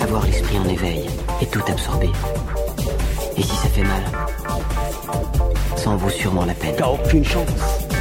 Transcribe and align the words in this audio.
avoir 0.00 0.24
l'esprit 0.24 0.58
en 0.58 0.68
éveil 0.68 1.06
et 1.40 1.46
tout 1.46 1.62
absorber. 1.68 2.10
Et 3.36 3.42
si 3.42 3.56
ça 3.56 3.68
fait 3.68 3.82
mal, 3.82 4.02
ça 5.76 5.90
en 5.90 5.96
vaut 5.96 6.10
sûrement 6.10 6.44
la 6.44 6.54
peine. 6.54 6.74
T'as 6.76 6.88
aucune 6.88 7.24
chance. 7.24 7.48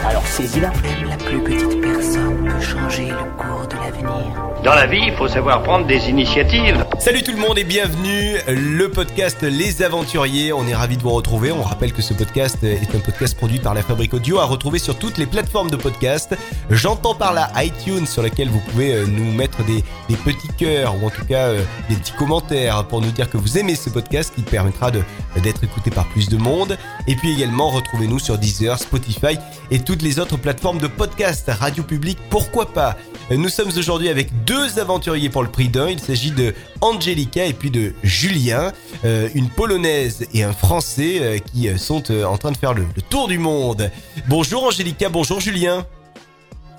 Alors 0.07 0.25
saisis-la. 0.25 0.69
Même 0.69 1.09
la 1.09 1.17
plus 1.17 1.39
petite 1.43 1.81
personne 1.81 2.45
peut 2.45 2.61
changer 2.61 3.07
le 3.07 3.31
cours 3.37 3.67
de 3.67 3.75
l'avenir. 3.75 4.51
Dans 4.63 4.75
la 4.75 4.85
vie, 4.87 5.03
il 5.07 5.13
faut 5.13 5.27
savoir 5.27 5.63
prendre 5.63 5.85
des 5.87 6.09
initiatives. 6.09 6.85
Salut 6.99 7.23
tout 7.23 7.31
le 7.31 7.37
monde 7.37 7.57
et 7.57 7.63
bienvenue, 7.63 8.35
le 8.49 8.91
podcast 8.91 9.41
Les 9.41 9.81
Aventuriers. 9.81 10.51
On 10.51 10.67
est 10.67 10.75
ravis 10.75 10.97
de 10.97 11.01
vous 11.01 11.11
retrouver. 11.11 11.49
On 11.49 11.63
rappelle 11.63 11.93
que 11.93 12.01
ce 12.01 12.13
podcast 12.13 12.61
est 12.61 12.93
un 12.93 12.99
podcast 12.99 13.37
produit 13.37 13.59
par 13.59 13.73
la 13.73 13.81
Fabrique 13.81 14.13
Audio 14.13 14.37
à 14.39 14.43
retrouver 14.43 14.79
sur 14.79 14.99
toutes 14.99 15.17
les 15.17 15.25
plateformes 15.25 15.71
de 15.71 15.77
podcast. 15.77 16.35
J'entends 16.69 17.15
par 17.15 17.33
là 17.33 17.51
iTunes 17.55 18.05
sur 18.05 18.21
lequel 18.21 18.49
vous 18.49 18.59
pouvez 18.59 18.95
euh, 18.95 19.05
nous 19.07 19.31
mettre 19.31 19.63
des, 19.63 19.81
des 20.09 20.17
petits 20.17 20.49
cœurs 20.57 21.01
ou 21.01 21.07
en 21.07 21.09
tout 21.09 21.23
cas 21.23 21.47
euh, 21.47 21.63
des 21.87 21.95
petits 21.95 22.11
commentaires 22.11 22.85
pour 22.85 22.99
nous 22.99 23.11
dire 23.11 23.29
que 23.29 23.37
vous 23.37 23.57
aimez 23.57 23.75
ce 23.75 23.89
podcast 23.89 24.33
qui 24.35 24.41
permettra 24.41 24.91
d'être 24.91 25.63
écouté 25.63 25.91
par 25.91 26.05
plus 26.09 26.27
de 26.27 26.35
monde. 26.35 26.77
Et 27.07 27.15
puis 27.15 27.31
également 27.31 27.69
retrouvez-nous 27.69 28.19
sur 28.19 28.37
Deezer, 28.37 28.77
Spotify 28.77 29.37
et 29.71 29.79
toutes 29.79 30.01
les 30.01 30.19
autres 30.19 30.35
plateformes 30.35 30.79
de 30.79 30.87
podcast, 30.87 31.49
radio 31.49 31.81
public, 31.81 32.17
pourquoi 32.29 32.73
pas? 32.73 32.97
Nous 33.31 33.49
sommes 33.49 33.69
aujourd'hui 33.77 34.09
avec 34.09 34.43
deux 34.43 34.79
aventuriers 34.79 35.29
pour 35.29 35.43
le 35.43 35.49
prix 35.49 35.69
d'un. 35.69 35.87
Il 35.87 35.99
s'agit 35.99 36.31
de 36.31 36.55
Angelica 36.89 37.45
et 37.45 37.53
puis 37.53 37.69
de 37.71 37.93
Julien, 38.03 38.71
euh, 39.05 39.29
une 39.35 39.49
polonaise 39.49 40.27
et 40.33 40.43
un 40.43 40.53
français 40.53 41.19
euh, 41.21 41.37
qui 41.37 41.67
euh, 41.69 41.77
sont 41.77 42.03
euh, 42.11 42.23
en 42.25 42.37
train 42.37 42.51
de 42.51 42.57
faire 42.57 42.73
le, 42.73 42.85
le 42.95 43.01
tour 43.01 43.27
du 43.27 43.37
monde. 43.37 43.91
Bonjour 44.27 44.63
Angelica, 44.63 45.09
bonjour 45.09 45.39
Julien. 45.39 45.85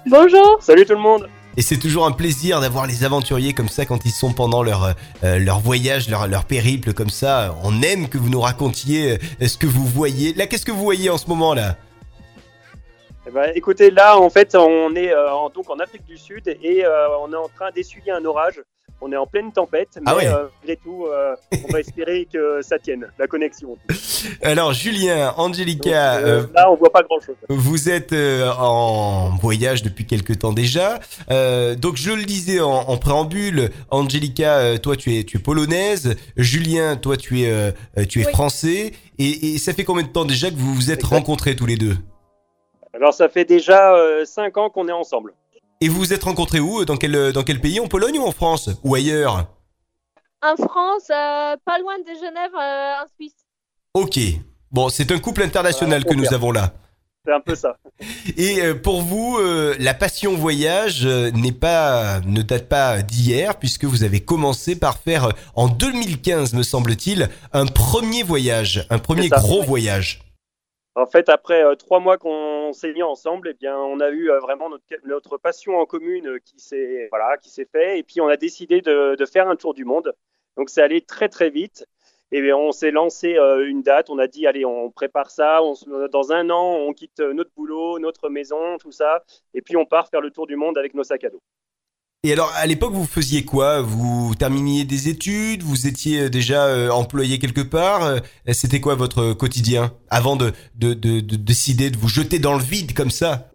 Bonjour. 0.06 0.58
Salut 0.60 0.84
tout 0.86 0.94
le 0.94 0.98
monde 1.00 1.28
Et 1.56 1.62
c'est 1.62 1.76
toujours 1.78 2.06
un 2.06 2.12
plaisir 2.12 2.60
d'avoir 2.60 2.86
les 2.86 3.04
aventuriers 3.04 3.52
comme 3.52 3.68
ça 3.68 3.84
quand 3.84 4.04
ils 4.04 4.10
sont 4.12 4.32
pendant 4.32 4.62
leur, 4.62 4.94
euh, 5.24 5.38
leur 5.38 5.60
voyage, 5.60 6.08
leur, 6.08 6.26
leur 6.26 6.44
périple 6.44 6.92
comme 6.92 7.10
ça. 7.10 7.54
On 7.62 7.82
aime 7.82 8.08
que 8.08 8.18
vous 8.18 8.30
nous 8.30 8.40
racontiez 8.40 9.18
ce 9.40 9.56
que 9.58 9.66
vous 9.66 9.84
voyez. 9.84 10.32
Là, 10.34 10.46
qu'est-ce 10.46 10.64
que 10.64 10.72
vous 10.72 10.82
voyez 10.82 11.10
en 11.10 11.18
ce 11.18 11.26
moment 11.26 11.54
là? 11.54 11.76
Eh 13.26 13.30
ben, 13.30 13.52
Écoutez, 13.54 13.90
là 13.90 14.18
en 14.18 14.30
fait 14.30 14.54
on 14.54 14.94
est 14.96 15.12
euh, 15.12 15.32
en, 15.32 15.50
donc 15.50 15.68
en 15.68 15.78
Afrique 15.78 16.04
du 16.06 16.16
Sud 16.16 16.48
et 16.48 16.84
euh, 16.84 17.08
on 17.20 17.30
est 17.32 17.36
en 17.36 17.48
train 17.48 17.70
d'essuyer 17.70 18.10
un 18.10 18.24
orage. 18.24 18.60
On 19.02 19.10
est 19.12 19.16
en 19.16 19.26
pleine 19.26 19.50
tempête, 19.50 19.88
mais 19.96 20.02
Ah 20.06 20.16
ouais. 20.16 20.26
euh, 20.26 20.46
malgré 20.60 20.76
tout, 20.76 21.06
euh, 21.06 21.34
on 21.68 21.72
va 21.72 21.80
espérer 21.80 22.28
que 22.32 22.60
ça 22.62 22.78
tienne, 22.78 23.06
la 23.18 23.26
connexion. 23.26 23.78
Alors 24.42 24.72
Julien, 24.74 25.32
Angelica, 25.38 26.18
Donc, 26.20 26.28
euh, 26.28 26.40
euh, 26.42 26.46
là 26.54 26.70
on 26.70 26.76
voit 26.76 26.92
pas 26.92 27.02
grand 27.02 27.18
chose. 27.20 27.36
Vous 27.48 27.88
êtes 27.88 28.12
euh, 28.12 28.50
en 28.58 29.30
voyage 29.38 29.82
depuis 29.82 30.04
quelque 30.06 30.34
temps 30.34 30.52
déjà. 30.52 31.00
Euh, 31.30 31.74
donc 31.76 31.96
je 31.96 32.10
le 32.12 32.24
disais 32.24 32.60
en, 32.60 32.70
en 32.70 32.96
préambule, 32.98 33.70
Angelica, 33.90 34.78
toi 34.78 34.96
tu 34.96 35.16
es 35.18 35.24
tu 35.24 35.38
es 35.38 35.40
polonaise, 35.40 36.16
Julien, 36.36 36.96
toi 36.96 37.16
tu 37.16 37.42
es 37.42 37.72
tu 38.08 38.20
es 38.20 38.26
Oui. 38.26 38.32
français. 38.32 38.92
Et, 39.18 39.54
et 39.54 39.58
ça 39.58 39.72
fait 39.72 39.84
combien 39.84 40.02
de 40.04 40.08
temps 40.08 40.24
déjà 40.26 40.50
que 40.50 40.56
vous 40.56 40.74
vous 40.74 40.90
êtes 40.90 41.00
Exact. 41.00 41.14
rencontrés 41.14 41.56
tous 41.56 41.66
les 41.66 41.76
deux? 41.76 41.96
Alors 42.92 43.14
ça 43.14 43.28
fait 43.30 43.44
déjà 43.44 43.94
5 44.24 44.56
ans 44.58 44.68
qu'on 44.68 44.88
est 44.88 44.92
ensemble. 44.92 45.32
Et 45.80 45.88
vous 45.88 45.98
vous 45.98 46.12
êtes 46.12 46.24
rencontrés 46.24 46.60
où 46.60 46.84
Dans 46.84 46.96
quel 46.96 47.32
dans 47.32 47.42
quel 47.42 47.60
pays 47.60 47.80
En 47.80 47.88
Pologne 47.88 48.18
ou 48.18 48.24
en 48.26 48.32
France 48.32 48.68
Ou 48.84 48.94
ailleurs? 48.94 49.46
En 50.42 50.56
France, 50.56 51.04
euh, 51.10 51.56
pas 51.64 51.78
loin 51.78 51.98
de 51.98 52.14
Genève, 52.14 52.50
euh, 52.54 53.02
en 53.02 53.06
Suisse. 53.16 53.34
Ok. 53.94 54.18
Bon, 54.70 54.88
c'est 54.88 55.10
un 55.12 55.18
couple 55.18 55.42
international 55.42 56.02
Euh, 56.06 56.08
que 56.08 56.14
nous 56.14 56.32
avons 56.32 56.50
là. 56.52 56.72
C'est 57.26 57.32
un 57.34 57.40
peu 57.40 57.54
ça. 57.54 57.76
Et 58.38 58.62
euh, 58.62 58.74
pour 58.74 59.02
vous, 59.02 59.36
euh, 59.38 59.76
la 59.78 59.92
passion 59.92 60.34
voyage 60.36 61.04
euh, 61.04 61.30
n'est 61.32 61.52
pas, 61.52 62.20
ne 62.24 62.40
date 62.40 62.68
pas 62.68 63.02
d'hier, 63.02 63.58
puisque 63.58 63.84
vous 63.84 64.04
avez 64.04 64.20
commencé 64.20 64.76
par 64.76 64.96
faire 64.98 65.24
euh, 65.26 65.32
en 65.54 65.68
2015, 65.68 66.54
me 66.54 66.62
semble-t-il, 66.62 67.28
un 67.52 67.66
premier 67.66 68.22
voyage, 68.22 68.86
un 68.88 68.98
premier 68.98 69.28
gros 69.28 69.62
voyage. 69.62 70.22
En 70.96 71.06
fait, 71.06 71.28
après 71.28 71.62
euh, 71.62 71.76
trois 71.76 72.00
mois 72.00 72.18
qu'on 72.18 72.72
s'est 72.72 72.92
mis 72.92 73.02
ensemble, 73.02 73.48
eh 73.48 73.54
bien, 73.54 73.76
on 73.78 74.00
a 74.00 74.10
eu 74.10 74.30
euh, 74.30 74.40
vraiment 74.40 74.68
notre, 74.68 74.84
notre 75.04 75.38
passion 75.38 75.78
en 75.78 75.86
commune 75.86 76.26
euh, 76.26 76.38
qui 76.44 76.58
s'est 76.58 77.08
voilà, 77.10 77.36
fait, 77.72 77.98
et 77.98 78.02
puis 78.02 78.20
on 78.20 78.26
a 78.28 78.36
décidé 78.36 78.80
de, 78.80 79.14
de 79.14 79.26
faire 79.26 79.48
un 79.48 79.56
tour 79.56 79.72
du 79.72 79.84
monde. 79.84 80.12
Donc, 80.56 80.68
c'est 80.68 80.82
allé 80.82 81.00
très 81.00 81.28
très 81.28 81.50
vite. 81.50 81.86
Et 82.32 82.52
on 82.52 82.70
s'est 82.70 82.92
lancé 82.92 83.36
une 83.66 83.82
date. 83.82 84.08
On 84.08 84.18
a 84.18 84.28
dit, 84.28 84.46
allez, 84.46 84.64
on 84.64 84.90
prépare 84.90 85.30
ça. 85.30 85.64
On, 85.64 85.74
dans 86.08 86.30
un 86.30 86.48
an, 86.50 86.76
on 86.76 86.92
quitte 86.92 87.18
notre 87.18 87.50
boulot, 87.56 87.98
notre 87.98 88.28
maison, 88.28 88.78
tout 88.78 88.92
ça, 88.92 89.24
et 89.52 89.62
puis 89.62 89.76
on 89.76 89.84
part 89.84 90.08
faire 90.08 90.20
le 90.20 90.30
tour 90.30 90.46
du 90.46 90.54
monde 90.54 90.78
avec 90.78 90.94
nos 90.94 91.02
sacs 91.02 91.24
à 91.24 91.30
dos. 91.30 91.42
Et 92.22 92.34
alors, 92.34 92.52
à 92.54 92.66
l'époque, 92.66 92.92
vous 92.92 93.06
faisiez 93.06 93.46
quoi? 93.46 93.80
Vous 93.80 94.34
terminiez 94.38 94.84
des 94.84 95.08
études? 95.08 95.62
Vous 95.62 95.86
étiez 95.86 96.24
euh, 96.24 96.28
déjà 96.28 96.66
euh, 96.66 96.90
employé 96.90 97.38
quelque 97.38 97.62
part? 97.62 98.04
Euh, 98.04 98.18
C'était 98.52 98.80
quoi 98.80 98.94
votre 98.94 99.32
quotidien? 99.32 99.94
Avant 100.10 100.36
de, 100.36 100.52
de, 100.74 100.92
de, 100.92 101.20
de 101.20 101.36
décider 101.36 101.88
de 101.88 101.96
vous 101.96 102.08
jeter 102.10 102.38
dans 102.38 102.52
le 102.52 102.62
vide 102.62 102.92
comme 102.92 103.10
ça? 103.10 103.48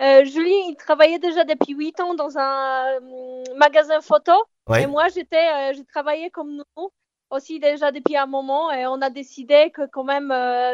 Euh, 0.00 0.24
Julie, 0.24 0.70
il 0.70 0.76
travaillait 0.78 1.18
déjà 1.18 1.44
depuis 1.44 1.74
8 1.74 2.00
ans 2.00 2.14
dans 2.14 2.38
un 2.38 2.98
magasin 3.58 4.00
photo. 4.00 4.32
Ouais. 4.66 4.84
Et 4.84 4.86
moi, 4.86 5.08
j'étais, 5.14 5.74
j'ai 5.74 5.84
travaillé 5.84 6.30
comme 6.30 6.56
nous 6.56 6.88
aussi 7.28 7.60
déjà 7.60 7.92
depuis 7.92 8.16
un 8.16 8.26
moment. 8.26 8.72
Et 8.72 8.86
on 8.86 9.02
a 9.02 9.10
décidé 9.10 9.70
que 9.74 9.82
quand 9.92 10.04
même, 10.04 10.28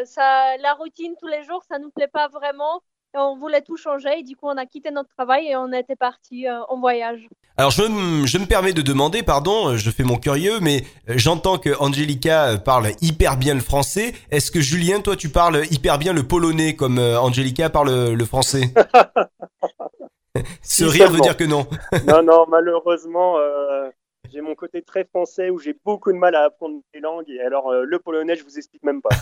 ça, 0.05 0.57
la 0.59 0.75
routine 0.75 1.15
tous 1.19 1.27
les 1.27 1.43
jours, 1.43 1.65
ça 1.69 1.81
nous 1.81 1.91
plaît 1.91 2.07
pas 2.07 2.29
vraiment. 2.29 2.81
Et 3.15 3.19
on 3.19 3.37
voulait 3.37 3.63
tout 3.63 3.77
changer. 3.77 4.19
Et 4.19 4.23
du 4.25 4.35
coup, 4.37 4.47
on 4.49 4.57
a 4.57 4.67
quitté 4.67 4.91
notre 4.91 5.09
travail 5.17 5.47
et 5.49 5.57
on 5.57 5.73
était 5.73 5.95
parti 5.97 6.49
euh, 6.49 6.63
en 6.69 6.79
voyage. 6.81 7.21
Alors 7.57 7.71
je, 7.71 7.83
me- 7.85 8.27
je 8.27 8.39
me 8.39 8.47
permets 8.47 8.73
de 8.73 8.83
demander, 8.83 9.23
pardon, 9.23 9.69
euh, 9.69 9.77
je 9.77 9.89
fais 9.91 10.03
mon 10.03 10.17
curieux, 10.17 10.59
mais 10.61 10.83
euh, 11.09 11.15
j'entends 11.17 11.59
que 11.59 11.71
Angelica 11.81 12.59
parle 12.59 12.89
hyper 13.01 13.37
bien 13.37 13.55
le 13.55 13.61
français. 13.61 14.13
Est-ce 14.33 14.51
que 14.51 14.61
Julien, 14.61 15.01
toi, 15.01 15.15
tu 15.15 15.29
parles 15.29 15.63
hyper 15.71 15.99
bien 15.99 16.13
le 16.13 16.25
polonais 16.25 16.75
comme 16.75 16.99
Angelica 16.99 17.71
parle 17.71 18.11
le 18.13 18.25
français? 18.25 18.75
Ce 20.63 20.85
rire 20.85 21.11
veut 21.11 21.21
dire 21.21 21.37
que 21.37 21.45
non. 21.45 21.67
non, 22.09 22.23
non, 22.25 22.47
malheureusement, 22.49 23.37
euh, 23.39 23.89
j'ai 24.35 24.41
mon 24.41 24.55
côté 24.57 24.83
très 24.83 25.05
français 25.05 25.49
où 25.51 25.59
j'ai 25.59 25.75
beaucoup 25.85 26.13
de 26.13 26.19
mal 26.19 26.35
à 26.35 26.43
apprendre 26.45 26.81
les 26.93 27.01
langues. 27.01 27.31
Et 27.31 27.41
alors, 27.41 27.69
euh, 27.71 27.85
le 27.87 27.99
polonais, 28.01 28.35
je 28.37 28.43
vous 28.45 28.59
explique 28.59 28.83
même 28.83 29.01
pas. 29.01 29.11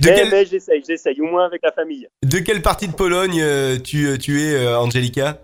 De, 0.00 0.08
mais 0.10 0.30
mais 0.30 0.44
j'essaye, 0.46 0.82
j'essaye, 0.84 1.20
au 1.20 1.26
moins 1.26 1.44
avec 1.46 1.62
la 1.62 1.70
famille. 1.70 2.08
de 2.22 2.38
quelle 2.38 2.60
partie 2.60 2.88
de 2.88 2.92
Pologne 2.94 3.40
euh, 3.40 3.78
tu, 3.78 4.06
euh, 4.06 4.16
tu 4.16 4.42
es, 4.42 4.54
euh, 4.54 4.78
Angelica 4.80 5.38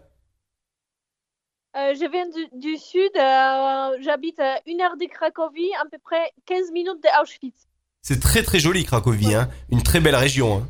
Euh, 1.77 1.95
je 1.95 2.11
viens 2.11 2.29
du, 2.29 2.49
du 2.59 2.77
sud. 2.77 3.11
euh, 3.17 3.97
J'habite 4.01 4.41
à 4.41 4.59
une 4.67 4.81
heure 4.81 4.97
de 4.97 5.07
Cracovie, 5.07 5.71
à 5.81 5.85
peu 5.91 5.99
près 6.03 6.33
15 6.47 6.73
minutes 6.73 7.03
de 7.03 7.23
Auschwitz. 7.23 7.69
C'est 8.03 8.21
très 8.21 8.43
très 8.43 8.59
joli 8.59 8.85
Cracovie, 8.85 9.35
hein 9.35 9.49
une 9.71 9.83
très 9.83 10.01
belle 10.01 10.17
région. 10.17 10.59
hein. 10.59 10.69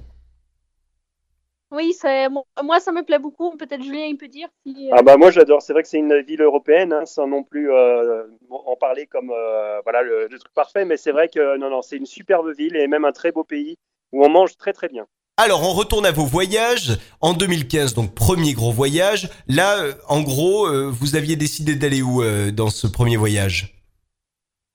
Oui, 1.72 1.94
c'est 1.98 2.28
moi, 2.62 2.80
ça 2.80 2.92
me 2.92 3.02
plaît 3.02 3.18
beaucoup. 3.18 3.56
Peut-être 3.56 3.82
Julien, 3.82 4.04
il 4.04 4.16
peut 4.18 4.28
dire 4.28 4.48
si. 4.66 4.88
euh, 4.90 4.94
Ah 4.96 5.02
bah 5.02 5.16
moi 5.16 5.30
j'adore, 5.30 5.62
c'est 5.62 5.72
vrai 5.72 5.82
que 5.82 5.88
c'est 5.88 5.98
une 5.98 6.20
ville 6.20 6.42
européenne, 6.42 6.92
hein, 6.92 7.06
sans 7.06 7.26
non 7.26 7.42
plus 7.42 7.72
euh, 7.72 8.24
en 8.50 8.76
parler 8.76 9.06
comme 9.06 9.30
euh, 9.30 9.80
voilà 9.82 10.02
le, 10.02 10.28
le 10.30 10.38
truc 10.38 10.52
parfait, 10.52 10.84
mais 10.84 10.96
c'est 10.98 11.12
vrai 11.12 11.28
que 11.28 11.56
non 11.56 11.70
non 11.70 11.80
c'est 11.82 11.96
une 11.96 12.06
superbe 12.06 12.52
ville 12.54 12.76
et 12.76 12.86
même 12.88 13.04
un 13.06 13.12
très 13.12 13.32
beau 13.32 13.42
pays 13.44 13.78
où 14.12 14.24
on 14.24 14.28
mange 14.28 14.56
très 14.58 14.72
très 14.74 14.88
bien. 14.88 15.06
Alors, 15.38 15.62
on 15.62 15.72
retourne 15.72 16.04
à 16.04 16.12
vos 16.12 16.26
voyages. 16.26 16.98
En 17.22 17.32
2015, 17.32 17.94
donc 17.94 18.14
premier 18.14 18.52
gros 18.52 18.70
voyage. 18.70 19.30
Là, 19.48 19.78
en 20.08 20.20
gros, 20.20 20.66
euh, 20.66 20.90
vous 20.90 21.16
aviez 21.16 21.36
décidé 21.36 21.74
d'aller 21.74 22.02
où 22.02 22.22
euh, 22.22 22.50
dans 22.50 22.68
ce 22.68 22.86
premier 22.86 23.16
voyage? 23.16 23.74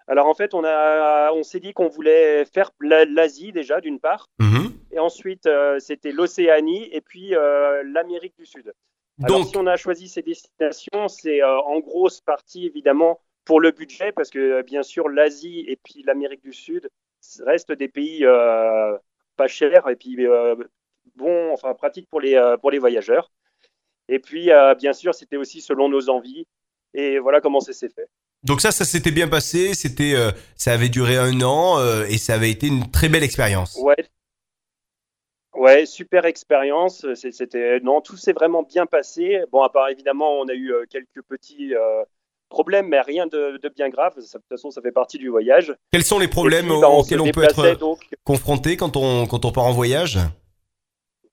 Alors 0.09 0.27
en 0.27 0.33
fait 0.33 0.53
on 0.53 0.63
a 0.63 1.31
on 1.33 1.43
s'est 1.43 1.59
dit 1.59 1.73
qu'on 1.73 1.89
voulait 1.89 2.45
faire 2.45 2.71
la- 2.79 3.03
l'Asie 3.03 3.51
déjà 3.51 3.81
d'une 3.81 3.99
part, 3.99 4.27
Mhm. 4.39 4.66
Et 4.97 4.99
ensuite 4.99 5.45
euh, 5.45 5.79
c'était 5.79 6.11
l'Océanie 6.11 6.89
et 6.91 7.01
puis 7.01 7.35
euh, 7.35 7.83
l'Amérique 7.85 8.35
du 8.37 8.45
Sud. 8.45 8.73
Alors 9.23 9.39
Donc, 9.39 9.47
si 9.49 9.57
on 9.57 9.65
a 9.65 9.77
choisi 9.77 10.07
ces 10.07 10.21
destinations, 10.21 11.07
c'est 11.07 11.41
euh, 11.41 11.59
en 11.61 11.79
grosse 11.79 12.21
partie 12.21 12.65
évidemment 12.65 13.19
pour 13.45 13.61
le 13.61 13.71
budget 13.71 14.11
parce 14.11 14.29
que 14.29 14.61
bien 14.63 14.83
sûr 14.83 15.07
l'Asie 15.07 15.65
et 15.67 15.77
puis 15.77 16.03
l'Amérique 16.03 16.43
du 16.43 16.53
Sud 16.53 16.89
restent 17.39 17.71
des 17.71 17.87
pays 17.87 18.25
pas 19.37 19.47
chers 19.47 19.87
et 19.87 19.95
puis 19.95 20.17
bons, 21.15 21.53
enfin 21.53 21.73
pratiques 21.73 22.09
pour 22.09 22.21
les 22.21 22.35
euh, 22.35 22.57
pour 22.57 22.71
les 22.71 22.79
voyageurs. 22.79 23.31
Et 24.09 24.19
puis 24.19 24.51
euh, 24.51 24.75
bien 24.75 24.93
sûr 24.93 25.13
c'était 25.13 25.37
aussi 25.37 25.61
selon 25.61 25.89
nos 25.89 26.09
envies 26.09 26.45
et 26.93 27.19
voilà 27.19 27.41
comment 27.41 27.59
ça 27.59 27.73
s'est 27.73 27.89
fait. 27.89 28.07
donc 28.43 28.61
ça, 28.61 28.71
ça 28.71 28.85
s'était 28.85 29.11
bien 29.11 29.27
passé. 29.27 29.73
C'était, 29.73 30.13
euh, 30.15 30.31
ça 30.55 30.73
avait 30.73 30.89
duré 30.89 31.17
un 31.17 31.41
an 31.41 31.79
et 32.05 32.17
ça 32.17 32.35
avait 32.35 32.51
été 32.51 32.67
une 32.67 32.89
très 32.91 33.09
belle 33.09 33.23
expérience. 33.23 33.77
Ouais. 33.81 33.95
Ouais, 35.57 35.85
super 35.87 36.25
expérience. 36.25 37.05
C'était 37.15 37.79
non, 37.81 37.99
tout 38.01 38.15
s'est 38.15 38.33
vraiment 38.33 38.63
bien 38.63 38.85
passé. 38.85 39.41
Bon, 39.51 39.63
à 39.63 39.69
part 39.69 39.89
évidemment, 39.89 40.39
on 40.39 40.47
a 40.47 40.53
eu 40.53 40.71
euh, 40.71 40.85
quelques 40.89 41.23
petits 41.27 41.73
euh, 41.73 42.03
problèmes, 42.49 42.87
mais 42.87 43.01
rien 43.01 43.25
de, 43.25 43.57
de 43.57 43.69
bien 43.69 43.89
grave. 43.89 44.13
Ça- 44.19 44.37
De 44.37 44.43
toute 44.43 44.49
façon, 44.49 44.69
ça 44.69 44.81
fait 44.81 44.91
partie 44.91 45.17
du 45.17 45.29
voyage. 45.29 45.75
Quels 45.91 46.03
sont 46.03 46.19
les 46.19 46.27
problèmes 46.27 46.67
puis, 46.67 46.79
bah, 46.79 46.89
on 46.89 46.99
auxquels 46.99 47.21
on 47.21 47.31
peut 47.31 47.43
être 47.43 47.79
donc. 47.79 48.07
confronté 48.23 48.77
quand 48.77 48.95
on 48.95 49.25
quand 49.25 49.45
on 49.45 49.51
part 49.51 49.65
en 49.65 49.73
voyage? 49.73 50.19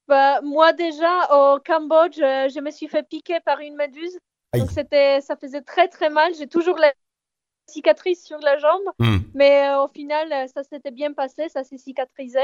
Bah, 0.08 0.40
moi 0.42 0.72
déjà 0.72 1.28
au 1.34 1.58
Cambodge, 1.60 2.18
euh, 2.20 2.48
je 2.48 2.60
me 2.60 2.70
suis 2.70 2.88
fait 2.88 3.06
piquer 3.06 3.40
par 3.44 3.60
une 3.60 3.76
méduse. 3.76 4.18
Aïe. 4.52 4.60
Donc 4.60 4.70
c'était, 4.70 5.20
ça 5.20 5.36
faisait 5.36 5.62
très 5.62 5.88
très 5.88 6.08
mal. 6.08 6.34
J'ai 6.34 6.46
toujours 6.46 6.78
les 6.78 6.90
cicatrice 7.66 8.24
sur 8.24 8.38
la 8.38 8.58
jambe. 8.58 8.82
Hmm. 8.98 9.18
Mais 9.34 9.68
euh, 9.68 9.84
au 9.84 9.88
final, 9.88 10.48
ça 10.54 10.62
s'était 10.62 10.90
bien 10.90 11.12
passé, 11.12 11.48
ça 11.48 11.64
s'est 11.64 11.78
cicatrisé. 11.78 12.40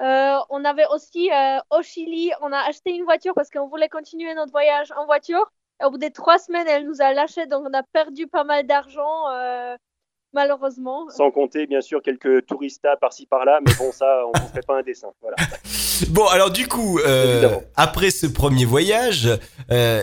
Euh, 0.00 0.38
on 0.48 0.64
avait 0.64 0.86
aussi 0.94 1.30
euh, 1.30 1.58
au 1.70 1.82
Chili, 1.82 2.30
on 2.40 2.52
a 2.52 2.58
acheté 2.58 2.90
une 2.90 3.04
voiture 3.04 3.34
parce 3.34 3.50
qu'on 3.50 3.68
voulait 3.68 3.88
continuer 3.88 4.34
notre 4.34 4.52
voyage 4.52 4.92
en 4.96 5.06
voiture. 5.06 5.52
Et 5.80 5.84
au 5.84 5.90
bout 5.90 5.98
des 5.98 6.10
trois 6.10 6.38
semaines, 6.38 6.66
elle 6.68 6.86
nous 6.86 7.00
a 7.02 7.12
lâché, 7.12 7.46
donc 7.46 7.64
on 7.68 7.74
a 7.74 7.82
perdu 7.82 8.26
pas 8.26 8.44
mal 8.44 8.66
d'argent, 8.66 9.28
euh, 9.32 9.76
malheureusement. 10.32 11.08
Sans 11.10 11.30
compter, 11.30 11.66
bien 11.66 11.80
sûr, 11.80 12.00
quelques 12.02 12.46
touristas 12.46 12.96
par-ci 12.96 13.26
par-là, 13.26 13.60
mais 13.66 13.72
bon, 13.78 13.90
ça, 13.92 14.22
on 14.26 14.38
ne 14.38 14.48
fait 14.48 14.64
pas 14.66 14.78
un 14.78 14.82
dessin. 14.82 15.08
Voilà. 15.20 15.36
Bon, 16.08 16.26
alors 16.26 16.50
du 16.50 16.66
coup, 16.66 16.98
euh, 16.98 17.60
après 17.76 18.10
ce 18.10 18.26
premier 18.26 18.64
voyage, 18.64 19.28
euh, 19.70 20.02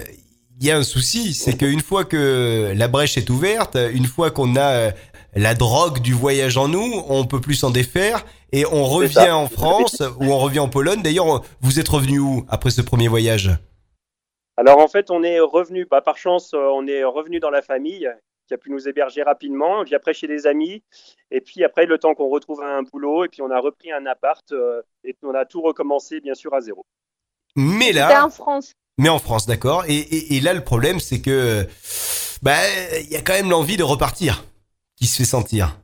il 0.60 0.66
y 0.66 0.72
a 0.72 0.78
un 0.78 0.84
souci, 0.84 1.34
c'est 1.34 1.58
qu'une 1.58 1.82
fois 1.82 2.06
que 2.06 2.72
la 2.74 2.88
brèche 2.88 3.18
est 3.18 3.30
ouverte, 3.30 3.78
une 3.92 4.06
fois 4.06 4.32
qu'on 4.32 4.56
a 4.56 4.92
la 5.36 5.56
drogue 5.56 6.00
du 6.00 6.14
voyage 6.14 6.58
en 6.58 6.70
nous, 6.70 7.04
on 7.10 7.26
peut 7.26 7.42
plus 7.42 7.56
s'en 7.56 7.70
défaire 7.70 8.26
et 8.52 8.66
on 8.66 8.84
revient 8.84 9.32
en 9.32 9.48
France 9.48 10.02
ou 10.20 10.26
on 10.26 10.38
revient 10.38 10.60
en 10.60 10.70
Pologne. 10.70 11.02
D'ailleurs, 11.02 11.44
vous 11.62 11.80
êtes 11.80 11.90
revenu 11.90 12.20
où 12.20 12.46
après 12.50 12.70
ce 12.70 12.82
premier 12.82 13.08
voyage? 13.08 13.52
Alors, 14.58 14.80
en 14.80 14.88
fait, 14.88 15.10
on 15.10 15.24
est 15.24 15.40
revenu, 15.40 15.88
bah, 15.90 16.02
par 16.02 16.18
chance, 16.18 16.54
euh, 16.54 16.70
on 16.74 16.86
est 16.86 17.04
revenu 17.04 17.40
dans 17.40 17.50
la 17.50 17.62
famille 17.62 18.10
qui 18.48 18.54
a 18.54 18.58
pu 18.58 18.72
nous 18.72 18.88
héberger 18.88 19.22
rapidement, 19.22 19.84
puis 19.86 19.96
après 19.96 20.14
chez 20.14 20.28
des 20.28 20.48
amis, 20.48 20.82
et 21.30 21.40
puis 21.40 21.64
après, 21.64 21.86
le 21.86 22.00
temps 22.00 22.16
qu'on 22.16 22.30
retrouve 22.30 22.62
un 22.64 22.82
boulot, 22.82 23.24
et 23.24 23.28
puis 23.30 23.42
on 23.44 23.52
a 23.52 23.60
repris 23.60 23.92
un 23.92 24.08
appart, 24.08 24.44
euh, 24.52 24.82
et 25.04 25.16
on 25.24 25.36
a 25.36 25.46
tout 25.46 25.62
recommencé, 25.62 26.20
bien 26.20 26.34
sûr, 26.34 26.54
à 26.54 26.60
zéro. 26.60 26.84
Mais 27.56 27.92
là, 27.92 28.26
en 28.26 28.30
France. 28.30 28.74
mais 28.98 29.10
en 29.10 29.20
France, 29.20 29.46
d'accord. 29.46 29.86
Et, 29.88 29.98
et, 29.98 30.36
et 30.36 30.40
là, 30.42 30.54
le 30.54 30.64
problème, 30.64 31.00
c'est 31.00 31.22
que 31.22 31.66
bah, 32.42 32.58
il 33.02 33.10
y 33.12 33.16
a 33.16 33.22
quand 33.22 33.34
même 33.34 33.50
l'envie 33.50 33.78
de 33.78 33.84
repartir 33.84 34.44
qui 34.98 35.06
se 35.06 35.18
fait 35.18 35.26
sentir. 35.26 35.80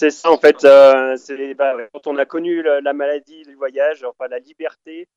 C'est 0.00 0.08
ça, 0.08 0.30
en 0.32 0.38
fait. 0.38 0.64
euh, 0.64 1.14
bah, 1.58 1.74
quand 1.92 2.06
on 2.06 2.16
a 2.16 2.24
connu 2.24 2.62
la, 2.62 2.80
la 2.80 2.94
maladie, 2.94 3.44
le 3.44 3.54
voyage, 3.54 4.02
enfin 4.02 4.28
la 4.28 4.38
liberté, 4.38 5.08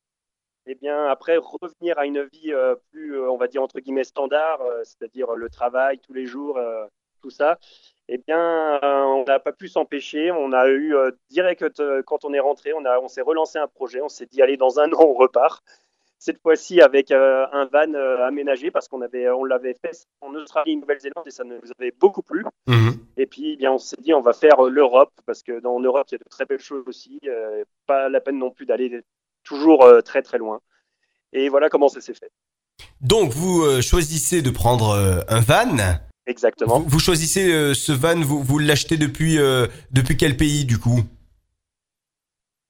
et 0.66 0.74
bien 0.74 1.06
après 1.06 1.38
revenir 1.38 1.98
à 1.98 2.04
une 2.04 2.22
vie 2.24 2.52
euh, 2.52 2.74
plus, 2.92 3.16
euh, 3.16 3.30
on 3.30 3.38
va 3.38 3.48
dire 3.48 3.62
entre 3.62 3.80
guillemets 3.80 4.04
standard, 4.04 4.60
c'est-à-dire 4.82 5.32
le 5.36 5.48
travail 5.48 6.00
tous 6.00 6.12
les 6.12 6.26
jours, 6.26 6.60
tout 7.22 7.30
ça. 7.30 7.58
Eh 8.08 8.18
bien, 8.18 8.78
on 8.82 9.24
n'a 9.24 9.38
pas 9.40 9.52
pu 9.52 9.68
s'empêcher. 9.68 10.30
On 10.30 10.52
a 10.52 10.68
eu 10.68 10.94
direct 11.30 11.64
quand 12.04 12.26
on 12.26 12.34
est 12.34 12.40
rentré, 12.40 12.74
on 12.74 12.84
a, 12.84 12.98
on 13.00 13.08
s'est 13.08 13.22
relancé 13.22 13.58
un 13.58 13.68
projet. 13.68 14.02
On 14.02 14.10
s'est 14.10 14.26
dit 14.26 14.42
allez 14.42 14.58
dans 14.58 14.80
un 14.80 14.92
an 14.92 15.00
on 15.00 15.14
repart. 15.14 15.64
Cette 16.24 16.40
fois-ci 16.40 16.80
avec 16.80 17.10
euh, 17.10 17.44
un 17.52 17.66
van 17.66 17.92
euh, 17.92 18.26
aménagé 18.26 18.70
parce 18.70 18.88
qu'on 18.88 19.02
avait, 19.02 19.28
on 19.28 19.44
l'avait 19.44 19.74
fait 19.74 20.06
en 20.22 20.34
Australie, 20.34 20.74
Nouvelle-Zélande 20.78 21.26
et 21.26 21.30
ça 21.30 21.44
nous 21.44 21.58
avait 21.78 21.92
beaucoup 22.00 22.22
plu. 22.22 22.46
Mhm. 22.66 22.94
Et 23.18 23.26
puis, 23.26 23.52
eh 23.52 23.56
bien, 23.56 23.72
on 23.72 23.78
s'est 23.78 23.98
dit, 24.00 24.14
on 24.14 24.22
va 24.22 24.32
faire 24.32 24.58
euh, 24.64 24.70
l'Europe, 24.70 25.12
parce 25.26 25.42
que 25.42 25.60
dans 25.60 25.78
l'Europe, 25.78 26.06
il 26.10 26.12
y 26.12 26.14
a 26.14 26.18
de 26.24 26.24
très 26.30 26.46
belles 26.46 26.62
choses 26.62 26.84
aussi. 26.86 27.20
euh, 27.26 27.62
pas 27.86 28.08
la 28.08 28.22
peine 28.22 28.38
non 28.38 28.50
plus 28.50 28.64
d'aller 28.64 29.02
toujours 29.42 29.86
très, 30.02 30.22
très 30.22 30.38
loin. 30.38 30.60
Et 31.34 31.50
voilà 31.50 31.68
comment 31.68 31.88
ça 31.88 32.00
s'est 32.00 32.14
fait. 32.14 32.30
Donc, 33.02 33.32
vous 33.32 33.82
choisissez 33.82 34.40
de 34.40 34.48
prendre 34.48 34.94
un 35.28 35.40
van. 35.40 35.76
Exactement. 36.26 36.80
Vous, 36.80 36.88
vous 36.88 37.00
choisissez 37.00 37.74
ce 37.74 37.92
van, 37.92 38.18
vous, 38.18 38.42
vous 38.42 38.58
l'achetez 38.58 38.96
depuis, 38.96 39.36
depuis 39.90 40.16
quel 40.16 40.38
pays 40.38 40.64
du 40.64 40.78
coup? 40.78 41.00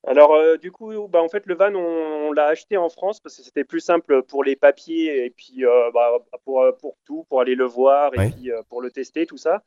Alors, 0.06 0.34
euh, 0.34 0.56
du 0.58 0.70
coup, 0.70 1.08
bah, 1.08 1.22
en 1.22 1.28
fait, 1.28 1.46
le 1.46 1.54
van, 1.54 1.74
on, 1.74 2.28
on 2.28 2.32
l'a 2.32 2.46
acheté 2.46 2.76
en 2.76 2.90
France 2.90 3.20
parce 3.20 3.36
que 3.36 3.42
c'était 3.42 3.64
plus 3.64 3.80
simple 3.80 4.22
pour 4.22 4.44
les 4.44 4.54
papiers 4.56 5.24
et 5.24 5.30
puis 5.30 5.64
euh, 5.64 5.90
bah, 5.92 6.18
pour, 6.44 6.62
euh, 6.62 6.72
pour 6.72 6.96
tout, 7.06 7.24
pour 7.28 7.40
aller 7.40 7.54
le 7.54 7.64
voir 7.64 8.12
et 8.14 8.30
puis 8.30 8.50
euh, 8.52 8.62
pour 8.68 8.82
le 8.82 8.90
tester, 8.90 9.24
tout 9.26 9.38
ça. 9.38 9.62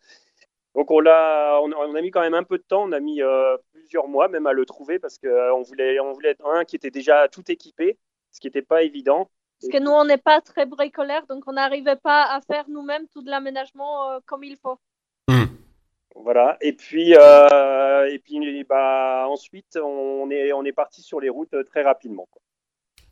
Donc, 0.75 0.92
on, 0.92 1.00
l'a, 1.00 1.60
on, 1.63 1.72
a- 1.72 1.88
on 1.88 1.95
a 1.95 2.01
mis 2.01 2.12
quand 2.12 2.22
même 2.22 2.36
un 2.36 2.44
peu 2.44 2.60
de 2.60 2.63
temps. 2.63 2.84
On 2.84 2.92
a 2.92 3.00
mis 3.00 3.22
euh, 3.22 3.57
plusieurs 3.74 4.07
mois 4.07 4.28
même 4.28 4.45
à 4.45 4.54
le 4.54 4.66
trouver 4.66 5.00
parce 5.00 5.18
qu'on 5.18 5.62
voulait, 5.63 6.00
on 6.00 6.13
voulait 6.13 6.36
un 6.45 6.66
qui 6.66 6.75
était 6.75 6.92
déjà 6.92 7.28
tout 7.30 7.50
équipé, 7.51 7.98
ce 8.31 8.40
qui 8.40 8.45
n'était 8.48 8.62
pas 8.62 8.83
évident. 8.83 9.31
Parce 9.60 9.72
que 9.72 9.80
nous, 9.80 9.90
on 9.90 10.06
n'est 10.06 10.19
pas 10.19 10.40
très 10.42 10.68
bricolaires, 10.68 11.25
donc 11.25 11.45
on 11.48 11.54
n'arrivait 11.54 11.95
pas 11.95 12.25
à 12.31 12.42
faire 12.42 12.66
nous-mêmes 12.69 13.07
tout 13.07 13.24
l'aménagement 13.25 14.12
euh, 14.12 14.19
comme 14.28 14.44
il 14.44 14.56
faut. 14.57 14.78
Voilà. 16.24 16.58
Et 16.62 16.74
puis, 16.74 17.16
euh, 17.16 18.10
et 18.12 18.19
puis 18.19 18.64
bah, 18.64 19.25
ensuite, 19.30 19.78
on 19.81 20.30
est, 20.31 20.52
on 20.52 20.66
est 20.66 20.74
parti 20.74 21.02
sur 21.02 21.19
les 21.19 21.30
routes 21.30 21.54
euh, 21.54 21.64
très 21.64 21.84
rapidement. 21.84 22.28
quoi. 22.31 22.42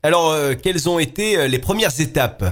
Alors, 0.03 0.31
euh, 0.31 0.53
quelles 0.61 0.89
ont 0.89 0.99
été 0.99 1.47
les 1.47 1.59
premières 1.59 1.99
étapes? 1.99 2.43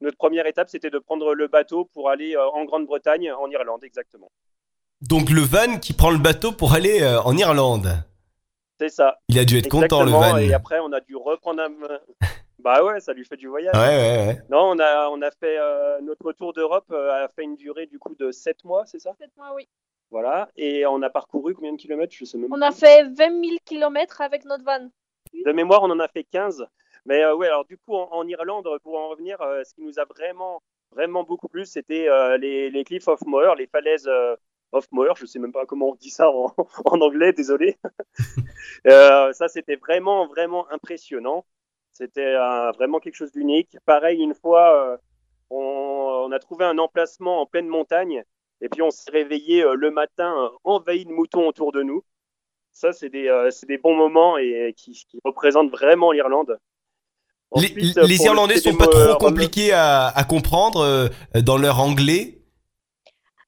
Notre 0.00 0.16
première 0.16 0.46
étape, 0.46 0.68
c'était 0.68 0.90
de 0.90 0.98
prendre 0.98 1.34
le 1.34 1.48
bateau 1.48 1.84
pour 1.92 2.10
aller 2.10 2.34
euh, 2.34 2.48
en 2.50 2.64
Grande-Bretagne, 2.64 3.32
en 3.32 3.48
Irlande, 3.50 3.84
exactement. 3.84 4.30
Donc, 5.00 5.30
le 5.30 5.40
van 5.40 5.78
qui 5.78 5.92
prend 5.92 6.10
le 6.10 6.18
bateau 6.18 6.52
pour 6.52 6.74
aller 6.74 7.06
en 7.24 7.36
Irlande? 7.36 8.04
C'est 8.80 8.88
ça. 8.88 9.18
Il 9.28 9.38
a 9.38 9.44
dû 9.44 9.58
être 9.58 9.68
content, 9.68 10.02
le 10.02 10.10
van. 10.10 10.36
Et 10.38 10.52
après, 10.52 10.80
on 10.80 10.92
a 10.92 11.00
dû 11.00 11.14
reprendre 11.16 11.62
un. 11.62 11.72
Bah 12.64 12.82
ouais, 12.82 12.98
ça 12.98 13.12
lui 13.12 13.24
fait 13.26 13.36
du 13.36 13.46
voyage. 13.46 13.74
Ouais, 13.74 13.80
ouais, 13.80 14.26
ouais. 14.26 14.38
Non, 14.48 14.70
on 14.70 14.78
a, 14.78 15.08
on 15.10 15.20
a 15.20 15.30
fait 15.30 15.58
euh, 15.58 16.00
notre 16.00 16.32
tour 16.32 16.54
d'Europe 16.54 16.86
euh, 16.90 17.24
a 17.24 17.28
fait 17.28 17.42
une 17.44 17.56
durée 17.56 17.86
du 17.86 17.98
coup 17.98 18.14
de 18.18 18.32
7 18.32 18.64
mois, 18.64 18.86
c'est 18.86 18.98
ça? 18.98 19.12
Faites-moi, 19.18 19.52
oui. 19.54 19.68
Voilà. 20.10 20.48
Et 20.56 20.86
on 20.86 21.02
a 21.02 21.10
parcouru 21.10 21.54
combien 21.54 21.72
de 21.72 21.76
kilomètres? 21.76 22.14
Je 22.16 22.24
sais 22.24 22.38
même 22.38 22.50
On 22.52 22.62
a 22.62 22.72
fait 22.72 23.04
20 23.04 23.14
000 23.44 23.56
km 23.66 24.22
avec 24.22 24.46
notre 24.46 24.64
van. 24.64 24.88
De 25.44 25.52
mémoire, 25.52 25.82
on 25.82 25.90
en 25.90 26.00
a 26.00 26.08
fait 26.08 26.24
15. 26.24 26.66
Mais 27.04 27.22
euh, 27.22 27.36
ouais, 27.36 27.48
alors 27.48 27.66
du 27.66 27.76
coup, 27.76 27.94
en, 27.94 28.08
en 28.12 28.26
Irlande, 28.26 28.66
pour 28.82 28.98
en 28.98 29.08
revenir, 29.10 29.40
euh, 29.42 29.62
ce 29.64 29.74
qui 29.74 29.82
nous 29.82 29.98
a 29.98 30.04
vraiment, 30.06 30.62
vraiment 30.92 31.22
beaucoup 31.22 31.48
plu, 31.48 31.66
c'était 31.66 32.08
euh, 32.08 32.38
les, 32.38 32.70
les 32.70 32.84
Cliffs 32.84 33.08
of 33.08 33.20
Moher, 33.26 33.54
les 33.58 33.66
falaises 33.66 34.08
euh, 34.08 34.36
of 34.72 34.86
Moher. 34.90 35.12
Je 35.16 35.26
sais 35.26 35.38
même 35.38 35.52
pas 35.52 35.66
comment 35.66 35.90
on 35.90 35.94
dit 35.96 36.10
ça 36.10 36.30
en, 36.30 36.54
en 36.86 37.00
anglais, 37.02 37.32
désolé. 37.34 37.76
Euh, 38.86 39.32
ça, 39.32 39.48
c'était 39.48 39.76
vraiment, 39.76 40.26
vraiment 40.26 40.70
impressionnant. 40.70 41.46
C'était 41.94 42.34
vraiment 42.76 42.98
quelque 42.98 43.14
chose 43.14 43.32
d'unique. 43.32 43.76
Pareil, 43.86 44.20
une 44.20 44.34
fois, 44.34 44.92
euh, 44.92 44.96
on, 45.48 46.26
on 46.28 46.32
a 46.32 46.38
trouvé 46.38 46.64
un 46.64 46.78
emplacement 46.78 47.40
en 47.40 47.46
pleine 47.46 47.68
montagne. 47.68 48.22
Et 48.60 48.68
puis 48.68 48.82
on 48.82 48.90
s'est 48.90 49.10
réveillé 49.10 49.62
euh, 49.62 49.74
le 49.74 49.90
matin 49.90 50.50
envahi 50.64 51.04
de 51.04 51.12
moutons 51.12 51.46
autour 51.48 51.72
de 51.72 51.82
nous. 51.82 52.02
Ça, 52.72 52.92
c'est 52.92 53.08
des, 53.08 53.28
euh, 53.28 53.50
des 53.68 53.78
bons 53.78 53.94
moments 53.94 54.36
et 54.36 54.74
qui, 54.76 54.92
qui 54.92 55.20
représentent 55.24 55.70
vraiment 55.70 56.12
l'Irlande. 56.12 56.58
Les, 57.56 57.62
Ensuite, 57.62 57.76
les 57.76 57.92
pour 57.92 58.02
le 58.02 58.24
Irlandais 58.24 58.56
sont 58.56 58.76
pas 58.76 58.86
trop 58.88 59.16
compliqués 59.16 59.72
à, 59.72 60.08
à 60.08 60.24
comprendre 60.24 60.80
euh, 60.80 61.08
dans 61.42 61.56
leur 61.56 61.78
anglais. 61.80 62.38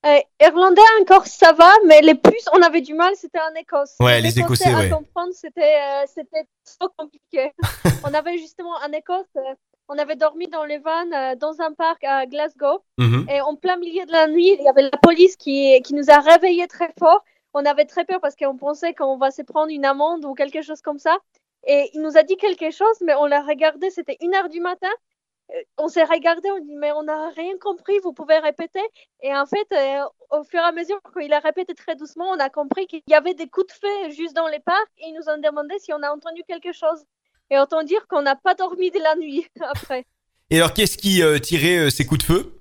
Euh, 0.06 0.19
Irlandais 0.41 0.81
encore 1.01 1.27
ça 1.27 1.53
va, 1.53 1.70
mais 1.86 2.01
les 2.01 2.15
plus 2.15 2.44
on 2.55 2.63
avait 2.63 2.81
du 2.81 2.94
mal, 2.94 3.13
c'était 3.17 3.41
en 3.41 3.55
Écosse. 3.55 3.94
Ouais, 4.01 4.20
les 4.20 4.39
Écossais, 4.39 4.72
à 4.72 4.79
ouais. 4.79 4.89
comprendre, 4.91 5.32
c'était 5.32 5.63
euh, 5.75 6.05
c'était 6.06 6.46
trop 6.79 6.89
compliqué. 6.96 7.53
on 8.05 8.15
avait 8.15 8.39
justement 8.39 8.75
en 8.86 8.93
Écosse, 8.93 9.27
euh, 9.36 9.55
on 9.89 9.98
avait 9.98 10.17
dormi 10.17 10.48
dans 10.48 10.65
les 10.65 10.79
vannes 10.79 11.13
euh, 11.13 11.34
dans 11.34 11.60
un 11.60 11.72
parc 11.72 12.05
à 12.05 12.27
Glasgow 12.27 12.82
Mhm. 12.98 13.27
et 13.29 13.41
en 13.41 13.56
plein 13.56 13.77
milieu 13.77 14.05
de 14.06 14.13
la 14.13 14.27
nuit, 14.29 14.56
il 14.58 14.63
y 14.65 14.69
avait 14.69 14.82
la 14.82 14.98
police 15.03 15.36
qui 15.36 15.81
qui 15.82 15.94
nous 15.94 16.08
a 16.10 16.20
réveillés 16.20 16.69
très 16.69 16.93
fort. 16.98 17.25
On 17.55 17.65
avait 17.65 17.86
très 17.86 18.05
peur 18.05 18.20
parce 18.20 18.36
qu'on 18.36 18.56
pensait 18.56 18.93
qu'on 18.94 19.17
va 19.17 19.31
se 19.31 19.43
prendre 19.43 19.70
une 19.72 19.86
amende 19.86 20.25
ou 20.25 20.34
quelque 20.34 20.63
chose 20.63 20.82
comme 20.82 20.98
ça. 20.98 21.17
Et 21.67 21.91
il 21.94 22.01
nous 22.03 22.17
a 22.17 22.22
dit 22.22 22.36
quelque 22.36 22.70
chose, 22.70 22.96
mais 23.01 23.15
on 23.15 23.25
l'a 23.27 23.41
regardé, 23.43 23.91
c'était 23.91 24.19
une 24.20 24.34
heure 24.36 24.48
du 24.51 24.60
matin. 24.60 24.91
Euh, 25.55 25.62
On 25.79 25.88
s'est 25.88 26.05
regardé, 26.05 26.50
on 26.50 26.58
dit 26.60 26.76
mais 26.76 26.93
on 26.93 27.05
n'a 27.05 27.31
rien 27.31 27.56
compris, 27.60 27.98
vous 28.03 28.12
pouvez 28.12 28.38
répéter. 28.38 28.81
Et 29.22 29.34
en 29.34 29.46
fait, 29.46 29.67
euh, 29.72 30.05
au 30.31 30.44
fur 30.44 30.60
et 30.60 30.65
à 30.65 30.72
mesure 30.72 31.00
qu'il 31.12 31.32
a 31.32 31.41
répété 31.41 31.74
très 31.74 31.96
doucement, 31.96 32.26
on 32.31 32.38
a 32.38 32.50
compris 32.50 32.86
qu'il 32.86 33.03
y 33.08 33.15
avait 33.15 33.34
des 33.34 33.48
coups 33.48 33.67
de 33.67 33.72
feu 33.72 34.10
juste 34.10 34.34
dans 34.34 34.48
les 34.48 34.60
parcs 34.60 34.91
et 34.98 35.08
ils 35.08 35.15
nous 35.15 35.29
ont 35.29 35.38
demandé 35.38 35.74
si 35.79 35.93
on 35.93 36.03
a 36.03 36.10
entendu 36.10 36.43
quelque 36.48 36.72
chose. 36.72 37.05
Et 37.50 37.58
autant 37.58 37.84
dire 37.84 38.06
qu'on 38.08 38.22
n'a 38.22 38.34
pas 38.34 38.55
dormi 38.55 38.91
de 38.91 38.98
la 38.98 39.15
nuit 39.17 39.46
après. 39.60 40.05
Et 40.50 40.56
alors, 40.58 40.72
qu'est-ce 40.72 40.98
qui 40.98 41.22
euh, 41.22 41.38
tirait 41.38 41.91
ces 41.91 42.06
coups 42.06 42.20
de 42.20 42.24
feu? 42.24 42.56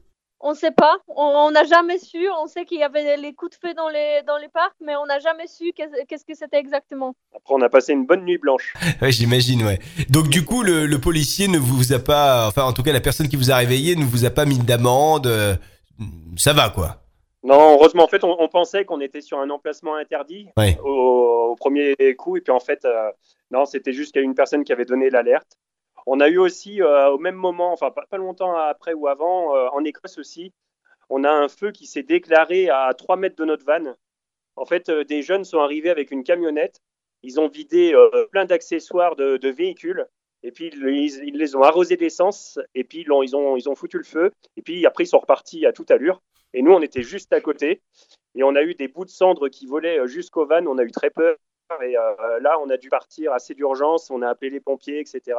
On 0.48 0.52
ne 0.52 0.56
sait 0.56 0.70
pas, 0.72 0.98
on 1.08 1.50
n'a 1.50 1.64
jamais 1.64 1.98
su. 1.98 2.28
On 2.40 2.46
sait 2.46 2.66
qu'il 2.66 2.78
y 2.80 2.84
avait 2.84 3.18
les 3.18 3.34
coups 3.34 3.58
de 3.60 3.68
feu 3.68 3.74
dans 3.74 3.90
les, 3.90 4.22
dans 4.28 4.38
les 4.38 4.48
parcs, 4.48 4.76
mais 4.80 4.96
on 4.96 5.08
n'a 5.08 5.18
jamais 5.18 5.48
su 5.48 5.72
qu'est- 5.76 6.06
qu'est-ce 6.08 6.24
que 6.24 6.36
c'était 6.36 6.58
exactement. 6.60 7.16
Après, 7.36 7.56
on 7.56 7.62
a 7.64 7.70
passé 7.70 7.94
une 7.94 8.06
bonne 8.06 8.24
nuit 8.26 8.38
blanche. 8.38 8.74
Ouais, 9.02 9.12
j'imagine, 9.12 9.64
ouais. 9.66 9.80
Donc, 10.10 10.30
du 10.30 10.46
coup, 10.46 10.62
le, 10.62 10.86
le 10.86 11.00
policier 11.02 11.48
ne 11.48 11.58
vous 11.58 11.94
a 11.94 12.00
pas, 12.00 12.48
enfin, 12.48 12.64
en 12.64 12.74
tout 12.74 12.84
cas, 12.84 12.94
la 12.94 13.02
personne 13.02 13.28
qui 13.28 13.38
vous 13.38 13.50
a 13.52 13.56
réveillé 13.56 13.96
ne 13.96 14.06
vous 14.06 14.24
a 14.26 14.30
pas 14.30 14.46
mis 14.46 14.60
d'amende. 14.60 15.26
euh, 15.26 15.56
ça 16.38 16.54
va, 16.54 16.70
quoi. 16.70 16.98
Non, 17.44 17.74
heureusement, 17.74 18.04
en 18.04 18.08
fait, 18.08 18.24
on, 18.24 18.36
on 18.40 18.48
pensait 18.48 18.86
qu'on 18.86 19.02
était 19.02 19.22
sur 19.22 19.40
un 19.40 19.50
emplacement 19.50 19.96
interdit 19.96 20.48
Ouais. 20.58 20.78
au, 20.84 21.50
au 21.52 21.56
premier 21.56 21.96
coup. 22.18 22.38
Et 22.38 22.42
puis, 22.42 22.52
en 22.54 22.60
fait, 22.60 22.86
euh, 22.86 23.10
non, 23.50 23.66
c'était 23.66 23.94
juste 23.94 24.12
qu'il 24.14 24.22
y 24.22 24.24
a 24.24 24.26
une 24.26 24.36
personne 24.36 24.64
qui 24.64 24.72
avait 24.74 24.86
donné 24.86 25.10
l'alerte. 25.10 25.58
On 26.06 26.20
a 26.20 26.30
eu 26.30 26.38
aussi, 26.38 26.82
euh, 26.82 27.10
au 27.10 27.18
même 27.18 27.36
moment, 27.36 27.72
enfin, 27.74 27.90
pas, 27.92 28.18
longtemps 28.18 28.56
après 28.56 28.94
ou 28.94 29.08
avant, 29.08 29.56
euh, 29.56 29.68
en 29.70 29.84
Écosse 29.84 30.20
aussi, 30.20 30.54
on 31.10 31.24
a 31.24 31.32
un 31.32 31.48
feu 31.48 31.72
qui 31.72 31.88
s'est 31.88 32.04
déclaré 32.04 32.70
à 32.70 32.94
3 32.94 33.18
mètres 33.18 33.36
de 33.36 33.46
notre 33.46 33.66
van. 33.66 33.96
En 34.56 34.66
fait, 34.66 34.90
euh, 34.90 35.04
des 35.04 35.24
jeunes 35.24 35.44
sont 35.44 35.60
arrivés 35.60 35.90
avec 35.90 36.12
une 36.12 36.24
camionnette. 36.24 36.80
Ils 37.24 37.40
ont 37.40 37.48
vidé 37.48 37.96
plein 38.32 38.46
d'accessoires 38.46 39.16
de, 39.16 39.50
véhicules. 39.50 40.06
Et 40.44 40.52
puis, 40.52 40.68
ils, 40.68 41.38
les 41.38 41.56
ont 41.56 41.64
arrosés 41.64 41.98
d'essence. 41.98 42.60
Et 42.76 42.84
puis, 42.84 43.02
ils 43.02 43.12
ont, 43.12 43.24
ils, 43.24 43.68
ont, 43.68 43.76
foutu 43.76 43.98
le 43.98 44.04
feu. 44.04 44.32
Et 44.58 44.62
puis, 44.62 44.86
après, 44.86 45.06
ils 45.06 45.08
sont 45.08 45.18
repartis 45.18 45.66
à 45.66 45.74
toute 45.74 45.90
allure. 45.90 46.22
Et 46.54 46.62
nous, 46.62 46.72
on 46.72 46.84
était 46.84 47.02
juste 47.02 47.34
à 47.34 47.42
côté. 47.42 47.82
Et 48.36 48.44
on 48.44 48.56
a 48.56 48.62
eu 48.62 48.76
des 48.76 48.88
bouts 48.88 49.06
de 49.06 49.10
cendres 49.10 49.50
qui 49.50 49.66
volaient 49.66 50.02
euh, 50.02 50.06
jusqu'au 50.06 50.46
van. 50.46 50.68
On 50.68 50.78
a 50.78 50.84
eu 50.84 50.92
très 50.92 51.10
peur. 51.10 51.36
Et 51.82 51.94
là, 51.94 52.60
on 52.62 52.70
a 52.70 52.78
dû 52.78 52.90
partir 52.90 53.34
assez 53.34 53.56
d'urgence. 53.56 54.12
On 54.12 54.22
a 54.22 54.30
appelé 54.30 54.52
les 54.52 54.60
pompiers, 54.60 55.00
etc. 55.00 55.36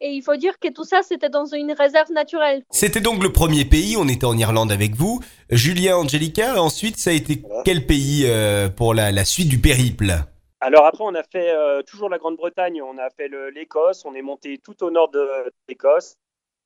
Et 0.00 0.10
il 0.10 0.22
faut 0.22 0.36
dire 0.36 0.58
que 0.60 0.68
tout 0.68 0.84
ça, 0.84 1.02
c'était 1.02 1.28
dans 1.28 1.46
une 1.46 1.72
réserve 1.72 2.12
naturelle. 2.12 2.62
C'était 2.70 3.00
donc 3.00 3.22
le 3.22 3.32
premier 3.32 3.64
pays, 3.64 3.96
on 3.96 4.06
était 4.06 4.26
en 4.26 4.38
Irlande 4.38 4.70
avec 4.70 4.94
vous. 4.94 5.20
Julien, 5.50 5.96
Angelica, 5.96 6.62
ensuite 6.62 6.98
ça 6.98 7.10
a 7.10 7.14
été 7.14 7.42
quel 7.64 7.84
pays 7.84 8.24
euh, 8.26 8.68
pour 8.68 8.94
la, 8.94 9.10
la 9.10 9.24
suite 9.24 9.48
du 9.48 9.58
périple? 9.58 10.12
Alors 10.60 10.86
après, 10.86 11.04
on 11.04 11.14
a 11.14 11.22
fait 11.22 11.50
euh, 11.50 11.82
toujours 11.82 12.08
la 12.08 12.18
Grande-Bretagne. 12.18 12.80
On 12.82 12.98
a 12.98 13.10
fait 13.10 13.28
l'Écosse. 13.54 14.04
On 14.04 14.14
est 14.14 14.22
monté 14.22 14.58
tout 14.64 14.82
au 14.84 14.90
nord 14.90 15.10
de 15.10 15.26
l'Écosse. 15.68 16.14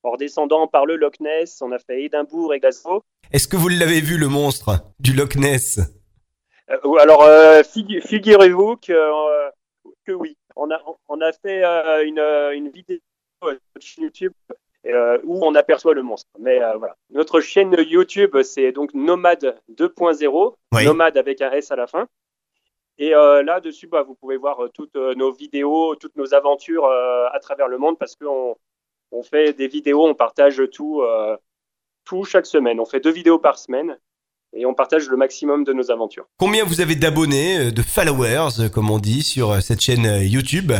En 0.03 0.11
redescendant 0.11 0.67
par 0.67 0.85
le 0.85 0.95
Loch 0.95 1.19
Ness, 1.19 1.61
on 1.61 1.71
a 1.71 1.79
fait 1.79 2.03
Édimbourg 2.03 2.53
et 2.53 2.59
Glasgow. 2.59 3.03
Est-ce 3.31 3.47
que 3.47 3.55
vous 3.55 3.69
l'avez 3.69 4.01
vu 4.01 4.17
le 4.17 4.27
monstre 4.27 4.71
du 4.99 5.13
Loch 5.13 5.35
Ness? 5.35 5.79
Euh, 6.69 6.95
alors, 6.99 7.23
euh, 7.23 7.61
figu- 7.63 8.01
figurez-vous 8.01 8.77
que, 8.77 8.93
euh, 8.93 9.49
que 10.05 10.11
oui. 10.11 10.37
On 10.55 10.69
a, 10.71 10.79
on 11.07 11.21
a 11.21 11.31
fait 11.31 11.63
euh, 11.63 12.05
une, 12.05 12.19
une 12.19 12.69
vidéo 12.69 12.97
YouTube 13.97 14.33
euh, 14.85 15.17
où 15.23 15.45
on 15.45 15.55
aperçoit 15.55 15.93
le 15.93 16.03
monstre. 16.03 16.29
Mais 16.39 16.61
euh, 16.61 16.75
voilà. 16.77 16.95
Notre 17.09 17.39
chaîne 17.39 17.73
YouTube, 17.87 18.35
c'est 18.43 18.73
donc 18.73 18.93
Nomade 18.93 19.57
2.0, 19.73 20.55
Oui. 20.73 20.85
Nomade 20.85 21.17
avec 21.17 21.41
un 21.41 21.51
S 21.51 21.71
à 21.71 21.77
la 21.77 21.87
fin. 21.87 22.07
Et 22.97 23.15
euh, 23.15 23.43
là-dessus, 23.43 23.87
bah, 23.87 24.03
vous 24.03 24.13
pouvez 24.13 24.35
voir 24.35 24.59
toutes 24.73 24.95
nos 24.95 25.31
vidéos, 25.31 25.95
toutes 25.95 26.15
nos 26.17 26.33
aventures 26.33 26.85
à 26.85 27.39
travers 27.39 27.69
le 27.69 27.77
monde 27.77 27.97
parce 27.97 28.15
qu'on 28.15 28.55
on 29.11 29.23
fait 29.23 29.53
des 29.53 29.67
vidéos, 29.67 30.05
on 30.05 30.15
partage 30.15 30.61
tout, 30.71 31.01
tout 32.03 32.25
chaque 32.25 32.45
semaine. 32.45 32.79
On 32.79 32.85
fait 32.85 32.99
deux 32.99 33.11
vidéos 33.11 33.39
par 33.39 33.57
semaine 33.57 33.97
et 34.53 34.65
on 34.65 34.73
partage 34.73 35.09
le 35.09 35.17
maximum 35.17 35.63
de 35.63 35.73
nos 35.73 35.91
aventures. 35.91 36.25
Combien 36.37 36.65
vous 36.65 36.81
avez 36.81 36.95
d'abonnés, 36.95 37.71
de 37.71 37.81
followers, 37.81 38.69
comme 38.71 38.91
on 38.91 38.99
dit, 38.99 39.23
sur 39.23 39.61
cette 39.61 39.81
chaîne 39.81 40.21
YouTube? 40.21 40.73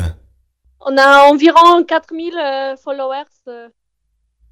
On 0.86 0.98
a 0.98 1.24
environ 1.30 1.84
4000 1.84 2.38
euh, 2.38 2.76
followers. 2.78 3.24
euh, 3.48 3.70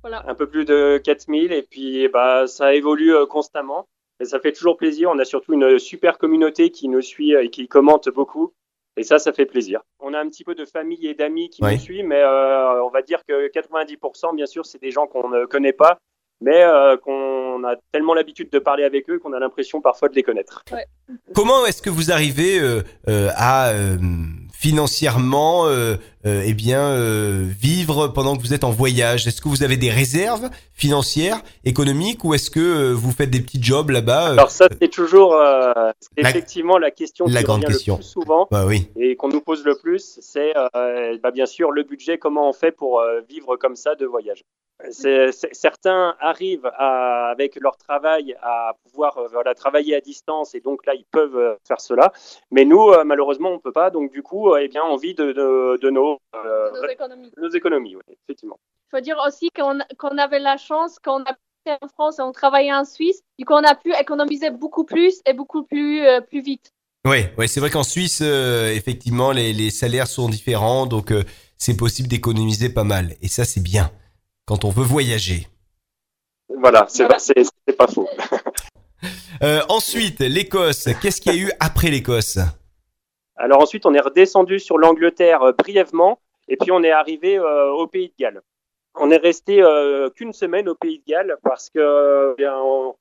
voilà. 0.01 0.23
un 0.27 0.33
peu 0.35 0.47
plus 0.47 0.65
de 0.65 0.99
4000 1.03 1.51
et 1.51 1.61
puis 1.61 2.07
bah, 2.07 2.47
ça 2.47 2.73
évolue 2.73 3.13
euh, 3.15 3.25
constamment 3.25 3.87
et 4.19 4.25
ça 4.25 4.39
fait 4.39 4.51
toujours 4.51 4.77
plaisir. 4.77 5.09
On 5.13 5.19
a 5.19 5.25
surtout 5.25 5.53
une 5.53 5.77
super 5.79 6.17
communauté 6.17 6.71
qui 6.71 6.87
nous 6.87 7.01
suit 7.01 7.33
et 7.33 7.49
qui 7.49 7.67
commente 7.67 8.09
beaucoup 8.09 8.53
et 8.97 9.03
ça, 9.03 9.19
ça 9.19 9.31
fait 9.31 9.45
plaisir. 9.45 9.81
On 9.99 10.13
a 10.13 10.19
un 10.19 10.27
petit 10.27 10.43
peu 10.43 10.55
de 10.55 10.65
famille 10.65 11.07
et 11.07 11.13
d'amis 11.13 11.49
qui 11.49 11.63
Ouais. 11.63 11.73
nous 11.75 11.79
suivent, 11.79 12.05
mais 12.05 12.21
euh, 12.21 12.83
on 12.83 12.89
va 12.89 13.01
dire 13.01 13.21
que 13.27 13.47
90%, 13.49 14.35
bien 14.35 14.45
sûr, 14.45 14.65
c'est 14.65 14.81
des 14.81 14.91
gens 14.91 15.07
qu'on 15.07 15.29
ne 15.29 15.45
connaît 15.45 15.71
pas, 15.71 15.97
mais 16.41 16.61
euh, 16.63 16.97
qu'on 16.97 17.63
a 17.63 17.75
tellement 17.93 18.13
l'habitude 18.13 18.49
de 18.49 18.59
parler 18.59 18.83
avec 18.83 19.09
eux 19.09 19.17
qu'on 19.19 19.31
a 19.33 19.39
l'impression 19.39 19.79
parfois 19.81 20.09
de 20.09 20.15
les 20.15 20.23
connaître. 20.23 20.63
Comment 21.33 21.65
est-ce 21.67 21.81
que 21.81 21.89
vous 21.89 22.11
arrivez 22.11 22.59
euh, 22.59 22.81
euh, 23.07 23.29
à 23.35 23.69
euh, 23.69 23.97
financièrement 24.53 25.65
euh, 26.25 26.43
eh 26.45 26.53
bien 26.53 26.81
euh, 26.81 27.47
vivre 27.59 28.07
pendant 28.07 28.35
que 28.37 28.41
vous 28.41 28.53
êtes 28.53 28.63
en 28.63 28.69
voyage 28.71 29.27
Est-ce 29.27 29.41
que 29.41 29.49
vous 29.49 29.63
avez 29.63 29.77
des 29.77 29.89
réserves 29.89 30.49
financières, 30.73 31.41
économiques, 31.63 32.23
ou 32.23 32.33
est-ce 32.33 32.49
que 32.51 32.59
euh, 32.59 32.93
vous 32.93 33.11
faites 33.11 33.29
des 33.29 33.41
petits 33.41 33.61
jobs 33.61 33.89
là-bas 33.89 34.29
euh 34.29 34.33
Alors 34.33 34.51
ça, 34.51 34.67
c'est 34.81 34.87
toujours 34.89 35.35
La- 35.35 35.93
effectivement 36.17 36.77
la 36.77 36.91
question 36.91 37.25
la 37.27 37.39
qui 37.39 37.45
grande 37.45 37.61
revient 37.63 37.73
question. 37.73 37.95
le 37.95 37.99
plus 37.99 38.07
souvent. 38.07 38.47
Bah 38.51 38.65
oui. 38.67 38.87
et 38.95 39.15
qu'on 39.15 39.29
nous 39.29 39.41
pose 39.41 39.63
le 39.63 39.75
plus, 39.75 40.19
c'est 40.21 40.53
bah, 40.73 41.31
bien 41.31 41.45
sûr 41.45 41.71
le 41.71 41.83
budget, 41.83 42.17
comment 42.17 42.49
on 42.49 42.53
fait 42.53 42.71
pour 42.71 43.01
vivre 43.29 43.55
comme 43.57 43.75
ça 43.75 43.95
de 43.95 44.05
voyage. 44.05 44.43
Certains 45.51 46.15
arrivent 46.19 46.69
à, 46.77 47.29
avec 47.29 47.55
leur 47.61 47.77
travail 47.77 48.35
à 48.41 48.73
pouvoir 48.83 49.17
voilà, 49.31 49.53
travailler 49.53 49.95
à 49.95 50.01
distance 50.01 50.55
et 50.55 50.59
donc 50.59 50.85
là 50.85 50.93
ils 50.95 51.05
peuvent 51.11 51.57
faire 51.67 51.79
cela, 51.79 52.11
mais 52.49 52.65
nous 52.65 52.91
malheureusement 53.05 53.49
on 53.51 53.59
peut 53.59 53.71
pas, 53.71 53.89
donc 53.91 54.11
du 54.11 54.23
coup 54.23 54.55
eh 54.57 54.67
bien 54.67 54.81
on 54.83 54.97
vit 54.97 55.13
de, 55.13 55.31
de, 55.33 55.77
de 55.79 55.89
nos, 55.89 56.10
euh, 56.35 56.71
Nos 56.71 56.87
économies. 56.87 57.31
de 57.35 57.41
nos 57.41 57.49
économies, 57.49 57.95
oui, 57.95 58.01
effectivement. 58.23 58.59
Il 58.87 58.97
faut 58.97 59.01
dire 59.01 59.17
aussi 59.25 59.49
qu'on 59.55 59.79
qu'on 59.97 60.17
avait 60.17 60.39
la 60.39 60.57
chance, 60.57 60.97
qu'on 60.99 61.21
habitait 61.23 61.77
en 61.81 61.87
France 61.87 62.19
et 62.19 62.21
on 62.23 62.31
travaillait 62.31 62.73
en 62.73 62.85
Suisse, 62.85 63.21
du 63.39 63.45
coup 63.45 63.53
on 63.53 63.63
a 63.63 63.75
pu 63.75 63.93
économiser 63.99 64.49
beaucoup 64.49 64.83
plus 64.83 65.21
et 65.25 65.33
beaucoup 65.33 65.63
plus, 65.63 66.05
euh, 66.05 66.19
plus 66.21 66.41
vite. 66.41 66.71
Ouais, 67.07 67.33
ouais, 67.37 67.47
c'est 67.47 67.59
vrai 67.59 67.69
qu'en 67.71 67.83
Suisse, 67.83 68.19
euh, 68.21 68.71
effectivement, 68.73 69.31
les, 69.31 69.53
les 69.53 69.71
salaires 69.71 70.07
sont 70.07 70.29
différents, 70.29 70.85
donc 70.85 71.11
euh, 71.11 71.23
c'est 71.57 71.75
possible 71.75 72.07
d'économiser 72.07 72.69
pas 72.71 72.83
mal. 72.83 73.15
Et 73.21 73.27
ça, 73.27 73.43
c'est 73.43 73.63
bien 73.63 73.89
quand 74.45 74.65
on 74.65 74.69
veut 74.69 74.83
voyager. 74.83 75.47
Voilà, 76.59 76.85
c'est 76.89 77.03
Voilà. 77.05 77.17
c'est- 77.19 77.43
c'est 77.67 77.75
pas 77.75 77.87
faux. 77.87 78.07
Euh, 79.41 79.61
ensuite, 79.69 80.19
l'Écosse. 80.19 80.87
Qu'est-ce 81.01 81.19
qu'il 81.19 81.33
y 81.33 81.39
a 81.39 81.41
eu 81.47 81.51
après 81.59 81.89
l'Écosse? 81.89 82.37
Alors 83.41 83.61
ensuite, 83.61 83.85
on 83.85 83.93
est 83.93 83.99
redescendu 83.99 84.59
sur 84.59 84.77
l'Angleterre 84.77 85.41
euh, 85.41 85.51
brièvement, 85.51 86.19
et 86.47 86.57
puis 86.57 86.71
on 86.71 86.83
est 86.83 86.91
arrivé 86.91 87.37
euh, 87.37 87.71
au 87.71 87.87
Pays 87.87 88.09
de 88.09 88.13
Galles. 88.19 88.41
On 88.95 89.09
est 89.09 89.17
resté 89.17 89.61
euh, 89.63 90.09
qu'une 90.09 90.33
semaine 90.33 90.67
au 90.69 90.75
Pays 90.75 90.99
de 90.99 91.11
Galles 91.11 91.37
parce 91.43 91.69
que 91.69 92.35
bien, 92.37 92.55
on, 92.57 92.95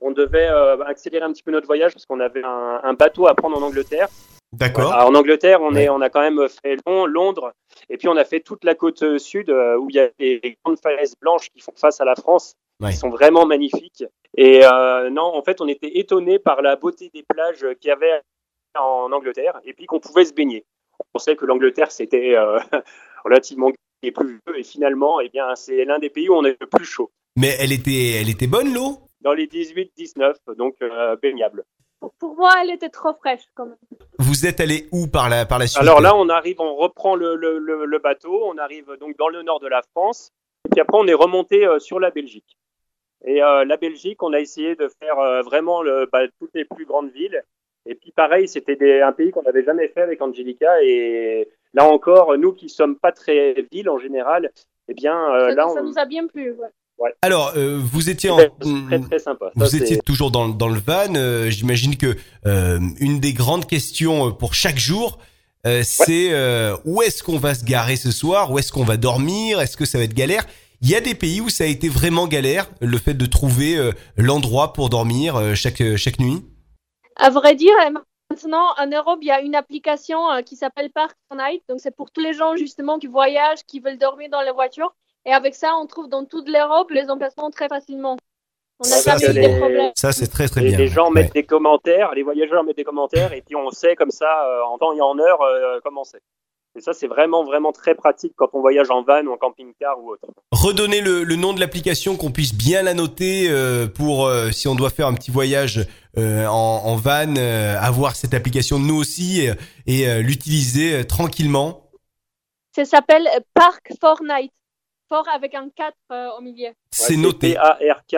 on 0.00 0.10
devait 0.10 0.48
accélérer 0.86 1.24
un 1.24 1.32
petit 1.32 1.42
peu 1.44 1.52
notre 1.52 1.66
voyage 1.66 1.92
parce 1.92 2.06
qu'on 2.06 2.20
avait 2.20 2.42
un, 2.44 2.80
un 2.82 2.94
bateau 2.94 3.28
à 3.28 3.34
prendre 3.34 3.56
en 3.56 3.62
Angleterre. 3.62 4.08
D'accord. 4.52 4.92
En 4.94 5.14
Angleterre, 5.14 5.60
on, 5.62 5.72
Ouais. 5.74 5.84
est, 5.84 5.88
on 5.90 6.00
a 6.00 6.08
quand 6.10 6.22
même 6.22 6.48
fait 6.48 6.76
Lon- 6.86 7.04
Londres, 7.06 7.52
et 7.90 7.98
puis 7.98 8.08
on 8.08 8.16
a 8.16 8.24
fait 8.24 8.40
toute 8.40 8.64
la 8.64 8.74
côte 8.74 9.18
sud 9.18 9.50
euh, 9.50 9.76
où 9.76 9.88
il 9.90 9.96
y 9.96 10.00
a 10.00 10.08
des 10.18 10.40
des 10.40 10.56
grandes 10.64 10.80
falaises 10.80 11.14
blanches 11.20 11.50
qui 11.50 11.60
font 11.60 11.74
face 11.76 12.00
à 12.00 12.04
la 12.04 12.14
France, 12.16 12.54
Ouais. 12.80 12.90
qui 12.90 12.96
sont 12.96 13.10
vraiment 13.10 13.44
magnifiques. 13.44 14.04
Et 14.36 14.60
euh, 14.64 15.10
non, 15.10 15.24
en 15.24 15.42
fait, 15.42 15.60
on 15.60 15.66
était 15.68 15.98
étonnés 15.98 16.38
par 16.38 16.62
la 16.62 16.76
beauté 16.76 17.10
des 17.12 17.24
plages 17.28 17.66
qu'il 17.80 17.88
y 17.88 17.92
avait 17.92 18.20
en 18.76 19.12
Angleterre, 19.12 19.60
et 19.64 19.72
puis 19.72 19.86
qu'on 19.86 20.00
pouvait 20.00 20.24
se 20.24 20.32
baigner. 20.32 20.64
On 21.00 21.04
pensait 21.12 21.36
que 21.36 21.44
l'Angleterre 21.44 21.90
c'était 21.90 22.36
euh, 22.36 22.58
relativement 23.24 23.70
et 24.02 24.12
plus 24.12 24.38
vieux, 24.46 24.58
et 24.58 24.62
finalement, 24.62 25.20
eh 25.20 25.28
bien, 25.28 25.54
c'est 25.56 25.84
l'un 25.84 25.98
des 25.98 26.10
pays 26.10 26.28
où 26.28 26.34
on 26.34 26.44
est 26.44 26.56
le 26.60 26.66
plus 26.66 26.84
chaud. 26.84 27.10
Mais 27.36 27.56
elle 27.58 27.72
était, 27.72 28.20
elle 28.20 28.30
était 28.30 28.46
bonne 28.46 28.72
l'eau? 28.72 28.98
Dans 29.20 29.32
les 29.32 29.46
18-19, 29.46 30.34
donc 30.56 30.76
euh, 30.82 31.16
baignable. 31.16 31.64
Pour, 31.98 32.12
pour 32.14 32.36
moi, 32.36 32.52
elle 32.62 32.70
était 32.70 32.90
trop 32.90 33.12
fraîche 33.14 33.42
quand 33.56 33.66
même. 33.66 33.76
Vous 34.20 34.46
êtes 34.46 34.60
allé 34.60 34.86
où 34.92 35.08
par 35.08 35.28
la, 35.28 35.46
par 35.46 35.58
la 35.58 35.66
suite? 35.66 35.82
Alors 35.82 36.00
là, 36.00 36.14
on 36.14 36.28
arrive, 36.28 36.60
on 36.60 36.76
reprend 36.76 37.16
le, 37.16 37.34
le, 37.34 37.58
le, 37.58 37.84
le 37.84 37.98
bateau, 37.98 38.40
on 38.44 38.56
arrive 38.58 38.96
donc 39.00 39.16
dans 39.16 39.28
le 39.28 39.42
nord 39.42 39.58
de 39.58 39.66
la 39.66 39.82
France, 39.82 40.30
et 40.64 40.68
puis 40.70 40.80
après 40.80 40.96
on 40.96 41.06
est 41.08 41.14
remonté 41.14 41.66
euh, 41.66 41.80
sur 41.80 41.98
la 41.98 42.10
Belgique. 42.10 42.56
Et 43.24 43.42
euh, 43.42 43.64
la 43.64 43.76
Belgique, 43.76 44.22
on 44.22 44.32
a 44.32 44.40
essayé 44.40 44.76
de 44.76 44.88
faire 45.00 45.18
euh, 45.18 45.42
vraiment 45.42 45.82
le, 45.82 46.08
bah, 46.12 46.20
toutes 46.38 46.54
les 46.54 46.64
plus 46.64 46.84
grandes 46.84 47.10
villes. 47.10 47.42
Et 47.90 47.94
puis 47.94 48.12
pareil, 48.14 48.46
c'était 48.46 48.76
des- 48.76 49.00
un 49.00 49.12
pays 49.12 49.30
qu'on 49.30 49.42
n'avait 49.42 49.64
jamais 49.64 49.88
fait 49.88 50.02
avec 50.02 50.20
Angelica. 50.20 50.82
Et 50.82 51.48
là 51.74 51.84
encore, 51.84 52.36
nous 52.38 52.52
qui 52.52 52.68
sommes 52.68 52.96
pas 52.96 53.12
très 53.12 53.64
villes 53.72 53.88
en 53.88 53.98
général, 53.98 54.50
eh 54.88 54.94
bien 54.94 55.16
euh, 55.34 55.48
ça, 55.50 55.54
là, 55.54 55.68
ça 55.74 55.80
on, 55.80 55.84
nous 55.84 55.98
a 55.98 56.04
bien 56.04 56.26
plu. 56.26 56.52
ouais. 56.98 57.12
Alors, 57.22 57.52
euh, 57.56 57.78
vous 57.80 58.10
étiez 58.10 58.28
en, 58.30 58.36
très 58.88 59.00
très 59.00 59.18
sympa. 59.18 59.52
Vous 59.54 59.74
étiez 59.76 59.98
toujours 60.00 60.30
dans, 60.30 60.48
dans 60.48 60.68
le 60.68 60.80
van. 60.80 61.14
euh, 61.14 61.48
J'imagine 61.48 61.96
que 61.96 62.14
euh, 62.46 62.78
une 63.00 63.20
des 63.20 63.32
grandes 63.32 63.66
questions 63.66 64.32
pour 64.32 64.52
chaque 64.54 64.78
jour, 64.78 65.18
euh, 65.66 65.82
c'est 65.84 66.28
euh, 66.32 66.76
où 66.84 67.00
est-ce 67.02 67.22
qu'on 67.22 67.38
va 67.38 67.54
se 67.54 67.64
garer 67.64 67.96
ce 67.96 68.10
soir? 68.10 68.50
Où 68.50 68.58
est-ce 68.58 68.70
qu'on 68.72 68.84
va 68.84 68.96
dormir? 68.96 69.60
Est-ce 69.60 69.76
que 69.76 69.84
ça 69.86 69.96
va 69.98 70.04
être 70.04 70.14
galère? 70.14 70.44
Il 70.82 70.90
y 70.90 70.94
a 70.94 71.00
des 71.00 71.14
pays 71.14 71.40
où 71.40 71.48
ça 71.48 71.64
a 71.64 71.66
été 71.66 71.88
vraiment 71.88 72.26
galère, 72.28 72.68
le 72.80 72.98
fait 72.98 73.14
de 73.14 73.26
trouver 73.26 73.76
euh, 73.76 73.92
l'endroit 74.16 74.72
pour 74.72 74.90
dormir 74.90 75.36
euh, 75.36 75.54
chaque 75.54 75.82
chaque 75.96 76.18
nuit? 76.20 76.42
À 77.18 77.30
vrai 77.30 77.54
dire, 77.54 77.74
maintenant 78.30 78.66
en 78.78 78.86
Europe, 78.86 79.18
il 79.22 79.28
y 79.28 79.30
a 79.30 79.40
une 79.40 79.54
application 79.54 80.30
euh, 80.30 80.42
qui 80.42 80.56
s'appelle 80.56 80.90
Park 80.90 81.16
Night. 81.34 81.62
Donc 81.68 81.80
c'est 81.80 81.94
pour 81.94 82.10
tous 82.10 82.20
les 82.20 82.32
gens 82.32 82.56
justement 82.56 82.98
qui 82.98 83.06
voyagent, 83.08 83.64
qui 83.66 83.80
veulent 83.80 83.98
dormir 83.98 84.28
dans 84.30 84.42
les 84.42 84.52
voitures. 84.52 84.94
Et 85.26 85.32
avec 85.32 85.54
ça, 85.54 85.74
on 85.76 85.86
trouve 85.86 86.08
dans 86.08 86.24
toute 86.24 86.48
l'Europe 86.48 86.90
les 86.90 87.10
emplacements 87.10 87.50
très 87.50 87.68
facilement. 87.68 88.16
On 88.80 88.88
n'a 88.88 88.94
Ça, 88.96 89.16
jamais 89.18 89.40
eu 89.40 89.42
c'est- 89.42 89.52
de 89.52 89.58
problème. 89.58 89.92
Ça, 89.96 90.12
c'est 90.12 90.28
très 90.28 90.46
très 90.48 90.62
Et 90.64 90.68
bien. 90.68 90.78
les 90.78 90.86
gens 90.86 91.06
ouais. 91.08 91.22
mettent 91.22 91.34
des 91.34 91.42
commentaires, 91.44 92.14
les 92.14 92.22
voyageurs 92.22 92.62
mettent 92.62 92.76
des 92.76 92.84
commentaires, 92.84 93.32
et 93.32 93.42
puis 93.42 93.56
on 93.56 93.70
sait 93.70 93.96
comme 93.96 94.12
ça, 94.12 94.44
euh, 94.46 94.62
en 94.62 94.78
temps 94.78 94.92
et 94.92 95.00
en 95.00 95.18
heure, 95.18 95.42
euh, 95.42 95.80
comment 95.82 96.04
c'est. 96.04 96.22
Et 96.78 96.80
ça, 96.80 96.92
c'est 96.92 97.08
vraiment, 97.08 97.44
vraiment 97.44 97.72
très 97.72 97.96
pratique 97.96 98.34
quand 98.36 98.50
on 98.52 98.60
voyage 98.60 98.88
en 98.90 99.02
van 99.02 99.24
ou 99.26 99.32
en 99.32 99.36
camping-car 99.36 99.98
ou 100.00 100.12
autre. 100.12 100.28
Redonnez 100.52 101.00
le, 101.00 101.24
le 101.24 101.34
nom 101.34 101.52
de 101.52 101.58
l'application, 101.58 102.16
qu'on 102.16 102.30
puisse 102.30 102.54
bien 102.54 102.82
la 102.82 102.94
noter 102.94 103.48
euh, 103.50 103.88
pour 103.88 104.26
euh, 104.26 104.52
si 104.52 104.68
on 104.68 104.76
doit 104.76 104.90
faire 104.90 105.08
un 105.08 105.14
petit 105.14 105.32
voyage 105.32 105.84
euh, 106.16 106.46
en, 106.46 106.52
en 106.84 106.94
van, 106.94 107.34
euh, 107.36 107.76
avoir 107.80 108.14
cette 108.14 108.32
application 108.32 108.78
nous 108.78 108.94
aussi 108.94 109.40
et, 109.40 109.52
et, 109.88 110.08
euh, 110.08 110.22
l'utiliser 110.22 111.00
euh, 111.00 111.04
tranquillement. 111.04 111.90
Ça 112.76 112.84
s'appelle 112.84 113.28
Park 113.54 113.90
Fortnite. 114.00 114.52
Fort 115.08 115.26
avec 115.34 115.54
un 115.54 115.68
4 115.74 115.92
euh, 116.12 116.28
au 116.38 116.42
milieu. 116.42 116.68
C'est 116.92 117.14
Ouais, 117.16 117.20
noté. 117.22 117.54
P-A-R-K, 117.54 118.16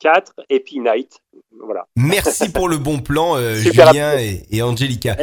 4, 0.00 0.32
et 0.48 0.60
puis 0.60 0.78
Night. 0.80 1.18
Voilà. 1.64 1.86
Merci 1.96 2.48
pour 2.52 2.68
le 2.68 2.76
bon 2.78 3.00
plan, 3.00 3.36
euh, 3.36 3.54
Julien 3.54 4.16
et, 4.18 4.42
et 4.50 4.62
Angelica. 4.62 5.16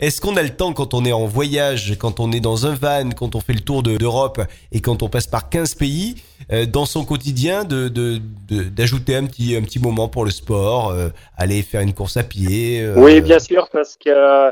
Est-ce 0.00 0.20
qu'on 0.20 0.36
a 0.36 0.42
le 0.42 0.50
temps 0.50 0.72
quand 0.72 0.94
on 0.94 1.04
est 1.04 1.12
en 1.12 1.26
voyage, 1.26 1.96
quand 1.98 2.20
on 2.20 2.32
est 2.32 2.40
dans 2.40 2.66
un 2.66 2.74
van, 2.74 3.10
quand 3.10 3.34
on 3.34 3.40
fait 3.40 3.52
le 3.52 3.60
tour 3.60 3.82
de- 3.82 3.96
d'Europe 3.96 4.40
et 4.72 4.80
quand 4.80 5.02
on 5.02 5.08
passe 5.08 5.26
par 5.26 5.50
15 5.50 5.74
pays, 5.74 6.14
euh, 6.52 6.64
dans 6.66 6.86
son 6.86 7.04
quotidien, 7.04 7.64
de 7.64 7.88
de- 7.88 8.20
de- 8.48 8.62
d'ajouter 8.64 9.16
un 9.16 9.26
petit 9.26 9.54
un 9.56 9.62
petit 9.62 9.78
moment 9.80 10.08
pour 10.08 10.24
le 10.24 10.30
sport, 10.30 10.90
euh, 10.90 11.08
aller 11.36 11.62
faire 11.62 11.80
une 11.82 11.92
course 11.92 12.16
à 12.16 12.22
pied 12.22 12.80
euh, 12.82 12.94
Oui, 12.96 13.20
bien 13.20 13.38
sûr, 13.38 13.68
parce 13.70 13.96
que, 13.96 14.50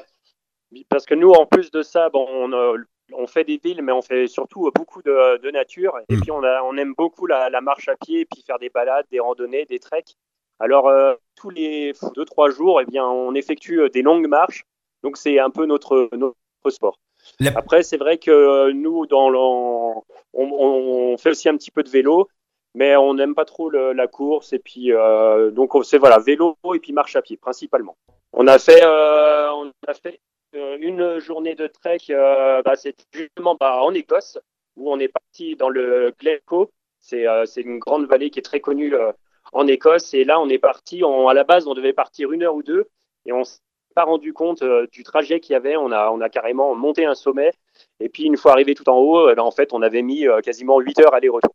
parce 0.89 1.07
que 1.07 1.15
nous, 1.15 1.31
en 1.31 1.47
plus 1.47 1.71
de 1.71 1.83
ça, 1.83 2.09
bon, 2.13 2.27
on, 2.31 2.53
euh, 2.53 2.77
on 3.17 3.27
fait 3.27 3.45
des 3.45 3.59
villes, 3.63 3.83
mais 3.83 3.93
on 3.93 4.03
fait 4.03 4.27
surtout 4.27 4.71
beaucoup 4.75 5.03
de, 5.03 5.39
de 5.39 5.51
nature. 5.51 5.99
Et 6.09 6.17
Mm. 6.17 6.21
puis, 6.21 6.31
on, 6.31 6.43
a, 6.43 6.63
on 6.63 6.77
aime 6.77 6.95
beaucoup 6.97 7.27
la, 7.27 7.51
la 7.51 7.61
marche 7.61 7.89
à 7.89 7.97
pied, 7.97 8.21
et 8.21 8.25
puis 8.25 8.43
faire 8.47 8.59
des 8.59 8.69
balades, 8.71 9.07
des 9.11 9.21
randonnées, 9.21 9.65
des 9.65 9.79
treks. 9.79 10.15
Alors, 10.61 10.89
euh, 10.89 11.15
tous 11.35 11.51
les 11.51 11.93
2-3 12.17 12.51
jours, 12.51 12.81
eh 12.81 12.85
bien, 12.85 13.05
on 13.07 13.35
effectue 13.35 13.81
euh, 13.81 13.89
des 13.89 14.03
longues 14.03 14.29
marches. 14.29 14.65
Donc, 15.03 15.17
c'est 15.17 15.39
un 15.39 15.51
peu 15.51 15.67
notre, 15.67 16.09
notre 16.13 16.37
sport. 16.71 16.99
La- 17.41 17.53
Après, 17.57 17.83
c'est 17.83 17.97
vrai 17.97 18.19
que 18.19 18.31
euh, 18.31 18.73
nous, 18.73 19.07
dans 19.07 19.31
on, 19.31 20.03
on 20.35 21.17
fait 21.19 21.31
aussi 21.31 21.49
un 21.49 21.57
petit 21.57 21.71
peu 21.71 21.83
de 21.83 21.89
vélo, 21.91 22.29
mais 22.75 22.97
on 22.97 23.15
n'aime 23.15 23.35
pas 23.35 23.45
trop 23.45 23.69
le- 23.71 23.93
la 23.93 24.07
course. 24.07 24.53
Et 24.53 24.59
puis, 24.59 24.93
euh, 24.93 25.51
donc, 25.51 25.75
on- 25.75 25.83
c'est 25.83 25.99
voilà, 25.99 26.19
vélo 26.19 26.57
et 26.75 26.79
puis 26.79 26.93
marche 26.93 27.17
à 27.17 27.23
pied, 27.23 27.37
principalement. 27.37 27.97
On 28.33 28.47
a 28.47 28.59
fait, 28.59 28.83
euh, 28.83 29.51
on 29.53 29.71
a 29.87 29.95
fait 29.95 30.21
une 30.53 31.19
journée 31.19 31.55
de 31.55 31.67
trek, 31.67 31.99
euh, 32.11 32.63
bah, 32.63 32.77
c'est 32.77 32.95
justement 33.13 33.57
bah, 33.59 33.83
en 33.83 33.95
Écosse, 33.95 34.39
où 34.77 34.93
on 34.93 34.99
est 34.99 35.09
parti 35.09 35.57
dans 35.57 35.69
le 35.69 36.15
Glencoe. 36.21 36.71
C'est 37.01 37.27
euh, 37.27 37.45
une 37.57 37.79
grande 37.79 38.07
vallée 38.07 38.31
qui 38.31 38.39
est 38.39 38.43
très 38.43 38.61
connue 38.61 38.95
euh, 38.95 39.13
en 39.53 39.67
Écosse. 39.67 40.15
Et 40.15 40.25
là, 40.25 40.41
on 40.41 40.49
est 40.49 40.59
parti, 40.59 41.03
à 41.05 41.35
la 41.35 41.45
base, 41.45 41.67
on 41.67 41.75
devait 41.75 41.93
partir 41.93 42.33
une 42.33 42.43
heure 42.43 42.55
ou 42.55 42.63
deux, 42.63 42.89
et 43.27 43.33
on 43.33 43.45
s'est 43.45 43.61
pas 43.95 44.05
rendu 44.05 44.33
compte 44.33 44.63
euh, 44.63 44.87
du 44.93 45.03
trajet 45.03 45.41
qu'il 45.41 45.53
y 45.53 45.57
avait. 45.57 45.77
On 45.77 45.91
a, 45.93 46.29
carrément 46.29 46.75
monté 46.75 47.05
un 47.05 47.15
sommet, 47.15 47.53
et 48.01 48.09
puis 48.09 48.25
une 48.25 48.37
fois 48.37 48.53
arrivé 48.53 48.75
tout 48.75 48.89
en 48.89 48.97
haut, 48.97 49.27
ben, 49.35 49.43
en 49.43 49.51
fait, 49.51 49.73
on 49.73 49.83
avait 49.83 50.03
mis 50.03 50.27
euh, 50.27 50.41
quasiment 50.41 50.81
8 50.81 51.01
heures 51.01 51.15
aller-retour. 51.15 51.55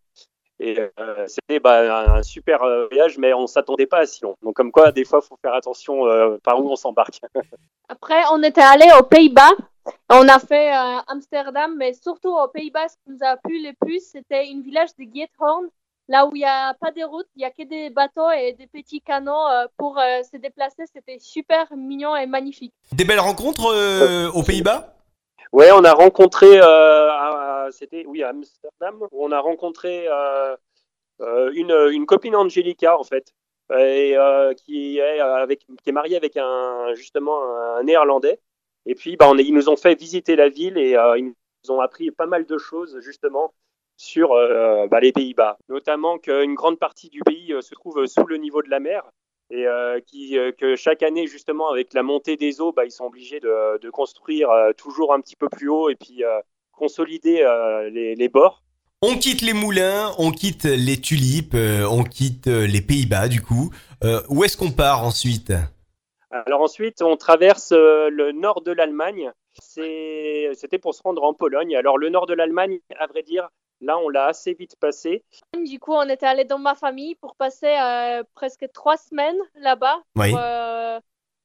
Et 0.59 0.79
euh, 0.79 1.27
c'était 1.27 1.59
bah, 1.59 2.15
un 2.15 2.23
super 2.23 2.63
euh, 2.63 2.87
voyage, 2.87 3.17
mais 3.17 3.33
on 3.33 3.45
s'attendait 3.45 3.85
pas 3.85 3.99
à 3.99 4.05
si 4.05 4.23
long. 4.23 4.35
Donc 4.41 4.55
comme 4.55 4.71
quoi, 4.71 4.91
des 4.91 5.05
fois, 5.05 5.21
faut 5.21 5.37
faire 5.41 5.53
attention 5.53 6.07
euh, 6.07 6.37
par 6.43 6.63
où 6.63 6.71
on 6.71 6.75
s'embarque. 6.75 7.19
Après, 7.89 8.21
on 8.31 8.41
était 8.41 8.61
allé 8.61 8.87
aux 8.99 9.03
Pays-Bas. 9.03 9.51
On 10.09 10.27
a 10.27 10.39
fait 10.39 10.73
euh, 10.73 10.99
Amsterdam, 11.07 11.75
mais 11.77 11.93
surtout 11.93 12.35
aux 12.35 12.47
Pays-Bas, 12.47 12.87
ce 12.89 12.95
qui 12.95 13.11
nous 13.11 13.19
a 13.21 13.37
plu 13.37 13.63
le 13.63 13.73
plus, 13.79 14.01
c'était 14.11 14.47
une 14.47 14.61
village 14.61 14.89
de 14.97 15.05
Giethorn, 15.05 15.67
là 16.07 16.25
où 16.25 16.35
il 16.35 16.39
n'y 16.39 16.45
a 16.45 16.73
pas 16.73 16.91
de 16.91 17.03
route, 17.03 17.27
il 17.35 17.39
n'y 17.39 17.45
a 17.45 17.51
que 17.51 17.63
des 17.67 17.89
bateaux 17.89 18.29
et 18.31 18.53
des 18.53 18.67
petits 18.67 19.01
canots 19.01 19.31
euh, 19.31 19.67
pour 19.77 19.97
euh, 19.97 20.21
se 20.23 20.37
déplacer. 20.37 20.83
C'était 20.93 21.19
super 21.19 21.67
mignon 21.75 22.15
et 22.15 22.25
magnifique. 22.25 22.73
Des 22.91 23.05
belles 23.05 23.19
rencontres 23.19 23.71
euh, 23.73 24.31
aux 24.31 24.43
Pays-Bas? 24.43 24.96
Ouais, 25.53 25.71
on 25.71 25.83
a 25.83 25.93
rencontré, 25.93 26.59
euh, 26.61 27.71
c'était 27.71 28.05
oui 28.05 28.23
à 28.23 28.29
Amsterdam, 28.29 29.01
où 29.11 29.25
on 29.25 29.31
a 29.31 29.39
rencontré 29.39 30.05
euh, 30.07 30.55
euh, 31.21 31.51
une, 31.55 31.71
une 31.91 32.05
copine 32.05 32.35
Angelica 32.35 32.99
en 32.99 33.03
fait, 33.03 33.33
et 33.77 34.15
qui 34.57 34.99
est 34.99 35.19
avec, 35.19 35.61
qui 35.83 35.89
est 35.89 35.93
mariée 35.93 36.17
avec 36.17 36.37
un 36.37 36.93
justement 36.95 37.43
un 37.77 37.83
Néerlandais. 37.83 38.39
Et 38.85 38.95
puis, 38.95 39.17
bah, 39.17 39.27
on 39.29 39.37
est- 39.37 39.43
ils 39.43 39.53
nous 39.53 39.69
ont 39.69 39.77
fait 39.77 39.95
visiter 39.95 40.35
la 40.35 40.49
ville 40.49 40.77
et 40.77 40.91
ils 41.17 41.25
nous 41.25 41.71
ont 41.71 41.81
appris 41.81 42.11
pas 42.11 42.25
mal 42.27 42.45
de 42.45 42.57
choses 42.57 42.99
justement 43.01 43.53
sur 43.97 44.29
bah, 44.89 44.99
les 45.01 45.11
Pays-Bas, 45.13 45.57
notamment 45.69 46.19
qu'une 46.19 46.55
grande 46.55 46.79
partie 46.79 47.09
du 47.09 47.21
pays 47.21 47.53
se 47.61 47.73
trouve 47.75 48.05
sous 48.05 48.25
le 48.27 48.37
niveau 48.37 48.61
de 48.61 48.69
la 48.69 48.79
mer 48.79 49.03
et 49.49 49.65
euh, 49.65 49.99
qui, 50.05 50.37
euh, 50.37 50.51
que 50.51 50.75
chaque 50.75 51.03
année, 51.03 51.27
justement, 51.27 51.69
avec 51.69 51.93
la 51.93 52.03
montée 52.03 52.35
des 52.35 52.59
eaux, 52.61 52.71
bah, 52.71 52.85
ils 52.85 52.91
sont 52.91 53.05
obligés 53.05 53.39
de, 53.39 53.79
de 53.79 53.89
construire 53.89 54.49
euh, 54.49 54.73
toujours 54.73 55.13
un 55.13 55.21
petit 55.21 55.35
peu 55.35 55.49
plus 55.49 55.69
haut 55.69 55.89
et 55.89 55.95
puis 55.95 56.23
consolider 56.71 57.43
les, 57.91 58.15
les 58.15 58.29
bords. 58.29 58.61
On 59.01 59.15
quitte 59.17 59.41
les 59.41 59.53
moulins, 59.53 60.11
on 60.17 60.31
quitte 60.31 60.65
les 60.65 60.97
tulipes, 60.99 61.55
on 61.55 62.03
quitte 62.03 62.47
les 62.47 62.81
Pays-Bas 62.81 63.27
du 63.27 63.41
coup. 63.41 63.71
Euh, 64.03 64.21
où 64.29 64.43
est-ce 64.43 64.57
qu'on 64.57 64.71
part 64.71 65.03
ensuite? 65.03 65.53
Alors 66.29 66.61
ensuite, 66.61 67.01
on 67.01 67.15
traverse 67.15 67.71
le 67.71 68.31
nord 68.31 68.61
de 68.61 68.71
l'Allemagne. 68.71 69.31
C'était 69.59 70.77
pour 70.79 70.93
se 70.93 71.01
rendre 71.01 71.23
en 71.23 71.33
Pologne. 71.33 71.75
Alors 71.75 71.97
le 71.97 72.09
nord 72.09 72.27
de 72.27 72.35
l'Allemagne, 72.35 72.79
à 72.99 73.07
vrai 73.07 73.23
dire, 73.23 73.49
là, 73.81 73.97
on 73.99 74.09
l'a 74.09 74.25
assez 74.27 74.53
vite 74.53 74.75
passé. 74.79 75.23
Du 75.65 75.79
coup, 75.79 75.93
on 75.93 76.07
était 76.09 76.25
allé 76.25 76.45
dans 76.45 76.59
ma 76.59 76.75
famille 76.75 77.15
pour 77.15 77.35
passer 77.35 77.75
euh, 77.81 78.23
presque 78.33 78.65
trois 78.73 78.97
semaines 78.97 79.39
là-bas, 79.55 80.01
Oui. 80.15 80.31
pour 80.31 80.39
euh, 80.41 80.99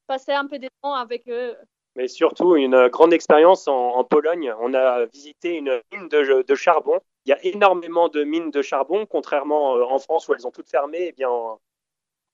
passer 0.07 0.33
un 0.33 0.47
peu 0.47 0.59
de 0.59 0.69
temps 0.83 0.95
avec 0.95 1.29
eux. 1.29 1.57
mais 1.95 2.09
surtout 2.09 2.57
une 2.57 2.89
grande 2.89 3.13
expérience 3.13 3.69
en, 3.69 3.75
en 3.97 4.05
Pologne. 4.05 4.55
On 4.61 4.73
a 4.75 5.05
visité 5.07 5.57
une 5.57 5.81
mine 5.93 6.09
de, 6.09 6.43
de 6.43 6.55
charbon. 6.55 7.01
Il 7.27 7.31
y 7.31 7.33
a 7.33 7.45
énormément 7.45 8.09
de 8.09 8.25
mines 8.25 8.51
de 8.51 8.63
charbon, 8.63 9.07
contrairement 9.07 9.77
euh, 9.77 9.85
en 9.85 9.99
France 9.99 10.27
où 10.29 10.35
elles 10.35 10.47
ont 10.47 10.51
toutes 10.51 10.71
fermé. 10.71 10.99
Eh 11.09 11.13
bien, 11.13 11.29
en, 11.29 11.61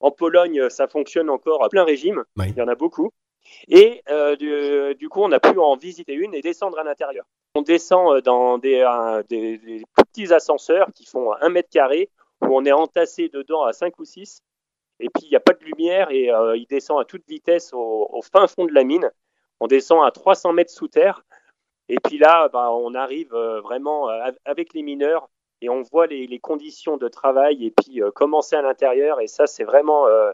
en 0.01 0.11
Pologne, 0.13 0.69
ça 0.71 0.87
fonctionne 0.89 1.29
encore 1.29 1.65
à 1.65 1.69
plein 1.69 1.85
régime. 1.85 2.25
Oui. 2.37 2.47
Il 2.51 2.57
y 2.57 2.63
en 2.63 2.69
a 2.69 2.75
beaucoup. 2.77 3.11
Et 3.69 4.03
euh, 4.11 4.37
du, 4.37 4.95
du 4.97 5.09
coup, 5.09 5.23
on 5.23 5.33
a 5.33 5.41
pu 5.41 5.59
en 5.59 5.75
visiter 5.77 6.13
une 6.15 6.35
et 6.35 6.41
descendre 6.43 6.79
à 6.79 6.85
l'intérieur. 6.85 7.25
On 7.55 7.63
descend 7.63 8.17
euh, 8.17 8.21
dans 8.21 8.59
des, 8.59 8.85
plus 9.93 10.05
petits 10.07 10.33
ascenseurs 10.33 10.89
qui 10.95 11.05
font 11.05 11.33
un 11.41 11.49
mètre 11.49 11.71
carré, 11.71 12.11
où 12.43 12.57
on 12.57 12.65
est 12.65 12.73
entassé 12.73 13.29
dedans 13.29 13.65
à 13.65 13.73
5 13.73 13.99
ou 13.99 14.05
6. 14.05 14.43
Et 15.01 15.09
puis, 15.09 15.25
il 15.25 15.31
n'y 15.31 15.37
a 15.37 15.41
pas 15.41 15.53
de 15.53 15.65
lumière 15.65 16.11
et 16.11 16.31
euh, 16.31 16.57
il 16.57 16.67
descend 16.67 17.01
à 17.01 17.05
toute 17.05 17.27
vitesse 17.29 17.71
au, 17.73 18.21
fin 18.33 18.47
fond 18.47 18.67
de 18.67 18.73
la 18.73 18.85
mine. 18.85 19.11
On 19.61 19.67
descend 19.67 20.05
à 20.05 20.11
300 20.11 20.53
mètres 20.53 20.73
sous 20.73 20.89
terre. 20.89 21.25
Et 21.89 21.99
puis 22.05 22.19
là, 22.19 22.49
bah, 22.49 22.71
on 22.73 22.95
arrive 22.95 23.35
euh, 23.35 23.61
vraiment 23.61 24.11
euh, 24.11 24.31
avec 24.45 24.75
les 24.75 24.83
mineurs 24.83 25.29
et 25.61 25.69
on 25.69 25.83
voit 25.83 26.07
les, 26.07 26.39
conditions 26.39 26.97
de 26.97 27.09
travail 27.09 27.67
et 27.67 27.71
puis 27.71 28.03
euh, 28.03 28.11
commencer 28.11 28.57
à 28.57 28.63
l'intérieur. 28.63 29.21
Et 29.21 29.27
ça, 29.27 29.47
c'est 29.47 29.65
vraiment 29.65 30.07
euh, 30.07 30.31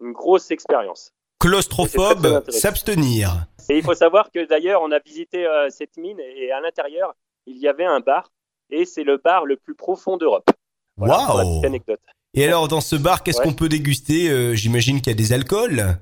une 0.00 0.12
grosse 0.12 0.50
expérience. 0.50 1.12
Claustrophobe, 1.40 2.44
s'abstenir. 2.50 3.46
Et 3.70 3.76
il 3.78 3.82
faut 3.84 3.94
savoir 3.94 4.30
que 4.32 4.46
d'ailleurs, 4.48 4.80
on 4.82 4.90
a 4.92 4.98
visité 4.98 5.46
euh, 5.46 5.68
cette 5.70 5.96
mine 5.96 6.18
et 6.20 6.50
à 6.52 6.60
l'intérieur, 6.60 7.14
il 7.46 7.58
y 7.58 7.68
avait 7.68 7.84
un 7.84 8.00
bar 8.00 8.30
et 8.70 8.84
c'est 8.84 9.04
le 9.04 9.18
bar 9.22 9.44
le 9.46 9.56
plus 9.56 9.74
profond 9.74 10.16
d'Europe. 10.16 10.50
Voilà, 10.96 11.14
pour 11.26 11.38
la 11.38 11.44
Waouh 11.44 11.52
petite 11.54 11.64
anecdote. 11.66 12.00
Et 12.34 12.44
alors 12.44 12.66
dans 12.68 12.80
ce 12.80 12.96
bar, 12.96 13.22
qu'est-ce 13.22 13.38
Ouais. 13.38 13.44
qu'on 13.44 13.52
peut 13.52 13.68
déguster 13.68 14.28
Euh, 14.30 14.54
J'imagine 14.54 15.00
qu'il 15.00 15.10
y 15.12 15.14
a 15.14 15.16
des 15.16 15.32
alcools. 15.32 15.96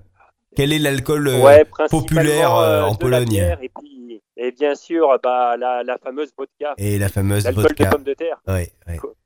Quel 0.56 0.72
est 0.72 0.78
l'alcool 0.78 1.28
euh, 1.28 1.42
ouais, 1.42 1.64
populaire, 1.90 2.52
en 2.52 2.92
de 2.92 2.96
Pologne. 2.98 3.34
Et, 3.62 3.68
puis, 3.78 4.22
et 4.38 4.52
bien 4.52 4.74
sûr, 4.74 5.18
bah, 5.22 5.56
la, 5.58 5.82
la 5.82 5.98
fameuse 5.98 6.30
vodka, 6.38 6.72
et 6.78 6.98
la 6.98 7.10
fameuse 7.10 7.44
l'alcool 7.44 7.64
de 7.64 7.68
vodka 7.68 7.86
pomme 7.90 8.04
de 8.04 8.14
terre. 8.14 8.40
Ouais. 8.48 8.70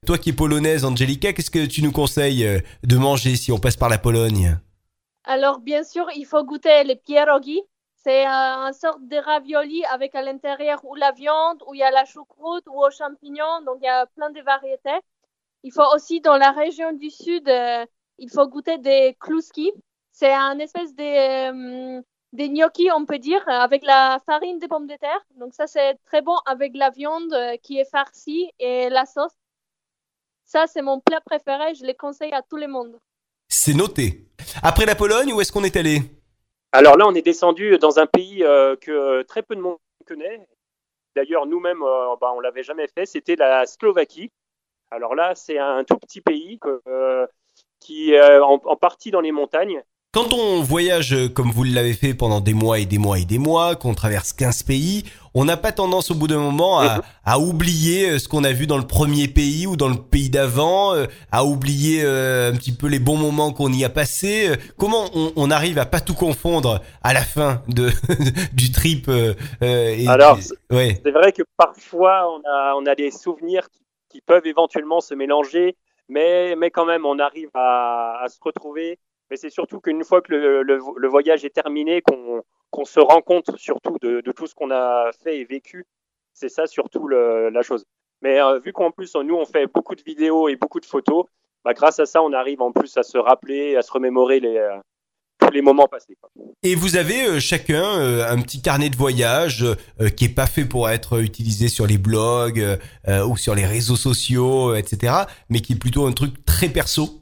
Toi 0.06 0.18
qui 0.18 0.30
es 0.30 0.32
polonaise, 0.32 0.84
Angelica, 0.84 1.32
qu'est-ce 1.32 1.50
que 1.52 1.66
tu 1.66 1.82
nous 1.84 1.92
conseilles 1.92 2.62
de 2.82 2.96
manger 2.96 3.36
si 3.36 3.52
on 3.52 3.58
passe 3.58 3.76
par 3.76 3.88
la 3.88 3.98
Pologne? 3.98 4.58
Alors, 5.30 5.60
bien 5.60 5.84
sûr, 5.84 6.10
il 6.16 6.26
faut 6.26 6.42
goûter 6.42 6.82
les 6.82 6.96
pierogi. 6.96 7.62
C'est 7.94 8.26
une 8.26 8.72
sorte 8.72 9.06
de 9.06 9.16
ravioli 9.16 9.84
avec 9.84 10.16
à 10.16 10.22
l'intérieur 10.22 10.84
ou 10.84 10.96
la 10.96 11.12
viande, 11.12 11.62
ou 11.68 11.74
il 11.74 11.78
y 11.78 11.84
a 11.84 11.92
la 11.92 12.04
choucroute, 12.04 12.64
ou 12.66 12.84
aux 12.84 12.90
champignons. 12.90 13.62
Donc, 13.64 13.76
il 13.80 13.84
y 13.84 13.88
a 13.88 14.06
plein 14.06 14.30
de 14.30 14.40
variétés. 14.40 14.98
Il 15.62 15.72
faut 15.72 15.86
aussi, 15.94 16.20
dans 16.20 16.36
la 16.36 16.50
région 16.50 16.92
du 16.94 17.10
sud, 17.10 17.48
euh, 17.48 17.86
il 18.18 18.28
faut 18.28 18.48
goûter 18.48 18.78
des 18.78 19.16
kluski. 19.20 19.70
C'est 20.10 20.34
un 20.34 20.58
espèce 20.58 20.96
de, 20.96 21.98
euh, 21.98 22.02
des 22.32 22.48
gnocchis, 22.48 22.90
on 22.90 23.06
peut 23.06 23.20
dire, 23.20 23.48
avec 23.48 23.84
la 23.84 24.18
farine 24.26 24.58
de 24.58 24.66
pommes 24.66 24.88
de 24.88 24.96
terre. 24.96 25.24
Donc, 25.36 25.54
ça, 25.54 25.68
c'est 25.68 25.94
très 26.06 26.22
bon 26.22 26.38
avec 26.44 26.72
la 26.74 26.90
viande 26.90 27.32
euh, 27.32 27.56
qui 27.62 27.78
est 27.78 27.88
farcie 27.88 28.50
et 28.58 28.88
la 28.90 29.06
sauce. 29.06 29.36
Ça, 30.44 30.66
c'est 30.66 30.82
mon 30.82 30.98
plat 30.98 31.20
préféré. 31.20 31.76
Je 31.76 31.86
le 31.86 31.92
conseille 31.92 32.32
à 32.32 32.42
tout 32.42 32.56
le 32.56 32.66
monde. 32.66 32.98
C'est 33.52 33.74
noté. 33.74 34.26
Après 34.62 34.86
la 34.86 34.94
Pologne, 34.94 35.32
où 35.32 35.40
est-ce 35.40 35.52
qu'on 35.52 35.64
est 35.64 35.76
allé? 35.76 36.00
Alors 36.72 36.96
là, 36.96 37.06
on 37.06 37.14
est 37.14 37.22
descendu 37.22 37.78
dans 37.78 37.98
un 37.98 38.06
pays 38.06 38.44
euh, 38.44 38.76
que 38.76 39.22
très 39.22 39.42
peu 39.42 39.56
de 39.56 39.60
monde 39.60 39.78
connaît. 40.06 40.46
D'ailleurs, 41.16 41.46
nous-mêmes, 41.46 41.82
euh, 41.82 42.16
bah, 42.20 42.32
on 42.34 42.40
l'avait 42.40 42.62
jamais 42.62 42.86
fait. 42.86 43.06
C'était 43.06 43.36
la 43.36 43.66
Slovaquie. 43.66 44.30
Alors 44.90 45.14
là, 45.14 45.34
c'est 45.34 45.58
un 45.58 45.84
tout 45.84 45.96
petit 45.98 46.20
pays 46.20 46.58
euh, 46.86 47.26
qui 47.80 48.12
est 48.12 48.38
en 48.38 48.58
partie 48.76 49.10
dans 49.10 49.20
les 49.20 49.32
montagnes. 49.32 49.82
Quand 50.12 50.32
on 50.32 50.60
voyage 50.60 51.12
euh, 51.14 51.28
comme 51.28 51.52
vous 51.52 51.62
l'avez 51.62 51.92
fait 51.92 52.14
pendant 52.14 52.40
des 52.40 52.52
mois 52.52 52.80
et 52.80 52.84
des 52.84 52.98
mois 52.98 53.20
et 53.20 53.24
des 53.24 53.38
mois, 53.38 53.76
qu'on 53.76 53.94
traverse 53.94 54.32
15 54.32 54.64
pays, 54.64 55.04
on 55.34 55.44
n'a 55.44 55.56
pas 55.56 55.70
tendance 55.70 56.10
au 56.10 56.16
bout 56.16 56.26
d'un 56.26 56.40
moment 56.40 56.80
à, 56.80 56.96
Mhm. 56.96 57.02
à 57.24 57.38
oublier 57.38 58.10
euh, 58.10 58.18
ce 58.18 58.26
qu'on 58.26 58.42
a 58.42 58.50
vu 58.50 58.66
dans 58.66 58.76
le 58.76 58.86
premier 58.88 59.28
pays 59.28 59.68
ou 59.68 59.76
dans 59.76 59.88
le 59.88 59.94
pays 59.94 60.28
d'avant, 60.28 60.94
euh, 60.96 61.06
à 61.30 61.44
oublier 61.44 62.00
un 62.02 62.50
petit 62.56 62.72
peu 62.72 62.88
les 62.88 62.98
bons 62.98 63.18
moments 63.18 63.52
qu'on 63.52 63.72
y 63.72 63.84
a 63.84 63.88
passés. 63.88 64.50
Comment 64.76 65.04
on, 65.14 65.32
on 65.36 65.48
arrive 65.48 65.78
à 65.78 65.86
pas 65.86 66.00
tout 66.00 66.14
confondre 66.14 66.80
à 67.04 67.12
la 67.14 67.22
fin 67.22 67.62
de 67.68 67.90
du 68.52 68.72
trip 68.72 69.06
euh, 69.08 69.34
et- 69.62 70.08
Alors, 70.08 70.40
ouais. 70.72 71.00
C'est 71.04 71.12
vrai 71.12 71.30
que 71.30 71.42
parfois, 71.56 72.26
on 72.34 72.40
a, 72.50 72.74
on 72.76 72.84
a 72.86 72.96
des 72.96 73.12
souvenirs 73.12 73.68
qui, 73.70 73.84
qui 74.08 74.20
peuvent 74.20 74.46
éventuellement 74.46 75.00
se 75.00 75.14
mélanger, 75.14 75.76
mais, 76.08 76.56
mais 76.56 76.72
quand 76.72 76.84
même, 76.84 77.06
on 77.06 77.20
arrive 77.20 77.50
à, 77.54 78.22
à 78.24 78.28
se 78.28 78.38
retrouver. 78.42 78.98
Mais 79.30 79.36
c'est 79.36 79.50
surtout 79.50 79.80
qu'une 79.80 80.04
fois 80.04 80.20
que 80.22 80.32
le, 80.32 81.08
voyage 81.08 81.44
est 81.44 81.54
terminé, 81.54 82.02
qu'on 82.02 82.84
se 82.84 83.00
rend 83.00 83.22
compte 83.22 83.56
surtout 83.56 83.96
de, 84.00 84.20
tout 84.32 84.46
ce 84.46 84.54
qu'on 84.54 84.70
a 84.70 85.10
fait 85.22 85.38
et 85.38 85.44
vécu. 85.44 85.86
C'est 86.34 86.48
ça 86.48 86.66
surtout 86.66 87.08
la 87.08 87.62
chose. 87.62 87.84
Mais 88.22 88.40
euh, 88.40 88.58
vu 88.58 88.72
qu'en 88.72 88.90
plus, 88.90 89.14
nous, 89.14 89.36
on 89.36 89.46
fait 89.46 89.66
beaucoup 89.66 89.94
de 89.94 90.02
vidéos 90.02 90.48
et 90.48 90.56
beaucoup 90.56 90.80
de 90.80 90.86
photos, 90.86 91.24
bah, 91.64 91.72
grâce 91.74 91.98
à 91.98 92.06
ça, 92.06 92.22
on 92.22 92.32
arrive 92.32 92.60
en 92.60 92.72
plus 92.72 92.96
à 92.96 93.02
se 93.02 93.18
rappeler, 93.18 93.76
à 93.76 93.82
se 93.82 93.92
remémorer 93.92 94.40
les, 94.40 94.56
euh, 94.56 94.76
tous 95.38 95.50
les 95.50 95.62
moments 95.62 95.86
passés. 95.86 96.16
Et 96.62 96.74
vous 96.74 96.96
avez 96.96 97.26
euh, 97.26 97.40
chacun 97.40 97.82
un 97.82 98.40
petit 98.42 98.60
carnet 98.60 98.90
de 98.90 98.96
voyage 98.96 99.64
qui 100.16 100.26
est 100.26 100.34
pas 100.34 100.46
fait 100.46 100.66
pour 100.66 100.90
être 100.90 101.20
utilisé 101.22 101.68
sur 101.68 101.86
les 101.86 101.98
blogs 101.98 102.78
ou 103.26 103.36
sur 103.36 103.54
les 103.54 103.66
réseaux 103.66 103.96
sociaux, 103.96 104.74
etc., 104.74 105.14
mais 105.48 105.60
qui 105.60 105.74
est 105.74 105.78
plutôt 105.78 106.06
un 106.06 106.12
truc 106.12 106.44
très 106.44 106.68
perso? 106.68 107.19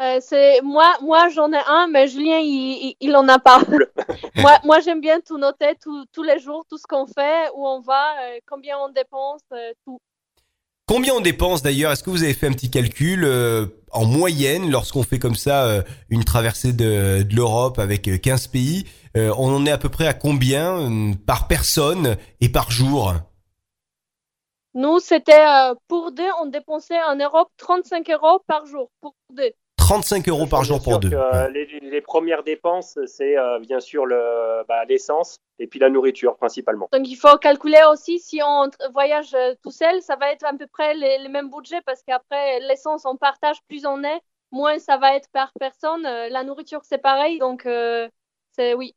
Euh, 0.00 0.18
c'est 0.20 0.60
moi, 0.62 0.92
moi 1.02 1.28
j'en 1.28 1.52
ai 1.52 1.60
un, 1.68 1.86
mais 1.86 2.08
Julien 2.08 2.38
il, 2.38 2.88
il, 2.88 2.96
il 3.00 3.16
en 3.16 3.28
a 3.28 3.38
pas. 3.38 3.60
moi, 4.36 4.58
moi 4.64 4.80
j'aime 4.80 5.00
bien 5.00 5.20
tout 5.20 5.38
noter 5.38 5.76
tout- 5.80 6.04
tous 6.12 6.24
les 6.24 6.40
jours, 6.40 6.64
tout 6.68 6.78
ce 6.78 6.86
qu'on 6.88 7.06
fait, 7.06 7.48
où 7.54 7.64
on 7.66 7.80
va, 7.80 8.12
euh, 8.24 8.38
combien 8.48 8.76
on 8.78 8.88
dépense, 8.88 9.42
euh, 9.52 9.72
tout. 9.84 10.00
Combien 10.86 11.14
on 11.14 11.20
dépense 11.20 11.62
d'ailleurs? 11.62 11.92
Est-ce 11.92 12.02
que 12.02 12.10
vous 12.10 12.24
avez 12.24 12.34
fait 12.34 12.48
un 12.48 12.52
petit 12.52 12.70
calcul 12.70 13.24
en 13.92 14.04
moyenne 14.04 14.70
lorsqu'on 14.70 15.02
fait 15.02 15.18
comme 15.18 15.36
ça 15.36 15.82
une 16.10 16.24
traversée 16.24 16.72
de, 16.74 17.22
de 17.22 17.34
l'Europe 17.34 17.78
avec 17.78 18.06
euh, 18.08 18.18
15 18.18 18.48
pays 18.48 18.84
On 19.16 19.54
en 19.54 19.64
est 19.64 19.70
à 19.70 19.78
peu 19.78 19.88
près 19.88 20.06
à 20.06 20.12
combien 20.12 21.12
par 21.26 21.48
personne 21.48 22.16
et 22.42 22.50
par 22.50 22.70
jour? 22.70 23.14
Nous 24.74 24.98
c'était 24.98 25.46
pour 25.88 26.10
deux, 26.12 26.28
on 26.42 26.46
dépensait 26.46 27.02
en 27.04 27.14
Europe 27.16 27.48
35 27.56 28.10
euros 28.10 28.40
par 28.46 28.66
jour 28.66 28.90
pour 29.00 29.14
deux. 29.30 29.52
35 29.88 30.28
euros 30.28 30.46
par 30.46 30.64
jour 30.64 30.82
pour 30.82 30.98
deux. 30.98 31.12
euh, 31.12 31.46
Ouais. 31.48 31.66
les, 31.82 32.00
premières 32.00 32.42
dépenses, 32.42 32.98
c'est 33.06 33.36
euh, 33.36 33.58
bien 33.60 33.80
sûr 33.80 34.06
le, 34.06 34.62
bah, 34.68 34.84
l'essence 34.88 35.38
et 35.58 35.66
puis 35.66 35.78
la 35.78 35.90
nourriture 35.90 36.36
principalement. 36.36 36.88
Donc 36.92 37.06
il 37.08 37.16
faut 37.16 37.36
calculer 37.38 37.80
aussi 37.92 38.18
si 38.18 38.40
on 38.44 38.68
voyage 38.92 39.32
euh, 39.34 39.54
tout 39.62 39.70
seul, 39.70 40.00
ça 40.00 40.16
va 40.16 40.30
être 40.32 40.44
à 40.46 40.52
peu 40.56 40.66
près 40.66 40.94
les, 40.94 41.18
les 41.18 41.28
mêmes 41.28 41.50
budgets 41.50 41.80
parce 41.84 42.02
qu'après 42.06 42.60
l'essence 42.60 43.02
on 43.04 43.16
partage, 43.16 43.56
plus 43.68 43.84
on 43.86 44.02
est, 44.04 44.20
moins 44.52 44.78
ça 44.78 44.96
va 44.96 45.16
être 45.16 45.28
par 45.32 45.50
personne. 45.60 46.02
La 46.02 46.42
nourriture 46.44 46.80
c'est 46.84 46.98
pareil, 47.02 47.38
donc 47.38 47.66
euh, 47.66 48.08
c'est 48.56 48.74
oui. 48.74 48.94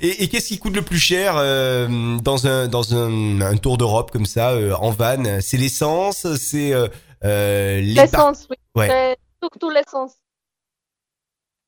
Et, 0.00 0.24
et 0.24 0.28
qu'est-ce 0.28 0.48
qui 0.48 0.58
coûte 0.58 0.74
le 0.74 0.82
plus 0.82 0.98
cher 0.98 1.34
euh, 1.36 1.86
dans 2.22 2.46
un 2.48 2.66
dans 2.66 2.94
un, 2.94 3.40
un 3.40 3.56
tour 3.56 3.78
d'Europe 3.78 4.10
comme 4.10 4.26
ça 4.26 4.50
euh, 4.52 4.72
en 4.74 4.90
van? 4.90 5.22
C'est 5.40 5.56
l'essence, 5.56 6.26
c'est 6.36 6.72
euh, 6.74 6.88
euh, 7.24 7.80
L'essence, 7.80 8.48
oui. 8.50 8.56
Ouais. 8.74 9.16
C'est 9.40 9.48
surtout 9.48 9.70
l'essence. 9.70 10.18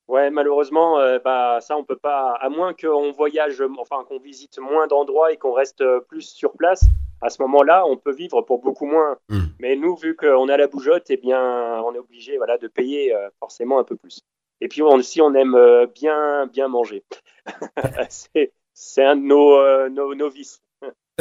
Ouais, 0.07 0.29
malheureusement, 0.29 0.99
euh, 0.99 1.19
bah, 1.19 1.59
ça, 1.61 1.77
on 1.77 1.85
peut 1.85 1.95
pas, 1.95 2.33
à 2.33 2.49
moins 2.49 2.73
qu'on 2.73 3.11
voyage, 3.11 3.63
enfin, 3.79 4.03
qu'on 4.03 4.19
visite 4.19 4.59
moins 4.59 4.87
d'endroits 4.87 5.31
et 5.31 5.37
qu'on 5.37 5.53
reste 5.53 5.81
euh, 5.81 6.01
plus 6.01 6.23
sur 6.23 6.51
place. 6.53 6.83
À 7.21 7.29
ce 7.29 7.41
moment-là, 7.43 7.85
on 7.85 7.95
peut 7.97 8.11
vivre 8.11 8.41
pour 8.41 8.59
beaucoup 8.59 8.85
moins. 8.85 9.17
Mm. 9.29 9.39
Mais 9.59 9.75
nous, 9.75 9.95
vu 9.95 10.15
qu'on 10.15 10.49
a 10.49 10.57
la 10.57 10.67
bougeotte, 10.67 11.09
eh 11.11 11.17
bien, 11.17 11.81
on 11.83 11.93
est 11.93 11.99
obligé, 11.99 12.35
voilà, 12.37 12.57
de 12.57 12.67
payer 12.67 13.15
euh, 13.15 13.29
forcément 13.39 13.79
un 13.79 13.83
peu 13.85 13.95
plus. 13.95 14.19
Et 14.59 14.67
puis 14.67 14.81
on- 14.81 14.89
aussi, 14.95 15.21
on 15.21 15.33
aime 15.33 15.55
euh, 15.55 15.85
bien, 15.87 16.45
bien 16.47 16.67
manger. 16.67 17.05
c'est, 18.09 18.51
c'est 18.73 19.05
un 19.05 19.15
de 19.15 19.21
nos, 19.21 19.55
euh, 19.55 19.87
nos, 19.89 20.13
nos 20.13 20.29
vices. 20.29 20.61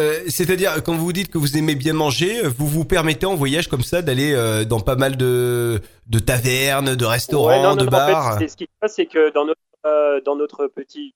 Euh, 0.01 0.19
C'est-à-dire 0.29 0.83
quand 0.85 0.95
vous 0.97 1.13
dites 1.13 1.31
que 1.31 1.39
vous 1.39 1.57
aimez 1.57 1.75
bien 1.75 1.93
manger, 1.93 2.43
vous 2.43 2.67
vous 2.67 2.85
permettez 2.85 3.27
en 3.27 3.35
voyage 3.37 3.69
comme 3.69 3.83
ça 3.83 4.03
d'aller 4.03 4.33
euh, 4.35 4.65
dans 4.65 4.81
pas 4.81 4.97
mal 4.97 5.17
de 5.17 5.81
de 6.09 6.19
tavernes, 6.19 6.97
de 6.97 7.05
restaurants, 7.05 7.49
Ouais, 7.49 7.63
non, 7.63 7.71
non, 7.71 7.77
de 7.77 7.85
non, 7.85 7.91
bars. 7.91 8.35
En 8.37 8.39
fait, 8.39 8.45
c'est- 8.45 8.49
ce 8.49 8.57
qui 8.57 8.65
se 8.65 8.71
passe, 8.81 8.95
c'est 8.95 9.07
que 9.07 9.31
dans 9.33 9.45
notre, 9.45 9.61
euh, 9.87 10.21
dans 10.23 10.35
notre 10.37 10.67
petit 10.67 11.15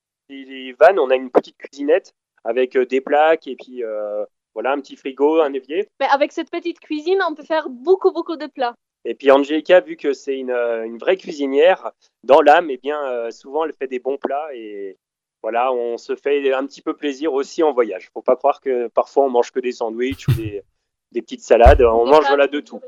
van, 0.79 0.97
on 0.97 1.09
a 1.09 1.15
une 1.15 1.29
petite 1.29 1.57
cuisinette 1.57 2.13
avec 2.43 2.75
euh, 2.75 2.85
des 2.85 3.01
plaques 3.01 3.47
et 3.47 3.55
puis 3.55 3.83
euh, 3.83 4.23
voilà, 4.53 4.71
un 4.73 4.79
petit 4.79 4.95
frigo, 4.95 5.41
un 5.41 5.53
évier. 5.53 5.87
Mais 5.99 6.07
avec 6.11 6.31
cette 6.31 6.49
petite 6.49 6.79
cuisine, 6.79 7.19
on 7.29 7.35
peut 7.35 7.43
faire 7.43 7.67
beaucoup, 7.69 8.11
beaucoup 8.11 8.37
de 8.37 8.47
plats. 8.47 8.73
Et 9.07 9.13
puis 9.13 9.29
Angelica, 9.29 9.81
vu 9.81 9.97
que 9.97 10.13
c'est 10.13 10.37
une, 10.37 10.51
une 10.51 10.97
vraie 10.97 11.17
cuisinière, 11.17 11.91
dans 12.23 12.41
l'âme, 12.41 12.69
eh 12.71 12.77
bien, 12.77 12.97
euh, 13.03 13.29
souvent 13.31 13.65
elle 13.65 13.73
fait 13.77 13.87
des 13.87 13.99
bons 13.99 14.17
plats 14.17 14.47
et 14.55 14.97
voilà, 15.45 15.71
on 15.71 15.99
se 15.99 16.15
fait 16.15 16.51
un 16.55 16.65
petit 16.65 16.81
peu 16.81 16.95
plaisir 16.95 17.31
aussi 17.31 17.61
en 17.61 17.71
voyage. 17.71 18.09
Faut 18.15 18.23
pas 18.23 18.35
croire 18.35 18.59
que 18.61 18.87
parfois 18.87 19.25
on 19.25 19.29
mange 19.29 19.51
que 19.51 19.59
des 19.59 19.73
sandwichs 19.73 20.27
ou 20.27 20.33
des, 20.33 20.63
des 21.11 21.21
petites 21.21 21.43
salades. 21.43 21.83
On 21.83 22.07
mange 22.07 22.25
voilà 22.27 22.47
de 22.47 22.59
tout. 22.61 22.81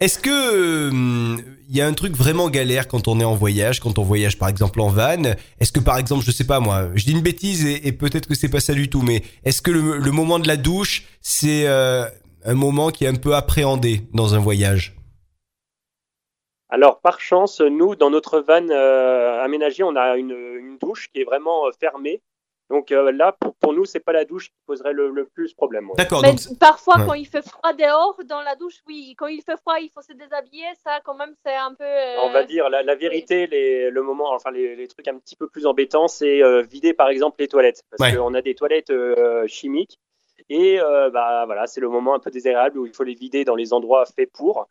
Est-ce 0.00 0.18
que 0.18 0.30
euh, 0.30 1.36
il 1.68 1.76
y 1.76 1.82
a 1.82 1.86
un 1.86 1.92
truc 1.92 2.16
vraiment 2.16 2.48
galère 2.48 2.88
quand 2.88 3.08
on 3.08 3.20
est 3.20 3.24
en 3.24 3.34
voyage, 3.34 3.80
quand 3.80 3.98
on 3.98 4.04
voyage 4.04 4.38
par 4.38 4.48
exemple 4.48 4.80
en 4.80 4.88
van? 4.88 5.34
Est-ce 5.60 5.70
que 5.70 5.80
par 5.80 5.98
exemple, 5.98 6.24
je 6.24 6.30
sais 6.30 6.46
pas 6.46 6.60
moi, 6.60 6.88
je 6.94 7.04
dis 7.04 7.12
une 7.12 7.20
bêtise 7.20 7.66
et, 7.66 7.86
et 7.86 7.92
peut-être 7.92 8.26
que 8.26 8.34
c'est 8.34 8.48
pas 8.48 8.60
ça 8.60 8.72
du 8.72 8.88
tout, 8.88 9.02
mais 9.02 9.22
est-ce 9.44 9.60
que 9.60 9.70
le, 9.70 9.98
le 9.98 10.10
moment 10.12 10.38
de 10.38 10.48
la 10.48 10.56
douche, 10.56 11.04
c'est 11.20 11.68
euh, 11.68 12.06
un 12.46 12.54
moment 12.54 12.88
qui 12.88 13.04
est 13.04 13.08
un 13.08 13.16
peu 13.16 13.34
appréhendé 13.34 14.00
dans 14.14 14.34
un 14.34 14.38
voyage? 14.38 14.96
Alors, 16.72 17.00
par 17.00 17.20
chance, 17.20 17.60
nous, 17.60 17.96
dans 17.96 18.08
notre 18.08 18.40
van 18.40 18.66
euh, 18.70 19.40
aménagé, 19.42 19.82
on 19.82 19.94
a 19.94 20.16
une, 20.16 20.30
une 20.32 20.78
douche 20.78 21.08
qui 21.12 21.20
est 21.20 21.24
vraiment 21.24 21.66
euh, 21.66 21.70
fermée. 21.78 22.22
Donc 22.70 22.90
euh, 22.90 23.12
là, 23.12 23.32
pour, 23.38 23.54
pour 23.56 23.74
nous, 23.74 23.84
c'est 23.84 24.00
pas 24.00 24.12
la 24.14 24.24
douche 24.24 24.46
qui 24.48 24.56
poserait 24.66 24.94
le, 24.94 25.10
le 25.10 25.26
plus 25.26 25.52
problème. 25.52 25.90
ouais. 25.90 25.96
D'accord, 25.98 26.22
Mais 26.22 26.30
donc 26.30 26.40
c'est- 26.40 26.58
parfois, 26.58 26.96
ouais. 26.96 27.04
quand 27.06 27.12
il 27.12 27.26
fait 27.26 27.42
froid 27.46 27.74
dehors, 27.74 28.16
dans 28.24 28.40
la 28.40 28.56
douche, 28.56 28.78
oui. 28.86 29.14
Quand 29.18 29.26
il 29.26 29.42
fait 29.42 29.58
froid, 29.58 29.74
il 29.78 29.90
faut 29.90 30.00
se 30.00 30.14
déshabiller. 30.14 30.64
Ça, 30.82 31.00
quand 31.04 31.14
même, 31.14 31.34
c'est 31.44 31.54
un 31.54 31.74
peu. 31.74 31.84
euh, 31.84 32.16
On 32.22 32.30
va 32.30 32.44
dire 32.44 32.70
la, 32.70 32.82
la 32.82 32.94
vérité, 32.94 33.46
les, 33.48 33.90
le 33.90 34.02
moment, 34.02 34.32
enfin 34.32 34.50
les, 34.50 34.74
les 34.74 34.88
trucs 34.88 35.06
un 35.08 35.18
petit 35.18 35.36
peu 35.36 35.48
plus 35.48 35.66
embêtants, 35.66 36.08
c'est 36.08 36.42
euh, 36.42 36.62
vider 36.62 36.94
par 36.94 37.10
exemple 37.10 37.36
les 37.40 37.48
toilettes, 37.48 37.82
parce 37.90 38.10
Ouais. 38.10 38.16
qu'on 38.16 38.32
a 38.32 38.40
des 38.40 38.54
toilettes 38.54 38.88
euh, 38.90 39.46
chimiques 39.46 39.98
et 40.54 40.80
euh, 40.80 41.08
bah 41.10 41.44
voilà, 41.46 41.66
c'est 41.66 41.80
le 41.80 41.88
moment 41.88 42.14
un 42.14 42.18
peu 42.18 42.30
désagréable 42.30 42.78
où 42.78 42.86
il 42.86 42.92
faut 42.92 43.04
les 43.04 43.14
vider 43.14 43.44
dans 43.44 43.54
les 43.56 43.72
endroits 43.72 44.04
faits 44.06 44.30
pour. 44.32 44.68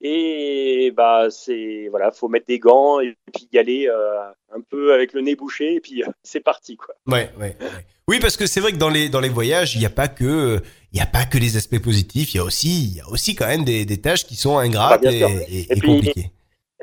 Et 0.00 0.92
bah 0.96 1.26
c'est 1.30 1.88
voilà, 1.90 2.10
faut 2.12 2.28
mettre 2.28 2.46
des 2.46 2.58
gants 2.58 3.00
et 3.00 3.16
puis 3.34 3.48
y 3.52 3.58
aller 3.58 3.88
euh, 3.88 4.20
un 4.54 4.60
peu 4.60 4.92
avec 4.94 5.12
le 5.12 5.20
nez 5.20 5.34
bouché 5.34 5.74
et 5.74 5.80
puis 5.80 6.02
euh, 6.02 6.06
c'est 6.22 6.40
parti 6.40 6.76
quoi. 6.76 6.94
Ouais, 7.06 7.30
ouais, 7.38 7.56
ouais. 7.60 7.84
Oui, 8.06 8.20
parce 8.20 8.36
que 8.36 8.46
c'est 8.46 8.60
vrai 8.60 8.72
que 8.72 8.76
dans 8.78 8.88
les 8.88 9.08
dans 9.08 9.20
les 9.20 9.28
voyages, 9.28 9.74
il 9.74 9.80
n'y 9.80 9.86
a 9.86 9.90
pas 9.90 10.08
que 10.08 10.60
il 10.92 10.98
y 10.98 11.02
a 11.02 11.06
pas 11.06 11.24
que 11.24 11.36
les 11.38 11.56
aspects 11.56 11.82
positifs. 11.82 12.32
Il 12.34 12.38
y 12.38 12.40
a 12.40 12.44
aussi 12.44 12.84
il 12.92 12.96
y 12.96 13.00
a 13.00 13.08
aussi 13.10 13.34
quand 13.34 13.46
même 13.46 13.64
des, 13.64 13.84
des 13.84 14.00
tâches 14.00 14.24
qui 14.24 14.36
sont 14.36 14.56
ingrates 14.58 15.02
Bah, 15.02 15.10
et, 15.12 15.18
bien 15.18 15.28
sûr. 15.28 15.38
et- 15.48 15.58
Et 15.60 15.72
et 15.72 15.76
puis- 15.80 15.88
compliquées. 15.88 16.30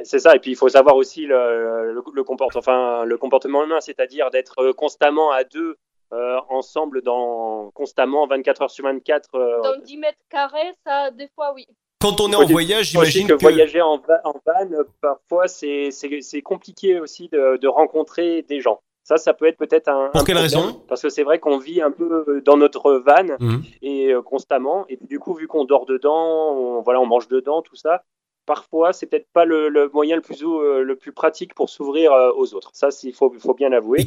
C'est 0.03 0.19
ça, 0.19 0.35
et 0.35 0.39
puis 0.39 0.51
il 0.51 0.55
faut 0.57 0.67
savoir 0.69 0.97
aussi 0.97 1.25
le, 1.25 1.93
le, 1.93 2.01
le 2.13 2.23
comport- 2.23 2.51
enfin, 2.55 3.05
le 3.05 3.17
comportement 3.17 3.63
humain, 3.63 3.79
c'est-à-dire 3.79 4.29
d'être 4.29 4.71
constamment 4.73 5.31
à 5.31 5.45
deux 5.45 5.77
euh, 6.13 6.37
ensemble, 6.49 7.01
dans, 7.01 7.71
constamment 7.73 8.27
24 8.27 8.61
heures 8.63 8.71
sur 8.71 8.85
24. 8.85 9.35
euh, 9.35 9.61
Dans 9.61 9.77
10 9.81 9.97
mètres 9.97 10.17
carrés, 10.29 10.73
ça, 10.85 11.11
des 11.11 11.27
fois, 11.35 11.53
oui. 11.53 11.65
Quand 12.01 12.21
on 12.21 12.31
est 12.31 12.35
en 12.35 12.45
voyage, 12.45 12.87
j'imagine 12.91 13.27
que, 13.27 13.33
que 13.33 13.41
voyager 13.41 13.81
en, 13.81 13.97
va- 13.97 14.21
en 14.25 14.33
van, 14.45 14.71
euh, 14.71 14.83
parfois, 15.01 15.47
c'est 15.47 15.89
c'est- 15.91 16.21
c'est 16.21 16.41
compliqué 16.41 16.99
aussi 16.99 17.29
de, 17.29 17.57
de 17.57 17.67
rencontrer 17.67 18.43
des 18.43 18.59
gens. 18.61 18.81
Ça, 19.03 19.17
ça 19.17 19.33
peut 19.33 19.45
être 19.45 19.57
peut-être 19.57 19.87
un. 19.87 20.09
Pour 20.11 20.21
un 20.21 20.25
quelle 20.25 20.35
problème, 20.35 20.41
raison? 20.65 20.81
Parce 20.87 21.01
que 21.01 21.09
c'est 21.09 21.23
vrai 21.23 21.39
qu'on 21.39 21.57
vit 21.57 21.81
un 21.81 21.91
peu 21.91 22.41
dans 22.45 22.57
notre 22.57 22.93
van 22.93 23.23
Mhm. 23.39 23.63
et 23.81 24.11
euh, 24.13 24.21
constamment, 24.21 24.85
et 24.89 24.97
puis 24.97 25.07
du 25.07 25.19
coup, 25.19 25.33
vu 25.33 25.47
qu'on 25.47 25.63
dort 25.65 25.85
dedans, 25.85 26.53
on, 26.53 26.81
voilà, 26.81 26.99
on 27.01 27.05
mange 27.05 27.27
dedans, 27.27 27.61
tout 27.61 27.75
ça. 27.75 28.03
Parfois, 28.45 28.93
c'est 28.93 29.07
peut-être 29.07 29.27
pas 29.33 29.45
le, 29.45 29.69
le 29.69 29.89
moyen 29.89 30.15
le 30.17 30.21
plus, 30.21 30.43
euh, 30.43 30.81
le 30.83 30.95
plus 30.95 31.11
pratique 31.13 31.55
pour 31.55 31.69
s'ouvrir 31.69 32.13
euh, 32.13 32.31
aux 32.35 32.53
autres. 32.53 32.69
Ça, 32.73 32.89
il 33.03 33.13
faut, 33.13 33.33
faut 33.39 33.55
bien 33.55 33.69
l'avouer. 33.69 34.05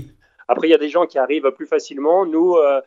Après, 0.48 0.66
il 0.68 0.70
y 0.70 0.74
a 0.74 0.78
des 0.78 0.88
gens 0.88 1.06
qui 1.06 1.18
arrivent 1.18 1.50
plus 1.52 1.66
facilement. 1.66 2.24
Nous, 2.26 2.56
euh, 2.56 2.80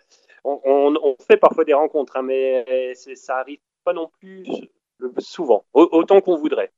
on, 0.44 0.60
on- 0.66 0.96
on 1.04 1.16
fait 1.28 1.38
parfois 1.38 1.64
des 1.64 1.74
rencontres, 1.74 2.18
hein, 2.18 2.24
mais 2.24 2.94
ça 3.16 3.38
arrive 3.38 3.60
pas 3.84 3.94
non 3.94 4.10
plus 4.20 4.44
souvent, 5.20 5.64
au- 5.74 5.88
autant 5.92 6.22
qu'on 6.22 6.36
voudrait. 6.38 6.72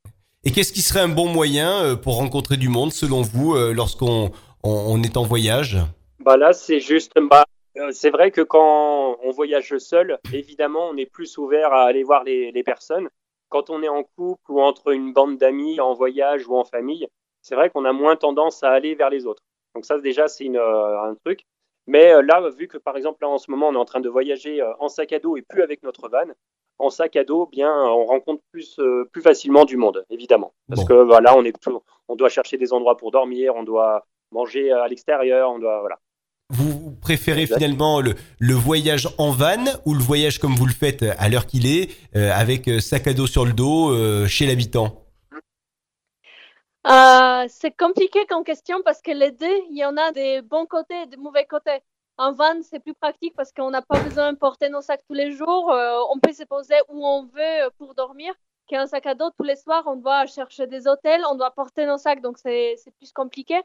Et 0.43 0.52
qu'est-ce 0.52 0.74
qui 0.74 0.82
serait 0.82 1.00
un 1.00 1.08
bon 1.10 1.28
moyen 1.28 1.84
euh, 1.86 1.96
pour 1.96 2.17
rencontrer 2.17 2.58
du 2.58 2.67
monde 2.67 2.91
selon 2.91 3.22
vous 3.22 3.56
euh, 3.56 3.74
lorsqu'on 3.74 4.32
on, 4.63 4.72
on 4.72 5.02
est 5.04 5.15
en 5.15 5.24
voyage? 5.24 5.78
Bah 6.19 6.36
là, 6.38 6.52
c'est 6.54 6.80
juste. 6.82 7.13
Bah, 7.30 7.46
c'est 7.91 8.10
vrai 8.12 8.30
que 8.32 8.41
quand 8.41 9.17
on 9.24 9.32
voyage 9.32 9.78
seul, 9.78 10.19
évidemment, 10.34 10.89
on 10.91 10.98
est 10.98 11.06
plus 11.06 11.38
ouvert 11.38 11.74
à 11.74 11.84
aller 11.86 12.04
voir 12.04 12.24
les, 12.24 12.52
les 12.52 12.63
personnes. 12.63 13.10
Quand 13.50 13.69
on 13.69 13.82
est 13.84 13.88
en 13.89 14.04
couple 14.04 14.52
ou 14.52 14.62
entre 14.62 14.89
une 14.93 15.13
bande 15.13 15.38
d'amis, 15.38 15.80
en 15.80 15.93
voyage 15.93 16.48
ou 16.48 16.56
en 16.58 16.65
famille, 16.65 17.08
c'est 17.41 17.56
vrai 17.56 17.69
qu'on 17.69 17.86
a 17.86 17.93
moins 17.93 18.15
tendance 18.15 18.63
à 18.63 18.69
aller 18.72 18.96
vers 18.96 19.10
les 19.10 19.26
autres. 19.26 19.43
Donc 19.76 19.86
ça, 19.86 19.98
déjà, 20.00 20.28
c'est 20.28 20.46
une, 20.46 20.58
euh, 20.58 21.02
un 21.02 21.16
truc. 21.26 21.46
Mais 21.88 22.14
euh, 22.14 22.22
là, 22.22 22.42
vu 22.58 22.68
que 22.68 22.78
par 22.78 22.96
exemple, 22.96 23.20
là, 23.22 23.30
en 23.30 23.38
ce 23.38 23.52
moment, 23.52 23.68
on 23.70 23.74
est 23.74 23.78
en 23.78 23.86
train 23.86 24.00
de 24.00 24.10
voyager 24.10 24.62
euh, 24.62 24.72
en 24.80 24.88
sac 24.88 25.12
à 25.14 25.20
dos 25.20 25.36
et 25.38 25.42
plus 25.42 25.62
avec 25.64 25.84
notre 25.84 26.08
van, 26.10 26.32
en 26.80 26.90
sac 26.90 27.16
à 27.16 27.24
dos, 27.24 27.48
bien, 27.52 27.72
on 27.72 28.06
rencontre 28.06 28.42
plus, 28.52 28.80
euh, 28.80 29.08
plus 29.12 29.22
facilement 29.22 29.66
du 29.66 29.78
monde, 29.78 30.06
évidemment. 30.10 30.54
Parce 30.70 30.82
Bon. 30.82 30.88
que 30.88 30.94
voilà, 30.94 31.36
on 31.38 31.44
est 31.44 31.54
on 32.08 32.16
doit 32.16 32.30
chercher 32.30 32.58
des 32.58 32.72
endroits 32.74 32.98
pour 32.98 33.12
dormir, 33.12 33.54
on 33.56 33.64
doit 33.64 34.06
manger 34.32 34.72
à 34.72 34.88
l'extérieur, 34.88 35.52
on 35.52 35.60
doit 35.60 35.80
voilà. 35.82 36.00
Vous 36.50 36.96
préférez 37.02 37.42
Exact. 37.44 37.58
finalement 37.58 38.00
le, 38.00 38.14
le 38.40 38.54
voyage 38.54 39.08
en 39.18 39.32
van 39.32 39.64
ou 39.86 39.94
le 39.94 40.02
voyage 40.02 40.40
comme 40.40 40.54
vous 40.56 40.66
le 40.66 40.74
faites 40.74 41.04
à 41.18 41.30
l'heure 41.30 41.46
qu'il 41.48 41.66
est, 41.66 41.90
euh, 42.16 42.32
avec 42.34 42.70
sac 42.80 43.08
à 43.08 43.14
dos 43.14 43.28
sur 43.28 43.46
le 43.46 43.54
dos, 43.54 43.92
euh, 43.92 44.28
chez 44.28 44.46
l'habitant? 44.46 45.03
Euh, 46.86 47.46
c'est 47.48 47.72
compliqué 47.78 48.26
comme 48.28 48.43
question 48.43 48.82
parce 48.84 49.02
que 49.02 49.12
les 49.12 49.32
deux, 49.32 49.58
il 49.69 49.78
y 49.78 49.86
en 49.86 49.96
a 49.96 50.12
des 50.12 50.41
bons 50.41 50.65
côtés 50.65 51.02
et 51.04 51.06
des 51.08 51.17
mauvais 51.17 51.46
côtés. 51.46 51.80
En 52.17 52.34
van, 52.34 52.62
c'est 52.62 52.80
plus 52.80 52.93
pratique 52.93 53.34
parce 53.36 53.52
qu'on 53.54 53.72
n'a 53.72 53.82
pas 53.82 54.00
besoin 54.04 54.34
de 54.34 54.38
porter 54.38 54.69
nos 54.69 54.82
sacs 54.82 55.02
tous 55.08 55.13
les 55.13 55.32
jours. 55.32 55.72
Euh, 55.72 56.00
on 56.12 56.19
peut 56.19 56.34
se 56.34 56.43
poser 56.43 56.76
où 56.89 57.06
on 57.08 57.26
veut 57.26 57.69
pour 57.78 57.96
dormir. 57.96 58.34
Qu'un 58.67 58.88
sac 58.88 59.06
à 59.06 59.15
dos, 59.15 59.30
tous 59.38 59.43
les 59.43 59.56
soirs, 59.56 59.84
on 59.88 59.96
doit 59.96 60.26
chercher 60.26 60.67
des 60.67 60.88
hôtels, 60.88 61.22
on 61.30 61.36
doit 61.36 61.52
porter 61.52 61.86
nos 61.86 61.98
sacs, 61.98 62.22
donc 62.22 62.38
c'est 62.38 62.78
plus 62.98 63.12
compliqué. 63.12 63.62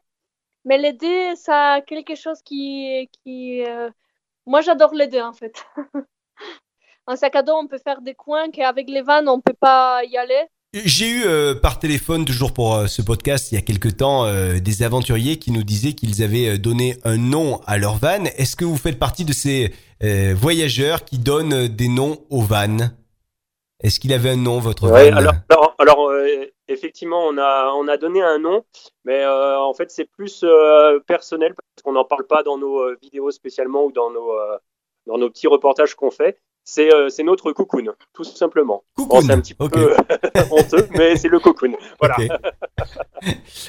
Mais 0.65 0.79
les 0.79 0.93
deux, 0.93 1.35
ça 1.37 1.75
a 1.75 1.81
quelque 1.83 2.15
chose 2.15 2.43
qui. 2.43 3.09
qui 3.25 3.65
euh, 3.67 3.91
Moi, 4.47 4.61
j'adore 4.63 4.95
les 4.95 5.09
deux, 5.09 5.21
en 5.23 5.33
fait. 5.33 5.65
un 7.07 7.17
sac 7.17 7.37
à 7.37 7.43
dos, 7.43 7.55
on 7.55 7.67
peut 7.69 7.79
faire 7.79 8.01
des 8.03 8.15
coins 8.15 8.51
qu'avec 8.51 8.89
les 8.89 9.03
vannes, 9.03 9.29
on 9.29 9.41
peut 9.41 9.55
pas 9.55 10.05
y 10.05 10.17
aller. 10.17 10.49
J'ai 10.75 11.09
eu 11.09 11.23
euh, 11.25 11.55
par 11.55 11.79
téléphone, 11.79 12.27
toujours 12.27 12.53
pour 12.53 12.75
euh, 12.75 12.87
ce 12.89 13.01
podcast, 13.01 13.51
il 13.51 13.55
y 13.55 13.59
a 13.59 13.63
quelque 13.63 13.89
temps, 13.89 14.27
euh, 14.27 14.61
des 14.61 14.83
aventuriers 14.83 15.39
qui 15.39 15.51
nous 15.51 15.63
disaient 15.63 15.95
qu'ils 15.95 16.23
avaient 16.23 16.59
donné 16.59 16.99
un 17.05 17.17
nom 17.17 17.63
à 17.67 17.79
leur 17.79 17.95
van. 17.95 18.25
Est-ce 18.37 18.55
que 18.55 18.67
vous 18.67 18.77
faites 18.77 18.99
partie 18.99 19.25
de 19.25 19.33
ces 19.33 19.73
voyageurs 20.35 21.07
qui 21.07 21.19
donnent 21.19 21.69
des 21.69 21.89
noms 21.89 22.19
aux 22.29 22.43
vannes? 22.43 22.95
Est-ce 23.83 23.99
qu'il 23.99 24.13
avait 24.13 24.29
un 24.29 24.37
nom, 24.37 24.59
votre 24.59 24.89
van 24.89 24.97
Alors, 24.97 25.33
alors, 25.49 25.75
alors 25.79 26.13
effectivement, 26.69 27.27
on 27.27 27.39
a, 27.39 27.73
on 27.75 27.89
a 27.89 27.97
donné 27.97 28.21
un 28.21 28.39
nom, 28.39 28.67
mais 29.07 29.27
en 29.27 29.73
fait, 29.73 29.91
c'est 29.91 30.05
plus 30.05 30.45
personnel 31.07 31.55
parce 31.55 31.83
qu'on 31.83 31.93
n'en 31.93 32.05
parle 32.05 32.27
pas 32.27 32.43
dans 32.43 32.59
nos 32.59 32.95
vidéos 33.01 33.31
spécialement 33.31 33.87
ou 33.87 33.93
dans 33.93 34.11
nos, 34.11 34.33
dans 35.07 35.17
nos 35.17 35.31
petits 35.31 35.47
reportages 35.47 35.95
qu'on 35.95 36.11
fait. 36.11 36.39
Euh, 36.79 37.09
c'est 37.09 37.23
notre 37.23 37.53
cocoon, 37.53 37.95
tout 38.13 38.25
simplement. 38.25 38.83
Cocoon. 38.97 39.23
c'est 39.23 39.33
un 39.33 39.41
petit 39.41 39.55
peu 39.55 39.65
honteux, 40.51 40.87
mais 40.91 41.17
c'est 41.17 41.29
le 41.29 41.41
cocoon. 41.41 41.77
Voilà. 42.01 42.17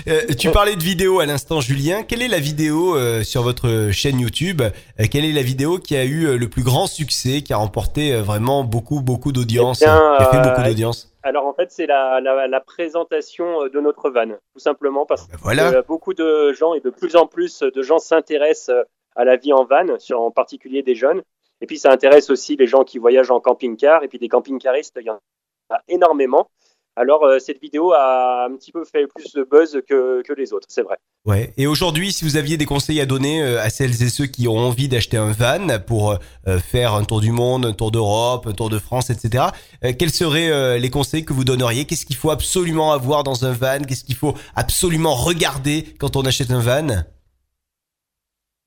Euh, 0.07 0.21
tu 0.37 0.51
parlais 0.51 0.75
de 0.75 0.83
vidéo 0.83 1.19
à 1.19 1.25
l'instant, 1.25 1.59
Julien. 1.61 2.03
Quelle 2.03 2.21
est 2.21 2.27
la 2.27 2.39
vidéo 2.39 2.95
euh, 2.95 3.23
sur 3.23 3.41
votre 3.41 3.89
chaîne 3.91 4.19
YouTube? 4.19 4.61
Quelle 5.11 5.25
est 5.25 5.31
la 5.31 5.41
vidéo 5.41 5.79
qui 5.79 5.95
a 5.95 6.05
eu 6.05 6.37
le 6.37 6.49
plus 6.49 6.61
grand 6.61 6.85
succès, 6.85 7.41
qui 7.41 7.51
a 7.53 7.57
remporté 7.57 8.15
vraiment 8.21 8.63
beaucoup, 8.63 9.01
beaucoup 9.01 9.31
d'audience, 9.31 9.81
eh 9.81 9.85
qui 9.85 9.89
a 9.89 10.29
fait 10.31 10.41
beaucoup 10.41 10.61
d'audience? 10.61 11.11
alors 11.23 11.47
en 11.47 11.53
fait, 11.53 11.71
c'est 11.71 11.87
la, 11.87 12.21
la, 12.21 12.59
présentation 12.61 13.67
de 13.67 13.79
notre 13.79 14.11
van, 14.11 14.27
tout 14.53 14.59
simplement 14.59 15.05
parce 15.07 15.27
ben 15.27 15.71
que 15.71 15.87
beaucoup 15.87 16.13
de 16.13 16.53
gens 16.53 16.75
et 16.75 16.79
de 16.79 16.91
plus 16.91 17.15
en 17.15 17.25
plus 17.25 17.61
de 17.61 17.81
gens 17.81 17.97
s'intéressent 17.97 18.75
à 19.15 19.25
la 19.25 19.35
vie 19.35 19.53
en 19.53 19.65
van, 19.65 19.85
en 20.13 20.31
particulier 20.31 20.83
des 20.83 20.95
jeunes. 20.95 21.23
Et 21.61 21.65
puis 21.65 21.77
ça 21.77 21.91
intéresse 21.91 22.29
aussi 22.29 22.55
les 22.55 22.67
gens 22.67 22.83
qui 22.83 22.97
voyagent 22.99 23.31
en 23.31 23.39
camping-car. 23.39 24.03
Et 24.03 24.07
puis 24.07 24.19
des 24.19 24.29
camping-caristes, 24.29 24.97
il 24.99 25.07
y 25.07 25.09
en 25.09 25.19
a 25.69 25.81
énormément. 25.87 26.49
Alors 26.99 27.23
euh, 27.23 27.39
cette 27.39 27.61
vidéo 27.61 27.93
a 27.93 28.45
un 28.45 28.55
petit 28.57 28.73
peu 28.73 28.83
fait 28.83 29.07
plus 29.07 29.31
de 29.33 29.43
buzz 29.43 29.79
que, 29.87 30.21
les 30.37 30.51
autres, 30.51 30.67
c'est 30.69 30.81
vrai. 30.81 30.97
Ouais. 31.25 31.53
Et 31.55 31.65
aujourd'hui, 31.65 32.11
si 32.11 32.25
vous 32.25 32.35
aviez 32.35 32.57
des 32.57 32.65
conseils 32.65 32.99
à 32.99 33.05
donner 33.05 33.41
euh, 33.41 33.61
à 33.61 33.69
celles 33.69 34.03
et 34.03 34.09
ceux 34.09 34.25
qui 34.25 34.49
ont 34.49 34.57
envie 34.57 34.89
d'acheter 34.89 35.15
un 35.15 35.31
van 35.31 35.79
pour 35.79 36.11
euh, 36.11 36.59
faire 36.59 36.95
un 36.95 37.05
tour 37.05 37.21
du 37.21 37.31
monde, 37.31 37.65
un 37.65 37.71
tour 37.71 37.91
d'Europe, 37.91 38.47
un 38.47 38.51
tour 38.51 38.69
de 38.69 38.79
France, 38.79 39.09
etc., 39.09 39.45
quels 39.97 40.11
seraient 40.11 40.79
les 40.79 40.89
conseils 40.89 41.23
que 41.23 41.31
vous 41.31 41.45
donneriez? 41.45 41.85
Qu'est-ce 41.85 42.05
qu'il 42.05 42.15
faut 42.15 42.31
absolument 42.31 42.91
avoir 42.91 43.23
dans 43.23 43.45
un 43.45 43.53
van? 43.53 43.79
Qu'est-ce 43.87 44.03
qu'il 44.03 44.15
faut 44.15 44.33
absolument 44.55 45.15
regarder 45.15 45.85
quand 45.99 46.17
on 46.17 46.23
achète 46.23 46.51
un 46.51 46.59
van? 46.59 47.03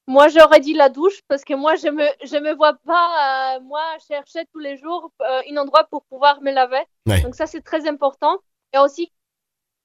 Moi, 0.06 0.28
j'aurais 0.28 0.60
dit 0.60 0.74
la 0.74 0.88
douche 0.88 1.20
parce 1.28 1.44
que 1.44 1.54
moi, 1.54 1.76
je 1.76 1.88
me, 1.88 2.04
je 2.24 2.36
me 2.36 2.54
vois 2.54 2.74
pas, 2.84 3.56
euh, 3.56 3.60
moi, 3.60 3.82
chercher 4.08 4.40
tous 4.52 4.58
les 4.58 4.76
jours 4.76 5.12
euh, 5.20 5.40
un 5.50 5.56
endroit 5.56 5.84
pour 5.84 6.04
pouvoir 6.04 6.42
me 6.42 6.50
laver. 6.52 6.82
Donc, 7.22 7.34
ça, 7.34 7.46
c'est 7.46 7.60
très 7.60 7.88
important. 7.88 8.38
Et 8.74 8.78
aussi, 8.78 9.06
que 9.06 9.12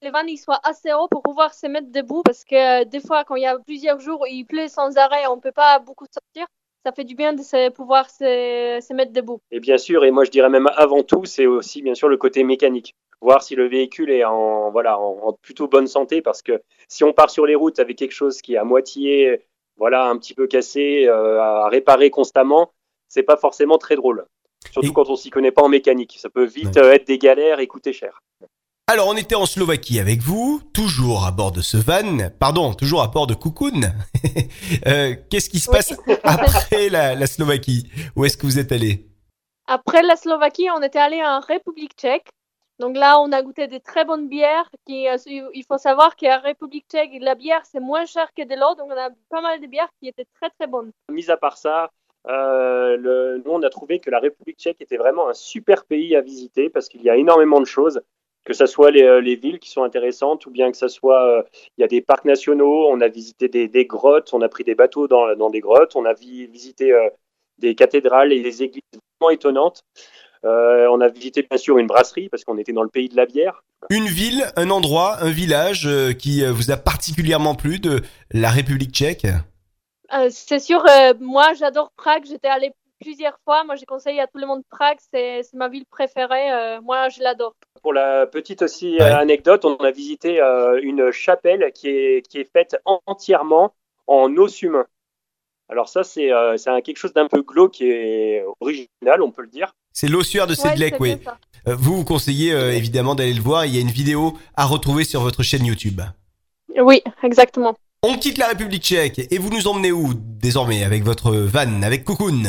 les 0.03 0.11
vannes 0.11 0.29
ils 0.29 0.37
soient 0.37 0.59
assez 0.63 0.93
hauts 0.93 1.07
pour 1.09 1.21
pouvoir 1.21 1.53
se 1.53 1.67
mettre 1.67 1.91
debout 1.91 2.21
parce 2.23 2.43
que 2.45 2.81
euh, 2.81 2.85
des 2.85 2.99
fois, 2.99 3.23
quand 3.25 3.35
il 3.35 3.43
y 3.43 3.47
a 3.47 3.57
plusieurs 3.59 3.99
jours, 3.99 4.25
il 4.27 4.45
pleut 4.45 4.67
sans 4.67 4.97
arrêt, 4.97 5.27
on 5.27 5.39
peut 5.39 5.51
pas 5.51 5.79
beaucoup 5.79 6.05
sortir. 6.05 6.47
Ça 6.85 6.91
fait 6.93 7.03
du 7.03 7.15
bien 7.15 7.33
de 7.33 7.69
pouvoir 7.69 8.09
se, 8.09 8.79
se 8.81 8.93
mettre 8.93 9.11
debout. 9.11 9.41
Et 9.51 9.59
bien 9.59 9.77
sûr, 9.77 10.05
et 10.05 10.11
moi, 10.11 10.23
je 10.23 10.31
dirais 10.31 10.49
même 10.49 10.69
avant 10.75 11.03
tout, 11.03 11.25
c'est 11.25 11.45
aussi, 11.45 11.81
bien 11.81 11.95
sûr, 11.95 12.07
le 12.07 12.17
côté 12.17 12.43
mécanique 12.43 12.95
voir 13.19 13.41
si 13.41 13.55
le 13.55 13.67
véhicule 13.67 14.11
est 14.11 14.23
en, 14.23 14.69
voilà, 14.71 14.99
en, 14.99 15.33
plutôt 15.33 15.67
bonne 15.67 15.87
santé, 15.87 16.21
parce 16.21 16.43
que 16.43 16.61
si 16.87 17.03
on 17.03 17.13
part 17.13 17.31
sur 17.31 17.45
les 17.45 17.55
routes 17.55 17.79
avec 17.79 17.97
quelque 17.97 18.13
chose 18.13 18.41
qui 18.41 18.53
est 18.53 18.57
à 18.57 18.63
moitié 18.63 19.41
voilà, 19.77 20.07
un 20.07 20.17
petit 20.17 20.33
peu 20.33 20.47
cassé, 20.47 21.05
euh, 21.07 21.41
à 21.41 21.69
réparer 21.69 22.09
constamment, 22.09 22.71
c'est 23.07 23.23
pas 23.23 23.37
forcément 23.37 23.77
très 23.77 23.95
drôle. 23.95 24.25
Surtout 24.71 24.93
quand 24.93 25.09
on 25.09 25.15
s'y 25.15 25.29
connaît 25.29 25.51
pas 25.51 25.63
en 25.63 25.69
mécanique. 25.69 26.17
Ça 26.19 26.29
peut 26.29 26.45
vite 26.45 26.77
euh, 26.77 26.91
être 26.91 27.07
des 27.07 27.17
galères 27.17 27.59
et 27.59 27.67
coûter 27.67 27.93
cher. 27.93 28.21
Alors, 28.89 29.09
on 29.09 29.17
était 29.17 29.35
en 29.35 29.45
Slovaquie 29.45 29.99
avec 29.99 30.21
vous, 30.21 30.61
toujours 30.73 31.25
à 31.25 31.31
bord 31.31 31.51
de 31.51 31.61
ce 31.61 31.75
van, 31.75 32.29
pardon, 32.39 32.73
toujours 32.73 33.01
à 33.01 33.07
bord 33.07 33.27
de 33.27 33.33
Kukun. 33.33 33.81
Euh, 34.85 35.15
qu'est-ce 35.29 35.49
qui 35.49 35.59
se 35.59 35.69
passe 35.69 35.93
après 36.23 36.89
la, 36.89 37.27
Slovaquie? 37.27 37.89
Où 38.15 38.25
est-ce 38.25 38.37
que 38.37 38.45
vous 38.45 38.59
êtes 38.59 38.71
allé? 38.71 39.07
Après 39.65 40.01
la 40.03 40.15
Slovaquie, 40.15 40.67
on 40.75 40.81
était 40.81 40.99
allé 40.99 41.21
en 41.23 41.39
République 41.39 41.93
tchèque. 41.97 42.29
Donc 42.79 42.95
là, 42.95 43.19
on 43.19 43.31
a 43.31 43.41
goûté 43.41 43.67
des 43.67 43.79
très 43.79 44.05
bonnes 44.05 44.27
bières. 44.27 44.69
Euh, 44.89 45.17
il 45.53 45.63
faut 45.67 45.77
savoir 45.77 46.15
qu'à 46.15 46.37
République 46.37 46.85
tchèque, 46.87 47.11
la 47.19 47.33
bière, 47.33 47.65
c'est 47.65 47.79
moins 47.79 48.05
cher 48.05 48.31
que 48.35 48.43
de 48.43 48.53
l'eau. 48.53 48.75
Donc 48.75 48.91
on 48.91 48.97
a 48.97 49.09
pas 49.29 49.41
mal 49.41 49.59
de 49.59 49.67
bières 49.67 49.89
qui 49.99 50.07
étaient 50.07 50.27
très 50.39 50.49
très 50.51 50.67
bonnes. 50.67 50.91
Mis 51.09 51.29
à 51.31 51.37
part 51.37 51.57
ça, 51.57 51.89
euh, 52.27 52.97
nous, 53.43 53.51
on 53.51 53.63
a 53.63 53.69
trouvé 53.69 53.99
que 53.99 54.11
la 54.11 54.19
République 54.19 54.59
tchèque 54.59 54.81
était 54.81 54.97
vraiment 54.97 55.27
un 55.27 55.33
super 55.33 55.85
pays 55.85 56.15
à 56.15 56.21
visiter 56.21 56.69
parce 56.69 56.87
qu'il 56.87 57.01
y 57.01 57.09
a 57.09 57.15
énormément 57.15 57.59
de 57.59 57.65
choses. 57.65 58.01
Que 58.43 58.53
ce 58.53 58.65
soit 58.65 58.91
les, 58.91 59.03
euh, 59.03 59.19
les, 59.19 59.35
villes 59.35 59.59
qui 59.59 59.69
sont 59.69 59.83
intéressantes 59.83 60.45
ou 60.45 60.51
bien 60.51 60.71
que 60.71 60.77
ce 60.77 60.87
soit, 60.87 61.45
il 61.77 61.81
y 61.81 61.83
a 61.83 61.87
des 61.87 62.01
parcs 62.01 62.23
nationaux, 62.23 62.87
on 62.87 63.01
a 63.01 63.09
visité 63.09 63.49
des, 63.49 63.85
grottes, 63.85 64.33
on 64.33 64.41
a 64.41 64.47
pris 64.47 64.63
des 64.63 64.75
bateaux 64.75 65.07
dans 65.09 65.49
des 65.49 65.59
grottes, 65.59 65.97
on 65.97 66.05
a 66.05 66.13
visité 66.13 66.93
des 67.57 67.75
cathédrales 67.75 68.31
et 68.31 68.41
des 68.41 68.63
églises 68.63 68.83
vraiment 69.19 69.31
étonnantes. 69.31 69.83
Euh, 70.47 70.87
on 70.91 71.01
a 71.01 71.09
visité 71.09 71.45
bien 71.49 71.57
sûr 71.57 71.77
une 71.77 71.87
brasserie 71.87 72.29
parce 72.29 72.43
qu'on 72.43 72.57
était 72.57 72.71
dans 72.71 72.83
le 72.83 72.89
pays 72.89 73.09
de 73.09 73.17
la 73.17 73.25
bière. 73.25 73.63
Une 73.89 74.05
ville, 74.05 74.45
un 74.55 74.69
endroit, 74.69 75.17
un 75.21 75.29
village 75.29 75.85
euh, 75.87 76.13
qui 76.13 76.43
euh, 76.43 76.51
vous 76.51 76.71
a 76.71 76.77
particulièrement 76.77 77.55
plu 77.55 77.79
de 77.79 78.01
la 78.31 78.49
République 78.49 78.91
tchèque? 78.91 79.27
C'est 80.29 80.59
sûr, 80.59 80.85
moi 81.19 81.51
j'adore 81.59 81.91
Prague, 81.97 82.23
j'étais 82.25 82.47
allée 82.47 82.71
plusieurs 83.01 83.37
fois. 83.43 83.65
Moi 83.65 83.75
j'ai 83.75 83.85
conseillé 83.85 84.21
à 84.21 84.27
tout 84.27 84.37
le 84.37 84.47
monde 84.47 84.61
Prague, 84.69 84.99
c'est 85.11 85.41
ma 85.53 85.67
ville 85.67 85.85
préférée. 85.85 86.79
moi 86.81 87.09
je 87.09 87.21
l'adore. 87.21 87.55
Pour 87.81 87.91
la 87.91 88.25
petite 88.25 88.61
aussi 88.61 89.01
anecdote, 89.01 89.65
on 89.65 89.75
a 89.75 89.91
visité 89.91 90.39
une 90.81 91.11
chapelle 91.11 91.73
qui 91.75 91.89
est, 91.89 92.25
qui 92.25 92.39
est 92.39 92.49
faite 92.49 92.77
entièrement 92.85 93.73
en 94.07 94.33
os 94.37 94.61
humain. 94.61 94.85
Alors 95.69 95.89
ça, 95.89 96.03
c'est 96.03 96.29
quelque 96.83 96.97
chose 96.97 97.13
d'un 97.13 97.27
peu 97.27 97.41
glauque 97.41 97.81
est 97.81 98.43
original, 98.59 99.21
on 99.21 99.31
peut 99.31 99.41
le 99.41 99.49
dire. 99.49 99.73
C'est 99.91 100.07
l'ossuaire 100.07 100.47
de 100.47 100.53
Sedlec, 100.53 100.95
oui. 100.99 101.17
Euh, 101.67 101.75
vous, 101.75 101.97
vous 101.97 102.05
conseillez 102.05 102.53
euh, 102.53 102.71
évidemment 102.71 103.15
d'aller 103.15 103.33
le 103.33 103.41
voir. 103.41 103.65
Il 103.65 103.75
y 103.75 103.77
a 103.77 103.81
une 103.81 103.87
vidéo 103.89 104.37
à 104.55 104.65
retrouver 104.65 105.03
sur 105.03 105.21
votre 105.21 105.43
chaîne 105.43 105.65
YouTube. 105.65 106.01
Oui, 106.79 107.01
exactement. 107.23 107.75
On 108.03 108.15
quitte 108.17 108.37
la 108.37 108.47
République 108.47 108.83
tchèque 108.83 109.19
et 109.31 109.37
vous 109.37 109.49
nous 109.49 109.67
emmenez 109.67 109.91
où 109.91 110.13
désormais 110.13 110.83
avec 110.83 111.03
votre 111.03 111.31
van, 111.31 111.81
avec 111.81 112.05
Cocoon 112.05 112.43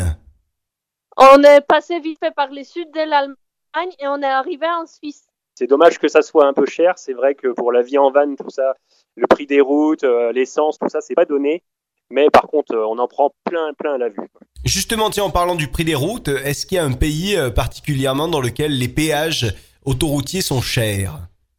On 1.17 1.43
est 1.43 1.63
passé 1.63 1.99
vite 2.01 2.19
fait 2.23 2.35
par 2.35 2.51
le 2.53 2.63
sud 2.63 2.91
de 2.93 3.11
l'Allemagne 3.11 3.97
et 3.99 4.07
on 4.07 4.21
est 4.21 4.27
arrivé 4.27 4.67
en 4.67 4.87
Suisse. 4.87 5.25
C'est 5.55 5.67
dommage 5.67 5.99
que 5.99 6.07
ça 6.07 6.23
soit 6.23 6.47
un 6.47 6.53
peu 6.53 6.67
cher. 6.67 6.99
C'est 6.99 7.15
vrai 7.15 7.35
que 7.35 7.49
pour 7.49 7.73
la 7.73 7.83
vie 7.83 7.99
en 7.99 8.13
van, 8.13 8.37
tout 8.37 8.51
ça, 8.51 8.75
le 9.17 9.27
prix 9.27 9.47
des 9.47 9.61
routes, 9.61 10.05
euh, 10.05 10.31
l'essence, 10.33 10.79
tout 10.79 10.89
ça, 10.89 11.01
c'est 11.01 11.15
pas 11.15 11.25
donné. 11.25 11.65
Mais 12.11 12.31
par 12.31 12.43
contre, 12.43 12.75
on 12.75 12.99
en 12.99 13.07
prend 13.07 13.33
plein, 13.45 13.73
plein 13.75 13.95
à 13.95 13.99
la 13.99 14.09
vue. 14.09 14.31
Justement, 14.65 15.11
tiens, 15.11 15.25
en 15.25 15.31
parlant 15.31 15.55
du 15.55 15.69
prix 15.69 15.85
des 15.85 15.95
routes, 15.95 16.29
est-ce 16.29 16.67
qu'il 16.67 16.77
y 16.77 16.79
a 16.79 16.85
un 16.85 16.93
pays 16.93 17.37
euh, 17.37 17.51
particulièrement 17.51 18.29
dans 18.29 18.41
lequel 18.41 18.79
les 18.79 18.89
péages 18.89 19.55
autoroutiers 19.85 20.41
sont 20.41 20.61
chers? 20.61 21.19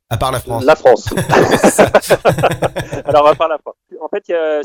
À 0.09 0.17
part 0.17 0.31
la 0.31 0.39
France 0.39 0.65
La 0.65 0.75
France. 0.75 1.07
Alors, 3.05 3.27
à 3.27 3.35
part 3.35 3.47
la 3.47 3.59
France. 3.59 3.75
En 4.01 4.07
fait, 4.09 4.27
il 4.27 4.31
y 4.31 4.35
a, 4.35 4.61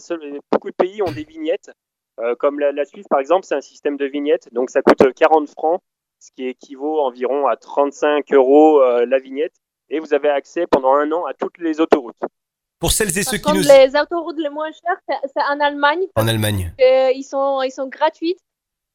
beaucoup 0.50 0.70
de 0.70 0.74
pays 0.74 1.02
ont 1.02 1.12
des 1.12 1.24
vignettes. 1.24 1.70
Euh, 2.20 2.34
comme 2.36 2.60
la, 2.60 2.84
Suisse, 2.86 3.06
par 3.10 3.20
exemple, 3.20 3.44
c'est 3.44 3.54
un 3.54 3.60
système 3.60 3.96
de 3.96 4.06
vignettes. 4.06 4.48
Donc, 4.52 4.70
ça 4.70 4.80
coûte 4.80 5.02
40 5.14 5.48
francs, 5.50 5.82
ce 6.18 6.30
qui 6.34 6.46
équivaut 6.46 7.00
environ 7.00 7.46
à 7.46 7.56
35 7.56 8.32
euros 8.32 8.80
euh, 8.80 9.04
la 9.04 9.18
vignette. 9.18 9.54
Et 9.90 9.98
vous 9.98 10.14
avez 10.14 10.30
accès 10.30 10.66
pendant 10.66 10.94
un 10.94 11.12
an 11.12 11.26
à 11.26 11.34
toutes 11.34 11.58
les 11.58 11.80
autoroutes. 11.80 12.16
Pour 12.78 12.92
celles 12.92 13.16
et 13.16 13.22
ceux 13.22 13.38
qui 13.38 13.52
nous. 13.52 13.60
Les 13.60 13.92
autoroutes 13.96 14.38
les 14.38 14.50
moins 14.50 14.70
chères, 14.70 15.18
c'est 15.24 15.42
en 15.42 15.60
Allemagne. 15.60 16.02
En 16.16 16.28
Allemagne. 16.28 16.72
ils, 16.78 17.24
sont, 17.24 17.62
ils 17.62 17.70
sont 17.70 17.88
gratuites. 17.88 18.40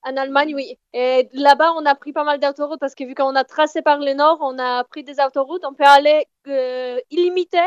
En 0.03 0.15
Allemagne, 0.15 0.53
oui. 0.55 0.77
Et 0.93 1.27
là-bas, 1.33 1.73
on 1.77 1.85
a 1.85 1.93
pris 1.93 2.13
pas 2.13 2.23
mal 2.23 2.39
d'autoroutes 2.39 2.79
parce 2.79 2.95
que 2.95 3.03
vu 3.03 3.15
qu'on 3.15 3.35
a 3.35 3.43
tracé 3.43 3.81
par 3.81 3.99
le 3.99 4.13
nord, 4.13 4.37
on 4.41 4.57
a 4.57 4.83
pris 4.85 5.03
des 5.03 5.15
autoroutes. 5.25 5.63
On 5.65 5.73
peut 5.73 5.83
aller 5.85 6.25
euh, 6.47 6.99
illimité 7.11 7.59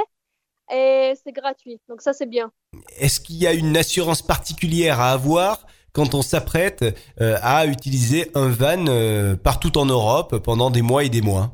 et 0.72 1.12
c'est 1.22 1.32
gratuit. 1.32 1.80
Donc 1.88 2.00
ça, 2.00 2.12
c'est 2.12 2.26
bien. 2.26 2.50
Est-ce 2.96 3.20
qu'il 3.20 3.36
y 3.36 3.46
a 3.46 3.52
une 3.52 3.76
assurance 3.76 4.22
particulière 4.22 5.00
à 5.00 5.12
avoir 5.12 5.66
quand 5.92 6.14
on 6.14 6.22
s'apprête 6.22 6.82
euh, 7.20 7.36
à 7.42 7.66
utiliser 7.66 8.30
un 8.34 8.48
van 8.48 8.86
euh, 8.88 9.36
partout 9.36 9.76
en 9.76 9.84
Europe 9.84 10.38
pendant 10.38 10.70
des 10.70 10.82
mois 10.82 11.04
et 11.04 11.10
des 11.10 11.20
mois? 11.20 11.50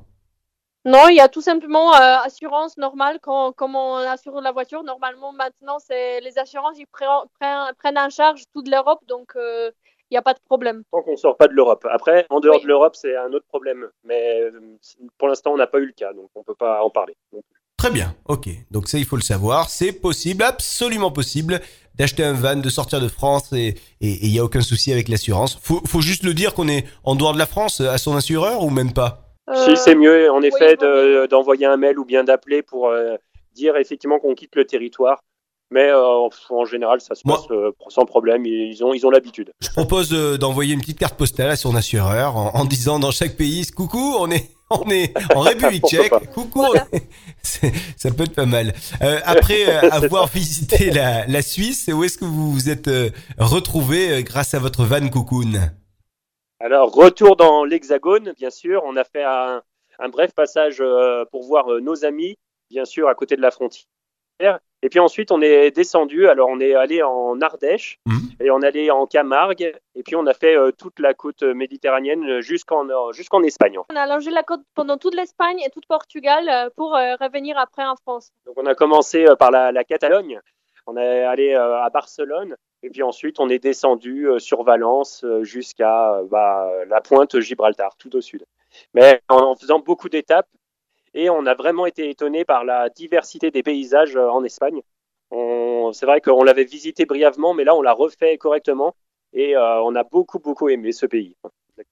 Non, 0.85 1.09
il 1.09 1.17
y 1.17 1.21
a 1.21 1.29
tout 1.29 1.43
simplement 1.43 1.95
euh, 1.95 2.17
assurance 2.25 2.77
normale 2.79 3.19
quand, 3.21 3.53
comme 3.53 3.75
on 3.77 3.97
assure 3.97 4.41
la 4.41 4.53
voiture. 4.53 4.83
Normalement, 4.85 5.33
maintenant, 5.33 5.79
c'est 5.79 6.21
les 6.21 6.39
assurances, 6.39 6.79
ils 6.79 6.87
pre- 6.87 7.27
prennent, 7.39 7.75
prennent 7.79 7.99
en 7.99 8.11
charge 8.11 8.45
toute 8.55 8.69
l'Europe, 8.69 9.01
donc 9.07 9.33
euh, 9.37 9.71
il 10.11 10.15
n'y 10.15 10.19
a 10.19 10.23
pas 10.23 10.35
de 10.35 10.41
problème. 10.47 10.85
Tant 10.91 11.03
qu'on 11.03 11.17
sort 11.17 11.37
pas 11.37 11.49
de 11.49 11.53
l'Europe. 11.53 11.87
Après, 11.91 12.27
en 12.31 12.41
dehors 12.41 12.57
Oui. 12.57 12.63
de 12.63 12.69
l'Europe, 12.69 12.97
c'est 12.97 13.17
un 13.17 13.31
autre 13.33 13.47
problème. 13.49 13.89
Mais 14.05 14.41
euh, 14.41 14.79
pour 15.19 15.29
l'instant, 15.29 15.51
on 15.53 15.57
n'a 15.57 15.67
pas 15.67 15.79
eu 15.79 15.87
le 15.87 15.93
cas, 15.93 16.13
donc 16.15 16.31
on 16.35 16.43
peut 16.43 16.55
pas 16.55 16.83
en 16.83 16.91
parler. 16.91 17.17
Donc, 17.33 17.43
Très 17.77 17.91
bien, 17.91 18.15
ok. 18.27 18.49
Donc 18.71 18.89
ça, 18.89 18.99
il 18.99 19.05
faut 19.05 19.17
le 19.17 19.23
savoir. 19.23 19.69
C'est 19.71 19.93
possible, 19.93 20.43
absolument 20.43 21.13
possible, 21.13 21.61
d'acheter 21.95 22.25
un 22.25 22.33
van, 22.33 22.57
de 22.57 22.69
sortir 22.71 23.01
de 23.01 23.09
France 23.09 23.53
et 23.53 23.75
il 24.01 24.31
n'y 24.33 24.39
a 24.39 24.45
aucun 24.45 24.63
souci 24.63 24.91
avec 24.93 25.09
l'assurance. 25.09 25.59
Faut, 25.63 25.81
faut 25.87 26.01
juste 26.01 26.25
le 26.25 26.35
dire 26.35 26.55
qu'on 26.55 26.67
est 26.69 26.87
en 27.05 27.15
dehors 27.15 27.35
de 27.35 27.39
la 27.39 27.47
France 27.47 27.81
à 27.81 27.99
son 27.99 28.17
assureur 28.17 28.65
ou 28.65 28.71
même 28.71 28.93
pas? 28.93 29.28
Si 29.65 29.77
c'est 29.77 29.95
mieux, 29.95 30.31
en 30.31 30.43
effet, 30.43 30.77
de- 30.77 31.27
d'envoyer 31.27 31.67
un 31.67 31.77
mail 31.77 31.99
ou 31.99 32.05
bien 32.05 32.25
d'appeler 32.25 32.63
pour 32.63 32.89
euh, 32.89 33.17
dire 33.55 33.77
effectivement 33.77 34.19
qu'on 34.19 34.35
quitte 34.35 34.55
le 34.57 34.65
territoire. 34.65 35.21
Mais 35.71 35.91
euh, 35.91 36.29
en- 36.51 36.65
général, 36.65 37.01
ça 37.03 37.15
se 37.15 37.21
Moi- 37.27 37.37
passe 37.37 37.51
euh, 37.51 37.73
sans 37.89 38.07
problème. 38.07 38.47
Ils 38.47 38.83
ont, 38.83 38.95
ils 38.95 39.05
ont 39.07 39.11
l'habitude. 39.11 39.53
Je 39.61 39.69
propose 39.71 40.15
euh, 40.15 40.39
d'envoyer 40.39 40.73
une 40.73 40.81
petite 40.81 40.99
carte 40.99 41.17
postale 41.19 41.51
à 41.51 41.57
son 41.57 41.75
assureur 41.77 42.37
en, 42.37 42.55
en 42.55 42.65
disant 42.65 42.99
dans 42.99 43.11
chaque 43.11 43.37
pays 43.37 43.67
coucou, 43.67 44.17
on 44.19 44.31
est 44.31 44.49
on 44.71 44.89
est 44.91 45.13
en 45.35 45.41
République 45.41 45.85
tchèque. 45.89 46.13
Coucou, 46.35 46.63
on 46.63 46.75
est- 46.75 47.03
c'est- 47.43 47.73
ça 47.99 48.11
peut 48.11 48.23
être 48.25 48.35
pas 48.35 48.47
mal. 48.47 48.73
Euh, 49.03 49.19
après 49.27 49.69
euh, 49.69 49.89
avoir 49.93 50.27
visité 50.29 50.91
la, 50.91 51.27
la 51.27 51.43
Suisse, 51.43 51.91
où 51.93 52.03
est-ce 52.03 52.17
que 52.17 52.25
vous 52.25 52.51
vous 52.51 52.71
êtes 52.71 52.89
euh, 52.89 53.11
retrouvé 53.39 54.11
euh, 54.11 54.23
grâce 54.23 54.55
à 54.55 54.59
votre 54.59 54.85
van 54.85 55.07
Cocoon? 55.09 55.53
Alors, 56.61 56.93
retour 56.93 57.37
dans 57.37 57.65
l'Hexagone, 57.65 58.33
bien 58.37 58.51
sûr. 58.51 58.83
On 58.85 58.97
a 58.97 59.05
fait 59.05 59.23
un, 59.23 59.63
un 59.99 60.09
bref 60.09 60.33
passage 60.35 60.79
euh, 60.81 61.25
pour 61.31 61.45
voir 61.45 61.73
euh, 61.73 61.81
nos 61.81 62.05
amis, 62.05 62.37
bien 62.71 62.85
sûr, 62.85 63.09
à 63.09 63.15
côté 63.15 63.37
de 63.37 63.43
la 63.43 63.51
frontière. 63.51 63.87
Et 64.83 64.89
puis 64.89 65.01
ensuite, 65.01 65.33
on 65.33 65.41
est 65.43 65.71
descendu. 65.73 66.29
Alors, 66.29 66.49
on 66.49 66.61
est 66.61 66.75
allé 66.75 67.03
en 67.03 67.41
Ardèche 67.41 67.99
Mhm. 68.07 68.31
et 68.41 68.51
on 68.53 68.61
est 68.63 68.67
allé 68.69 68.91
en 68.91 69.07
Camargue. 69.07 69.73
Et 69.97 70.03
puis, 70.05 70.15
on 70.17 70.27
a 70.27 70.35
fait 70.35 70.57
euh, 70.57 70.71
toute 70.73 70.99
la 71.01 71.15
côte 71.15 71.43
méditerranéenne 71.43 72.41
jusqu'en 72.41 72.89
euh, 72.89 73.13
jusqu'en 73.13 73.43
Espagne. 73.43 73.79
On 73.91 73.97
a 73.97 74.07
longé 74.07 74.31
la 74.31 74.43
côte 74.45 74.63
pendant 74.75 74.97
toute 74.97 75.15
l'Espagne 75.15 75.61
et 75.61 75.71
tout 75.71 75.81
le 75.81 75.89
Portugal 75.89 76.49
euh, 76.49 76.71
pour 76.77 76.95
euh, 76.97 77.15
revenir 77.21 77.59
après 77.59 77.85
en 77.85 77.97
France. 77.97 78.31
Donc, 78.47 78.55
on 78.57 78.67
a 78.67 78.75
commencé 78.77 79.27
euh, 79.27 79.35
par 79.37 79.51
la, 79.51 79.73
la 79.73 79.83
Catalogne. 79.85 80.41
On 80.87 80.97
est 80.97 81.23
allé 81.25 81.55
euh, 81.55 81.83
à 81.83 81.91
Barcelone. 81.91 82.57
Et 82.83 82.91
puis 82.91 83.03
ensuite, 83.03 83.41
on 83.41 83.49
est 83.49 83.59
descendu 83.59 84.29
euh, 84.29 84.39
sur 84.39 84.63
Valence 84.63 85.25
euh, 85.25 85.43
jusqu'à 85.43 86.15
euh, 86.15 86.25
bah, 86.31 86.71
la 86.89 87.01
pointe 87.01 87.41
Gibraltar, 87.41 87.97
tout 87.97 88.15
au 88.15 88.21
sud. 88.21 88.45
Mais 88.95 89.21
en, 89.29 89.39
en 89.39 89.57
faisant 89.57 89.81
beaucoup 89.81 90.09
d'étapes. 90.09 90.49
Et 91.15 91.31
on 91.31 91.47
a 91.47 91.55
vraiment 91.55 91.87
été 91.87 92.11
étonné 92.11 92.45
par 92.45 92.65
la 92.65 92.91
diversité 92.91 93.51
des 93.51 93.63
paysages 93.63 94.15
en 94.17 94.45
Espagne. 94.45 94.83
C'est 95.93 96.07
vrai 96.07 96.21
qu'on 96.21 96.45
l'avait 96.45 96.65
visité 96.65 97.07
brièvement, 97.07 97.55
mais 97.55 97.65
là, 97.65 97.75
on 97.75 97.83
l'a 97.83 97.95
refait 97.95 98.37
correctement. 98.37 98.95
Et 99.33 99.57
euh, 99.57 99.81
on 99.83 99.95
a 99.95 100.05
beaucoup, 100.05 100.39
beaucoup 100.39 100.69
aimé 100.69 100.93
ce 100.93 101.07
pays. 101.07 101.37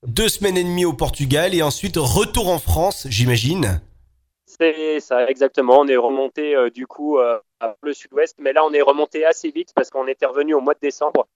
Deux 0.05 0.27
semaines 0.27 0.57
et 0.57 0.63
demie 0.63 0.85
au 0.85 0.93
Portugal 0.93 1.55
et 1.55 1.61
ensuite 1.61 1.95
retour 1.97 2.49
en 2.49 2.59
France, 2.59 3.07
j'imagine. 3.09 3.81
C'est 4.45 4.99
ça, 4.99 5.29
exactement. 5.29 5.79
On 5.79 5.87
est 5.87 5.97
remonté 5.97 6.55
euh, 6.55 6.69
du 6.69 6.87
coup 6.87 7.19
euh, 7.19 7.39
le 7.81 7.93
sud-ouest, 7.93 8.35
mais 8.39 8.53
là 8.53 8.65
on 8.65 8.73
est 8.73 8.81
remonté 8.81 9.25
assez 9.25 9.51
vite 9.51 9.71
parce 9.75 9.89
qu'on 9.89 10.07
était 10.07 10.25
revenu 10.25 10.53
au 10.53 10.61
mois 10.61 10.73
de 10.73 10.79
décembre. 10.79 11.27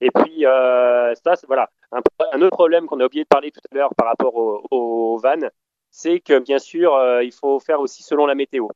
Et 0.00 0.10
puis 0.10 0.46
euh, 0.46 1.14
ça, 1.24 1.34
voilà, 1.46 1.70
un, 1.92 2.42
autre 2.42 2.56
problème 2.56 2.86
qu'on 2.86 3.00
a 3.00 3.06
oublié 3.06 3.24
de 3.24 3.28
parler 3.28 3.50
tout 3.50 3.60
à 3.72 3.74
l'heure 3.74 3.94
par 3.96 4.06
rapport 4.06 4.34
au, 4.36 4.62
au 4.70 5.18
van, 5.18 5.48
c'est 5.90 6.20
que 6.20 6.38
bien 6.38 6.58
sûr 6.58 6.94
euh, 6.94 7.24
il 7.24 7.32
faut 7.32 7.58
faire 7.60 7.80
aussi 7.80 8.02
selon 8.02 8.26
la 8.26 8.34
météo. 8.34 8.68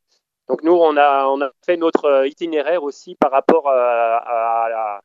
Donc 0.49 0.63
nous 0.63 0.73
on 0.73 0.97
a 0.97 1.51
fait 1.65 1.77
notre 1.77 2.05
euh, 2.05 2.27
itinéraire 2.27 2.83
aussi 2.83 3.15
par 3.15 3.31
rapport 3.31 3.69
à, 3.69 4.99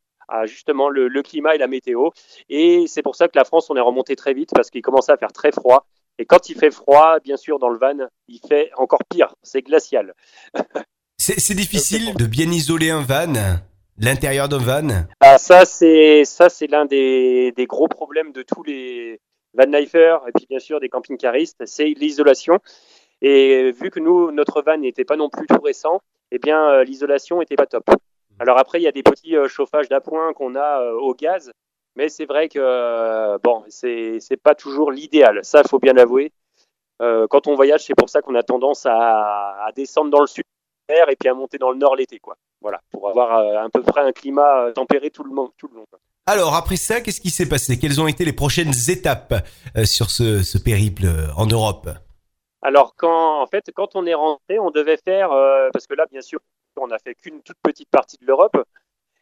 justement 0.45 0.89
le 0.91 1.23
climat 1.23 1.55
et 1.55 1.59
la 1.59 1.69
météo. 1.69 2.11
Et 2.49 2.87
c'est 2.87 3.03
pour 3.03 3.17
ça 3.17 3.29
que 3.29 3.39
la 3.39 3.45
France 3.45 3.71
on 3.71 3.77
est 3.77 3.81
remonté 3.81 4.17
très 4.17 4.35
vite 4.35 4.51
parce 4.55 4.71
qu'il 4.71 4.83
commençait 4.83 5.13
à 5.13 5.17
faire 5.17 5.33
très 5.33 5.53
froid. 5.53 5.87
Et 6.19 6.27
quand 6.27 6.49
il 6.49 6.59
fait 6.59 6.73
froid, 6.73 7.21
bien 7.21 7.37
sûr, 7.37 7.61
dans 7.61 7.69
le 7.69 7.79
van, 7.79 8.09
il 8.27 8.41
fait 8.41 8.73
encore 8.77 9.05
pire. 9.09 9.35
C'est 9.43 9.63
glacial. 9.63 10.15
C'est 11.21 11.55
difficile 11.55 12.15
de 12.15 12.25
bien 12.25 12.51
isoler 12.51 12.91
un 12.91 13.03
van, 13.03 13.33
l'intérieur 13.99 14.49
d'un 14.49 14.59
van. 14.59 14.89
Ah, 15.21 15.37
ça, 15.37 15.67
c'est 15.67 16.25
ça, 16.25 16.49
c'est 16.49 16.69
l'un 16.69 16.87
des, 16.87 17.53
des 17.53 17.67
gros 17.67 17.89
problèmes 17.89 18.33
de 18.33 18.43
tous 18.43 18.63
les 18.63 19.21
van-lifers 19.53 20.21
et 20.29 20.33
puis 20.35 20.47
bien 20.49 20.61
sûr 20.61 20.81
des 20.81 20.89
camping-caristes, 20.89 21.67
c'est 21.67 21.87
l'isolation. 21.87 22.61
Et 23.21 23.73
vu 23.73 23.91
que 23.91 23.99
nous, 23.99 24.31
notre 24.31 24.63
van 24.63 24.79
n'était 24.79 25.05
pas 25.05 25.17
non 25.17 25.29
plus 25.29 25.47
tout 25.49 25.61
récent, 25.61 26.01
eh 26.31 26.39
bien, 26.39 26.71
euh, 26.71 26.85
l'isolation 26.85 27.43
était 27.43 27.57
pas 27.57 27.67
top. 27.67 27.85
Alors 28.39 28.57
après, 28.59 28.79
il 28.81 28.85
y 28.85 28.89
a 28.89 28.93
des 28.93 29.03
petits 29.03 29.37
euh, 29.37 29.49
chauffages 29.49 29.89
d'appoint 29.89 30.33
qu'on 30.33 30.55
a 30.55 30.83
euh, 30.83 30.93
au 30.93 31.15
gaz, 31.15 31.51
mais 31.97 32.09
c'est 32.09 32.27
vrai 32.27 32.49
que 32.49 33.37
bon, 33.43 33.65
c'est 33.69 34.19
c'est 34.21 34.37
pas 34.37 34.55
toujours 34.55 34.93
l'idéal. 34.93 35.41
Ça, 35.43 35.63
faut 35.69 35.81
bien 35.81 35.95
l'avouer. 35.95 36.33
Euh, 37.03 37.27
quand 37.29 37.49
on 37.49 37.57
voyage, 37.57 37.85
c'est 37.85 37.97
pour 37.97 38.09
ça 38.09 38.23
qu'on 38.23 38.37
a 38.37 38.45
tendance 38.45 38.87
à, 38.87 39.65
à 39.67 39.73
descendre 39.75 40.11
dans 40.11 40.21
le 40.21 40.29
sud 40.29 40.45
et 40.89 41.17
puis 41.17 41.29
à 41.29 41.35
monter 41.35 41.59
dans 41.59 41.71
le 41.71 41.79
nord 41.79 41.97
l'été, 41.97 42.19
quoi. 42.19 42.37
Voilà, 42.61 42.81
pour 42.91 43.09
avoir 43.09 43.39
euh, 43.39 43.65
à 43.65 43.69
peu 43.69 43.83
près 43.83 44.01
un 44.01 44.13
climat 44.13 44.67
euh, 44.67 44.73
tempéré 44.73 45.11
tout 45.11 45.23
le, 45.25 45.31
monde, 45.31 45.51
tout 45.57 45.69
le 45.69 45.77
long. 45.77 45.87
quoi. 45.91 45.99
Alors 46.27 46.55
après 46.55 46.77
ça, 46.77 47.01
qu'est-ce 47.01 47.21
qui 47.21 47.31
s'est 47.31 47.49
passé? 47.49 47.79
Quelles 47.79 48.01
ont 48.01 48.09
été 48.09 48.25
les 48.25 48.33
prochaines 48.33 48.73
étapes 48.89 49.35
euh, 49.77 49.85
sur 49.85 50.11
ce, 50.11 50.43
ce 50.43 50.59
périple 50.59 51.07
en 51.37 51.47
Europe? 51.47 51.89
Alors, 52.63 52.95
quand, 52.97 53.41
en 53.41 53.47
fait, 53.47 53.71
quand 53.75 53.95
on 53.95 54.05
est 54.07 54.15
rentré, 54.15 54.59
on 54.59 54.71
devait 54.71 54.97
faire, 54.97 55.33
euh, 55.33 55.69
parce 55.73 55.87
que 55.87 55.95
là, 55.95 56.07
bien 56.11 56.21
sûr, 56.21 56.41
on 56.77 56.89
n'a 56.89 56.99
fait 56.99 57.15
qu'une 57.15 57.41
toute 57.43 57.59
petite 57.63 57.89
partie 57.91 58.19
de 58.19 58.27
l'Europe, 58.27 58.57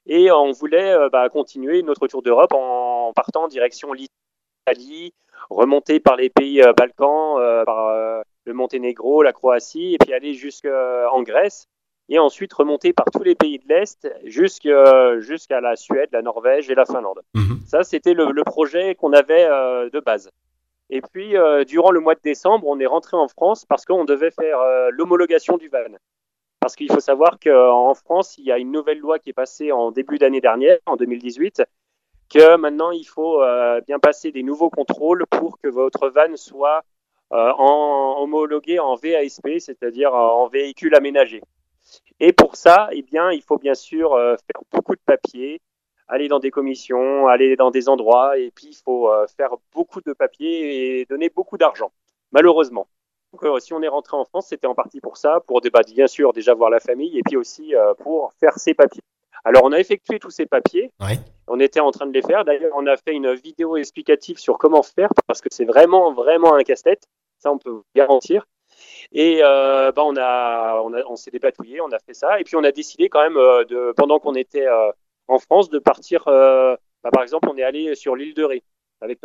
et 0.06 0.30
on 0.30 0.52
voulait 0.52 0.92
euh, 0.92 1.08
bah, 1.10 1.28
continuer 1.28 1.82
notre 1.82 2.06
tour 2.06 2.22
d'Europe 2.22 2.52
en 2.52 3.12
partant 3.14 3.44
en 3.44 3.48
direction 3.48 3.92
l'Italie, 3.92 5.12
remonter 5.50 6.00
par 6.00 6.16
les 6.16 6.30
pays 6.30 6.62
euh, 6.62 6.72
Balkans, 6.72 7.36
par 7.66 8.22
le 8.46 8.52
Monténégro, 8.54 9.22
la 9.22 9.32
Croatie, 9.32 9.94
et 9.94 9.98
puis 9.98 10.12
aller 10.14 10.32
jusqu'en 10.34 11.22
Grèce, 11.22 11.68
et 12.08 12.18
ensuite 12.18 12.52
remonter 12.52 12.92
par 12.92 13.06
tous 13.12 13.22
les 13.24 13.34
pays 13.34 13.58
de 13.58 13.64
l'Est 13.68 14.08
jusque- 14.24 14.68
jusqu'à 15.20 15.60
la 15.60 15.74
Suède, 15.76 16.08
la 16.12 16.22
Norvège 16.22 16.70
et 16.70 16.74
la 16.76 16.84
Finlande. 16.86 17.20
Mhm. 17.34 17.60
Ça, 17.66 17.82
c'était 17.82 18.14
le, 18.14 18.30
le 18.30 18.44
projet 18.44 18.94
qu'on 18.94 19.12
avait 19.12 19.44
euh, 19.44 19.90
de 19.90 19.98
base. 20.00 20.30
Et 20.88 21.00
puis, 21.00 21.36
euh, 21.36 21.64
durant 21.64 21.90
le 21.90 21.98
mois 21.98 22.14
de 22.14 22.20
décembre, 22.22 22.68
on 22.68 22.78
est 22.78 22.86
rentré 22.86 23.16
en 23.16 23.26
France 23.26 23.64
parce 23.64 23.84
qu'on 23.84 24.04
devait 24.04 24.30
faire 24.30 24.60
euh, 24.60 24.90
l'homologation 24.92 25.56
du 25.56 25.68
van. 25.68 25.78
Parce 26.60 26.76
qu'il 26.76 26.90
faut 26.92 27.00
savoir 27.00 27.38
qu'en 27.42 27.94
France, 27.94 28.38
il 28.38 28.44
y 28.44 28.52
a 28.52 28.58
une 28.58 28.70
nouvelle 28.70 28.98
loi 29.00 29.18
qui 29.18 29.30
est 29.30 29.32
passée 29.32 29.72
en 29.72 29.90
début 29.90 30.18
d'année 30.18 30.40
dernière, 30.40 30.78
en 30.86 30.94
2018, 30.96 31.64
que 32.32 32.56
maintenant, 32.56 32.92
il 32.92 33.04
faut 33.04 33.42
euh, 33.42 33.80
bien 33.80 33.98
passer 33.98 34.30
des 34.30 34.44
nouveaux 34.44 34.70
contrôles 34.70 35.24
pour 35.28 35.58
que 35.60 35.68
votre 35.68 36.08
van 36.08 36.36
soit 36.36 36.78
euh, 36.78 36.80
en, 37.30 38.22
homologué 38.22 38.78
en 38.78 38.94
VASP, 38.94 39.58
c'est-à-dire 39.58 40.14
euh, 40.14 40.18
en 40.18 40.48
véhicule 40.48 40.94
aménagé. 40.94 41.42
Et 42.20 42.32
pour 42.32 42.56
ça, 42.56 42.88
eh 42.92 43.02
bien, 43.02 43.30
il 43.30 43.42
faut 43.42 43.58
bien 43.58 43.74
sûr 43.74 44.14
euh, 44.14 44.36
faire 44.36 44.62
beaucoup 44.72 44.94
de 44.94 45.00
papiers, 45.04 45.60
aller 46.08 46.28
dans 46.28 46.38
des 46.38 46.50
commissions, 46.50 47.26
aller 47.28 47.56
dans 47.56 47.70
des 47.70 47.88
endroits, 47.88 48.38
et 48.38 48.50
puis 48.50 48.68
il 48.68 48.82
faut 48.84 49.10
euh, 49.10 49.26
faire 49.36 49.50
beaucoup 49.72 50.00
de 50.00 50.12
papiers 50.12 51.00
et 51.00 51.04
donner 51.04 51.28
beaucoup 51.28 51.58
d'argent, 51.58 51.92
malheureusement. 52.32 52.88
Donc, 53.32 53.44
euh, 53.44 53.58
si 53.58 53.72
on 53.74 53.82
est 53.82 53.88
rentré 53.88 54.16
en 54.16 54.24
France, 54.24 54.46
c'était 54.48 54.66
en 54.66 54.74
partie 54.74 55.00
pour 55.00 55.16
ça, 55.16 55.40
pour 55.46 55.60
bien 55.60 56.06
sûr, 56.06 56.32
déjà 56.32 56.54
voir 56.54 56.70
la 56.70 56.80
famille, 56.80 57.18
et 57.18 57.22
puis 57.22 57.36
aussi 57.36 57.74
euh, 57.74 57.94
pour 57.94 58.32
faire 58.34 58.58
ces 58.58 58.74
papiers. 58.74 59.02
Alors, 59.46 59.62
on 59.64 59.70
a 59.70 59.78
effectué 59.78 60.18
tous 60.18 60.30
ces 60.30 60.44
papiers, 60.46 60.90
Ouais. 61.00 61.18
on 61.46 61.60
était 61.60 61.78
en 61.78 61.92
train 61.92 62.06
de 62.08 62.12
les 62.12 62.20
faire. 62.22 62.44
D'ailleurs, 62.44 62.72
on 62.74 62.84
a 62.88 62.96
fait 62.96 63.12
une 63.12 63.32
vidéo 63.32 63.76
explicative 63.76 64.38
sur 64.38 64.58
comment 64.58 64.82
faire, 64.82 65.08
parce 65.28 65.40
que 65.40 65.48
c'est 65.52 65.64
vraiment, 65.64 66.12
vraiment 66.12 66.54
un 66.54 66.64
casse-tête, 66.64 67.04
ça 67.38 67.52
on 67.52 67.58
peut 67.58 67.70
vous 67.70 67.84
garantir. 67.94 68.44
Et 69.12 69.38
euh, 69.44 69.92
bah, 69.92 70.02
on, 70.04 70.16
a, 70.16 70.80
on, 70.84 70.92
a, 70.94 71.02
on 71.06 71.14
s'est 71.14 71.30
dépatouillé, 71.30 71.80
on 71.80 71.92
a 71.92 71.98
fait 72.00 72.12
ça, 72.12 72.40
et 72.40 72.44
puis 72.44 72.56
on 72.56 72.64
a 72.64 72.72
décidé 72.72 73.08
quand 73.08 73.22
même, 73.22 73.36
euh, 73.36 73.64
de, 73.64 73.94
pendant 73.96 74.18
qu'on 74.18 74.34
était 74.34 74.66
euh, 74.66 74.90
en 75.28 75.38
France, 75.38 75.70
de 75.70 75.78
partir. 75.78 76.24
bah, 76.26 77.10
par 77.12 77.22
exemple, 77.22 77.48
on 77.48 77.56
est 77.56 77.62
allé 77.62 77.94
sur 77.94 78.16
l'île 78.16 78.34
de 78.34 78.42
Ré 78.42 78.64
avec 79.00 79.20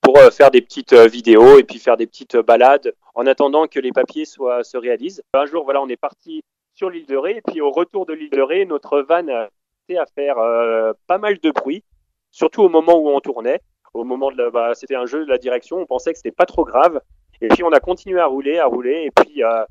pour 0.00 0.18
faire 0.32 0.50
des 0.50 0.62
petites 0.62 0.94
vidéos 0.94 1.58
et 1.58 1.62
puis 1.62 1.78
faire 1.78 1.96
des 1.96 2.08
petites 2.08 2.36
balades 2.36 2.92
en 3.14 3.24
attendant 3.26 3.68
que 3.68 3.78
les 3.78 3.92
papiers 3.92 4.24
soient, 4.24 4.64
se 4.64 4.76
réalisent. 4.76 5.22
Un 5.34 5.46
jour, 5.46 5.62
voilà, 5.62 5.80
on 5.80 5.88
est 5.88 5.96
parti 5.96 6.42
sur 6.74 6.90
l'île 6.90 7.06
de 7.06 7.16
Ré 7.16 7.36
et 7.36 7.42
puis 7.42 7.60
au 7.60 7.70
retour 7.70 8.06
de 8.06 8.12
l'île 8.12 8.30
de 8.30 8.40
Ré, 8.40 8.64
notre 8.66 9.00
van 9.00 9.26
a 9.28 9.48
commencé 9.88 9.96
à 9.96 10.06
faire 10.14 10.38
euh, 10.38 10.92
pas 11.06 11.18
mal 11.18 11.38
de 11.38 11.50
bruit, 11.50 11.84
surtout 12.30 12.62
au 12.62 12.68
moment 12.68 12.96
où 12.98 13.08
on 13.08 13.20
tournait. 13.20 13.60
Au 13.92 14.02
moment 14.02 14.32
de 14.32 14.36
la, 14.42 14.50
bah, 14.50 14.74
c'était 14.74 14.96
un 14.96 15.06
jeu 15.06 15.24
de 15.24 15.30
la 15.30 15.38
direction, 15.38 15.76
on 15.78 15.86
pensait 15.86 16.12
que 16.12 16.18
c'était 16.18 16.32
pas 16.32 16.46
trop 16.46 16.64
grave. 16.64 17.00
Et 17.40 17.48
puis 17.48 17.62
on 17.62 17.70
a 17.70 17.78
continué 17.80 18.18
à 18.20 18.26
rouler, 18.26 18.58
à 18.58 18.66
rouler, 18.66 19.04
et 19.06 19.10
puis 19.10 19.44
euh, 19.44 19.64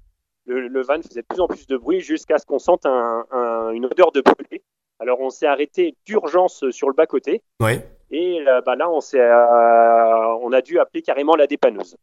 le, 0.45 0.67
le 0.67 0.81
van 0.81 1.01
faisait 1.01 1.21
de 1.21 1.25
plus 1.27 1.41
en 1.41 1.47
plus 1.47 1.67
de 1.67 1.75
bruit 1.77 1.99
jusqu'à 1.99 2.37
ce 2.37 2.45
qu'on 2.45 2.59
sente 2.59 2.85
un- 2.85 3.25
un- 3.31 3.71
une 3.71 3.85
odeur 3.85 4.11
de 4.13 4.21
brûlé. 4.21 4.61
Alors 4.99 5.19
on 5.19 5.29
s'est 5.29 5.47
arrêté 5.47 5.95
d'urgence 6.05 6.69
sur 6.71 6.87
le 6.87 6.93
bas 6.93 7.05
côté. 7.05 7.41
Et 8.11 8.45
euh, 8.47 8.61
bah, 8.61 8.75
là, 8.75 8.89
on, 8.89 9.01
s'est, 9.01 9.19
euh, 9.19 10.35
on 10.41 10.51
a 10.53 10.61
dû 10.61 10.79
appeler 10.79 11.01
carrément 11.01 11.35
la 11.35 11.47
dépanneuse. 11.47 11.97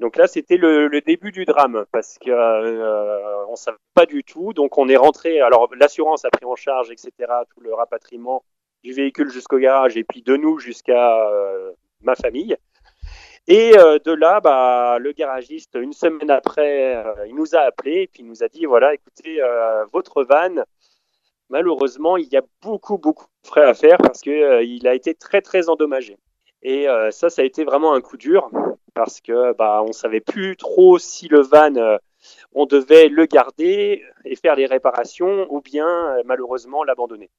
Donc 0.00 0.16
là, 0.16 0.26
c'était 0.26 0.56
le, 0.56 1.00
début 1.00 1.32
du 1.32 1.44
drame 1.44 1.84
parce 1.92 2.18
que 2.18 2.30
euh, 2.30 3.54
savait 3.56 3.78
pas 3.94 4.06
du 4.06 4.24
tout. 4.24 4.52
Donc 4.52 4.78
on 4.78 4.88
est 4.88 4.96
rentré. 4.96 5.40
Alors 5.40 5.70
l'assurance 5.76 6.24
a 6.24 6.30
pris 6.30 6.44
en 6.44 6.56
charge, 6.56 6.90
etc. 6.90 7.12
Tout 7.54 7.60
le 7.60 7.74
rapatriement 7.74 8.44
du 8.82 8.92
véhicule 8.92 9.30
jusqu'au 9.30 9.58
garage 9.58 9.96
et 9.96 10.04
puis 10.04 10.22
de 10.22 10.36
nous 10.36 10.58
jusqu'à 10.58 11.26
euh, 11.26 11.72
ma 12.02 12.14
famille. 12.14 12.56
Et 13.46 13.76
euh, 13.78 13.98
de 14.04 14.12
là, 14.12 14.40
bah, 14.40 14.98
le 14.98 15.12
garagiste, 15.12 15.76
une 15.80 15.92
semaine 15.92 16.30
après, 16.30 16.96
euh, 16.96 17.26
il 17.26 17.34
nous 17.34 17.54
a 17.54 17.60
appelé 17.60 18.02
et 18.02 18.06
puis 18.06 18.22
il 18.22 18.28
nous 18.28 18.42
a 18.42 18.48
dit 18.48 18.64
voilà, 18.64 18.94
écoutez, 18.94 19.40
votre 19.92 20.24
van, 20.24 20.62
malheureusement, 21.50 22.16
il 22.16 22.28
y 22.28 22.36
a 22.36 22.42
beaucoup, 22.62 22.98
beaucoup 22.98 23.26
de 23.42 23.48
frais 23.48 23.64
à 23.68 23.74
faire 23.74 23.98
parce 23.98 24.20
que 24.20 24.62
il 24.64 24.86
a 24.86 24.94
été 24.94 25.14
très, 25.14 25.40
très 25.40 25.68
endommagé. 25.68 26.16
Et 26.62 26.86
ça, 27.10 27.28
ça 27.28 27.42
a 27.42 27.44
été 27.44 27.64
vraiment 27.64 27.92
un 27.94 28.00
coup 28.00 28.16
dur 28.16 28.50
parce 28.94 29.20
que 29.20 29.52
bah, 29.54 29.82
on 29.86 29.92
savait 29.92 30.20
plus 30.20 30.56
trop 30.56 30.98
si 30.98 31.28
le 31.28 31.40
van, 31.40 31.74
euh, 31.76 31.98
on 32.54 32.66
devait 32.66 33.08
le 33.08 33.26
garder 33.26 34.02
et 34.24 34.36
faire 34.36 34.56
les 34.56 34.66
réparations 34.66 35.46
ou 35.50 35.60
bien 35.60 35.86
euh, 35.86 36.22
malheureusement 36.24 36.84
l'abandonner. 36.84 37.30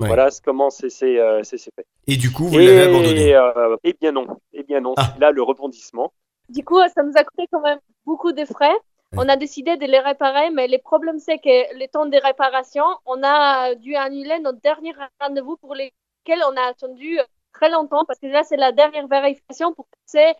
Ouais. 0.00 0.06
Voilà 0.08 0.30
c'est 0.30 0.42
comment 0.42 0.70
c'est 0.70 0.88
c'est, 0.88 1.18
euh, 1.18 1.42
c'est- 1.42 1.58
fait. 1.58 1.86
Et 2.06 2.16
du 2.16 2.32
coup, 2.32 2.44
vous 2.46 2.58
l'avez 2.58 2.82
abandonné? 2.82 3.28
Et, 3.28 3.34
euh, 3.36 3.76
eh 3.84 3.92
bien 3.92 4.12
non, 4.12 4.26
eh 4.54 4.62
bien 4.62 4.80
non. 4.80 4.94
Ah. 4.96 5.10
C'est 5.12 5.20
Là, 5.20 5.30
le 5.30 5.42
rebondissement. 5.42 6.12
Du 6.48 6.64
coup, 6.64 6.80
ça 6.94 7.02
nous 7.02 7.12
a 7.16 7.22
coûté 7.24 7.46
quand 7.52 7.60
même 7.60 7.78
beaucoup 8.06 8.32
de 8.32 8.44
frais. 8.44 8.74
On 9.16 9.28
a 9.28 9.36
décidé 9.36 9.76
de 9.76 9.86
les 9.86 9.98
réparer, 9.98 10.50
mais 10.50 10.68
le 10.68 10.78
problème, 10.78 11.18
c'est 11.18 11.38
que 11.38 11.76
le 11.78 11.86
temps 11.88 12.06
des 12.06 12.18
réparations, 12.20 12.86
on 13.06 13.20
a 13.24 13.74
dû 13.74 13.96
annuler 13.96 14.38
notre 14.38 14.60
dernier 14.60 14.92
rendez-vous 15.20 15.56
pour 15.56 15.74
lesquels 15.74 16.42
on 16.48 16.56
a 16.56 16.62
attendu 16.68 17.18
très 17.52 17.70
longtemps, 17.70 18.04
parce 18.06 18.20
que 18.20 18.28
là, 18.28 18.44
c'est 18.44 18.56
la 18.56 18.70
dernière 18.70 19.08
vérification 19.08 19.74
pour 19.74 19.86
passer, 20.06 20.32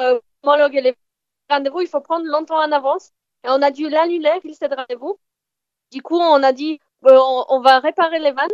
euh, 0.00 0.18
homologuer 0.42 0.80
les 0.80 0.94
rendez-vous. 1.50 1.80
Il 1.80 1.88
faut 1.88 2.00
prendre 2.00 2.26
longtemps 2.26 2.58
en 2.62 2.72
avance. 2.72 3.10
Et 3.44 3.48
on 3.50 3.62
a 3.62 3.70
dû 3.70 3.88
l'annuler, 3.88 4.30
ce 4.44 4.66
rendez-vous. 4.74 5.18
Du 5.92 6.02
coup, 6.02 6.18
on 6.18 6.42
a 6.42 6.52
dit, 6.52 6.80
euh, 7.06 7.16
on, 7.18 7.44
on 7.48 7.60
va 7.60 7.78
réparer 7.78 8.18
les 8.18 8.32
vannes. 8.32 8.48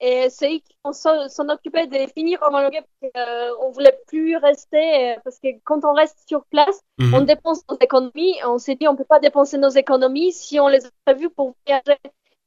Et 0.00 0.30
c'est 0.30 0.52
eux 0.52 0.58
qui 0.58 0.74
s'en 0.92 1.48
occupaient 1.48 1.86
de 1.86 1.98
finir 2.16 2.40
homologuer 2.42 2.80
parce 2.80 3.12
qu'on 3.12 3.68
ne 3.68 3.72
voulait 3.74 3.96
plus 4.08 4.36
rester, 4.36 5.12
euh, 5.12 5.16
parce 5.22 5.38
que 5.38 5.48
quand 5.64 5.84
on 5.84 5.92
reste 5.92 6.18
sur 6.26 6.44
place, 6.46 6.80
Mhm. 6.98 7.14
on 7.14 7.20
dépense 7.20 7.60
nos 7.70 7.76
économies. 7.80 8.34
On 8.44 8.58
s'est 8.58 8.74
dit, 8.74 8.88
on 8.88 8.96
peut 8.96 9.04
pas 9.04 9.20
dépenser 9.20 9.58
nos 9.58 9.68
économies 9.68 10.32
si 10.32 10.58
on 10.58 10.66
les 10.66 10.84
a 10.84 10.88
prévues 11.04 11.30
pour 11.30 11.54
voyager. 11.66 12.00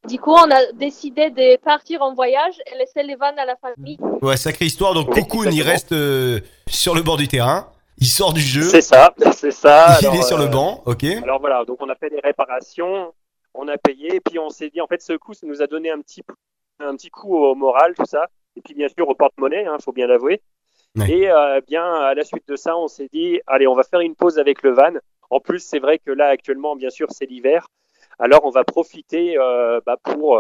Du 0.06 0.20
coup, 0.20 0.34
on 0.34 0.52
a 0.52 0.72
décidé 0.74 1.30
de 1.30 1.58
partir 1.58 2.02
en 2.02 2.14
voyage 2.14 2.60
et 2.72 2.78
laisser 2.78 3.04
les 3.04 3.16
vannes 3.16 3.40
à 3.40 3.46
la 3.46 3.56
famille. 3.56 3.98
Ouais, 4.22 4.36
sacrée 4.38 4.66
histoire. 4.66 4.94
Donc 4.94 5.14
Cocoon, 5.14 5.50
il 5.50 5.62
reste 5.64 5.94
euh, 5.94 6.42
sur 6.68 6.94
le 6.94 7.02
bord 7.04 7.18
du 7.18 7.28
terrain. 7.28 7.72
Il 7.98 8.08
sort 8.08 8.34
du 8.34 8.42
jeu. 8.42 8.64
C'est 8.64 8.82
ça, 8.82 9.14
c'est 9.34 9.52
ça. 9.52 9.98
Il 10.02 10.08
Alors, 10.08 10.20
est 10.20 10.24
sur 10.24 10.38
le 10.38 10.46
euh, 10.46 10.48
banc, 10.48 10.84
ok. 10.86 11.04
Alors 11.24 11.40
voilà, 11.40 11.64
donc 11.66 11.78
on 11.82 11.90
a 11.90 11.96
fait 11.96 12.10
des 12.10 12.20
réparations, 12.20 13.14
on 13.54 13.68
a 13.68 13.78
payé, 13.78 14.16
et 14.16 14.20
puis 14.20 14.38
on 14.40 14.50
s'est 14.50 14.70
dit, 14.70 14.82
en 14.82 14.88
fait, 14.88 15.02
ce 15.02 15.14
coup, 15.14 15.34
ça 15.34 15.48
nous 15.48 15.62
a 15.62 15.68
donné 15.68 15.90
un 15.90 16.02
petit, 16.02 16.22
un 16.80 16.96
petit 16.96 17.10
coup 17.10 17.38
au 17.38 17.56
moral, 17.56 17.94
tout 17.96 18.06
ça. 18.06 18.28
Et 18.58 18.62
puis 18.62 18.74
bien 18.74 18.88
sûr 18.88 19.08
au 19.08 19.16
porte-monnaie, 19.16 19.66
il 19.66 19.84
faut 19.84 19.92
bien 19.92 20.08
l'avouer. 20.08 20.42
Ouais. 20.96 21.10
Et 21.10 21.30
euh, 21.30 21.60
bien 21.68 21.84
à 21.84 22.14
la 22.14 22.24
suite 22.24 22.48
de 22.48 22.56
ça, 22.56 22.78
on 22.78 22.88
s'est 22.88 23.10
dit, 23.12 23.40
allez, 23.48 23.68
on 23.68 23.76
va 23.76 23.84
faire 23.84 24.00
une 24.00 24.16
pause 24.16 24.40
avec 24.40 24.64
le 24.64 24.72
van. 24.72 24.94
En 25.30 25.40
plus, 25.40 25.60
c'est 25.60 25.80
vrai 25.80 26.00
que 26.00 26.12
là, 26.12 26.28
actuellement, 26.28 26.76
bien 26.76 26.90
sûr, 26.90 27.08
c'est 27.12 27.26
l'hiver. 27.26 27.68
Alors 28.18 28.46
on 28.46 28.50
va 28.50 28.64
profiter 28.64 29.38
euh, 29.38 29.82
bah, 29.86 29.98
pour 30.02 30.40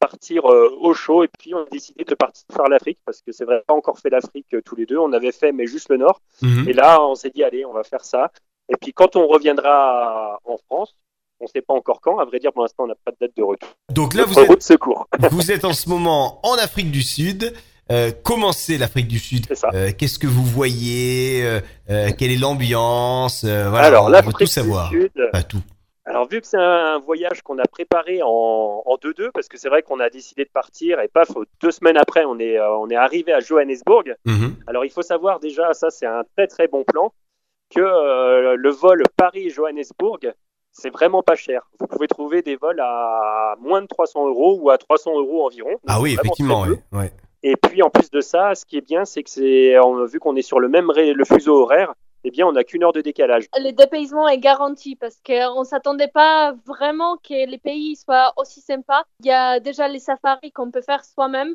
partir 0.00 0.50
euh, 0.50 0.68
au 0.80 0.94
chaud. 0.94 1.22
Et 1.22 1.28
puis 1.38 1.54
on 1.54 1.60
a 1.60 1.68
décidé 1.70 2.04
de 2.04 2.14
partir 2.14 2.44
faire 2.52 2.68
l'Afrique, 2.68 2.98
parce 3.04 3.20
que 3.22 3.30
c'est 3.30 3.44
vrai, 3.44 3.62
pas 3.66 3.74
encore 3.74 3.98
fait 3.98 4.10
l'Afrique 4.10 4.46
euh, 4.54 4.62
tous 4.64 4.74
les 4.74 4.86
deux. 4.86 4.98
On 4.98 5.12
avait 5.12 5.32
fait, 5.32 5.52
mais 5.52 5.66
juste 5.66 5.88
le 5.90 5.98
nord. 5.98 6.20
Mhm. 6.42 6.68
Et 6.68 6.72
là, 6.72 7.00
on 7.02 7.14
s'est 7.14 7.30
dit, 7.30 7.44
allez, 7.44 7.64
on 7.64 7.72
va 7.72 7.84
faire 7.84 8.04
ça. 8.04 8.32
Et 8.68 8.76
puis, 8.80 8.92
quand 8.92 9.16
on 9.16 9.26
reviendra 9.28 10.38
en 10.44 10.56
France, 10.66 10.96
on 11.40 11.44
ne 11.44 11.48
sait 11.48 11.62
pas 11.62 11.74
encore 11.74 12.00
quand. 12.00 12.18
À 12.18 12.24
vrai 12.24 12.38
dire, 12.38 12.52
pour 12.52 12.62
l'instant, 12.62 12.84
on 12.84 12.88
n'a 12.88 12.94
pas 13.04 13.12
de 13.12 13.16
date 13.20 13.36
de 13.36 13.42
retour. 13.42 13.68
Donc 13.90 14.14
là, 14.14 14.24
vous 14.24 14.38
êtes, 14.38 14.48
route 14.48 14.62
secours. 14.62 15.08
vous 15.30 15.50
êtes 15.50 15.64
en 15.64 15.72
ce 15.72 15.88
moment 15.88 16.40
en 16.44 16.54
Afrique 16.54 16.90
du 16.90 17.02
Sud. 17.02 17.52
Euh, 17.90 18.12
comment 18.22 18.52
c'est 18.52 18.78
l'Afrique 18.78 19.08
du 19.08 19.18
Sud? 19.18 19.46
Euh, 19.74 19.90
Qu'est-ce 19.96 20.18
que 20.18 20.28
vous 20.28 20.44
voyez? 20.44 21.42
Euh, 21.42 22.10
Quelle 22.16 22.30
est 22.30 22.36
l'ambiance? 22.38 23.44
Voilà, 23.44 23.86
Alors, 23.86 24.04
on 24.04 24.06
veut 24.06 24.12
l'Afrique 24.12 24.36
tout 24.38 24.44
du 24.44 24.50
savoir. 24.50 24.90
Sud. 24.90 25.10
Pas 25.32 25.42
tout. 25.42 25.62
Alors, 26.10 26.26
vu 26.26 26.40
que 26.40 26.46
c'est 26.48 26.56
un 26.56 26.98
voyage 26.98 27.40
qu'on 27.42 27.58
a 27.60 27.66
préparé 27.66 28.20
en 28.20 28.82
en 28.84 28.96
2-2, 28.96 29.30
parce 29.32 29.46
que 29.46 29.56
c'est 29.56 29.68
vrai 29.68 29.82
qu'on 29.82 30.00
a 30.00 30.10
décidé 30.10 30.44
de 30.44 30.50
partir 30.50 30.98
et 30.98 31.06
paf, 31.06 31.28
deux 31.62 31.70
semaines 31.70 31.96
après, 31.96 32.24
on 32.24 32.36
est, 32.40 32.58
euh, 32.58 32.76
on 32.78 32.90
est 32.90 32.96
arrivé 32.96 33.32
à 33.32 33.38
Johannesburg. 33.38 34.16
Mhm. 34.24 34.56
Alors, 34.66 34.84
il 34.84 34.90
faut 34.90 35.02
savoir 35.02 35.38
déjà, 35.38 35.72
ça, 35.72 35.90
c'est 35.90 36.06
un 36.06 36.24
très 36.36 36.48
très 36.48 36.66
bon 36.66 36.82
plan, 36.82 37.12
que 37.72 37.80
euh, 37.80 38.56
le 38.56 38.70
vol 38.70 39.04
Paris-Johannesburg, 39.16 40.34
c'est 40.72 40.90
vraiment 40.90 41.22
pas 41.22 41.36
cher. 41.36 41.70
Vous 41.78 41.86
pouvez 41.86 42.08
trouver 42.08 42.42
des 42.42 42.56
vols 42.56 42.80
à 42.80 43.54
moins 43.60 43.80
de 43.80 43.86
300 43.86 44.26
euros 44.26 44.58
ou 44.60 44.70
à 44.70 44.78
300 44.78 45.16
euros 45.16 45.46
environ. 45.46 45.70
Donc, 45.70 45.80
Ah 45.86 46.00
oui, 46.00 46.14
effectivement. 46.14 46.62
ouais, 46.62 46.80
ouais. 46.90 47.12
Et 47.44 47.54
puis 47.56 47.82
en 47.82 47.90
plus 47.90 48.10
de 48.10 48.20
ça, 48.20 48.56
ce 48.56 48.66
qui 48.66 48.76
est 48.76 48.86
bien, 48.86 49.04
c'est 49.04 49.22
que 49.22 49.30
c'est 49.30 49.74
vu 50.10 50.18
qu'on 50.18 50.34
est 50.34 50.42
sur 50.42 50.58
le 50.58 50.68
même 50.68 50.90
le 50.94 51.24
fuseau 51.24 51.62
horaire, 51.62 51.94
eh 52.24 52.30
bien 52.30 52.46
on 52.46 52.52
n'a 52.52 52.64
qu'une 52.64 52.84
heure 52.84 52.92
de 52.92 53.00
décalage. 53.00 53.46
Le 53.56 53.72
dépaysement 53.72 54.28
est 54.28 54.38
garanti 54.38 54.96
parce 54.96 55.20
qu'on 55.24 55.60
ne 55.60 55.64
s'attendait 55.64 56.08
pas 56.08 56.54
vraiment 56.66 57.16
que 57.16 57.48
les 57.48 57.58
pays 57.58 57.96
soient 57.96 58.32
aussi 58.36 58.60
sympas. 58.60 59.04
Il 59.20 59.26
y 59.26 59.32
a 59.32 59.60
déjà 59.60 59.88
les 59.88 59.98
safaris 59.98 60.52
qu'on 60.52 60.70
peut 60.70 60.82
faire 60.82 61.04
soi-même. 61.04 61.54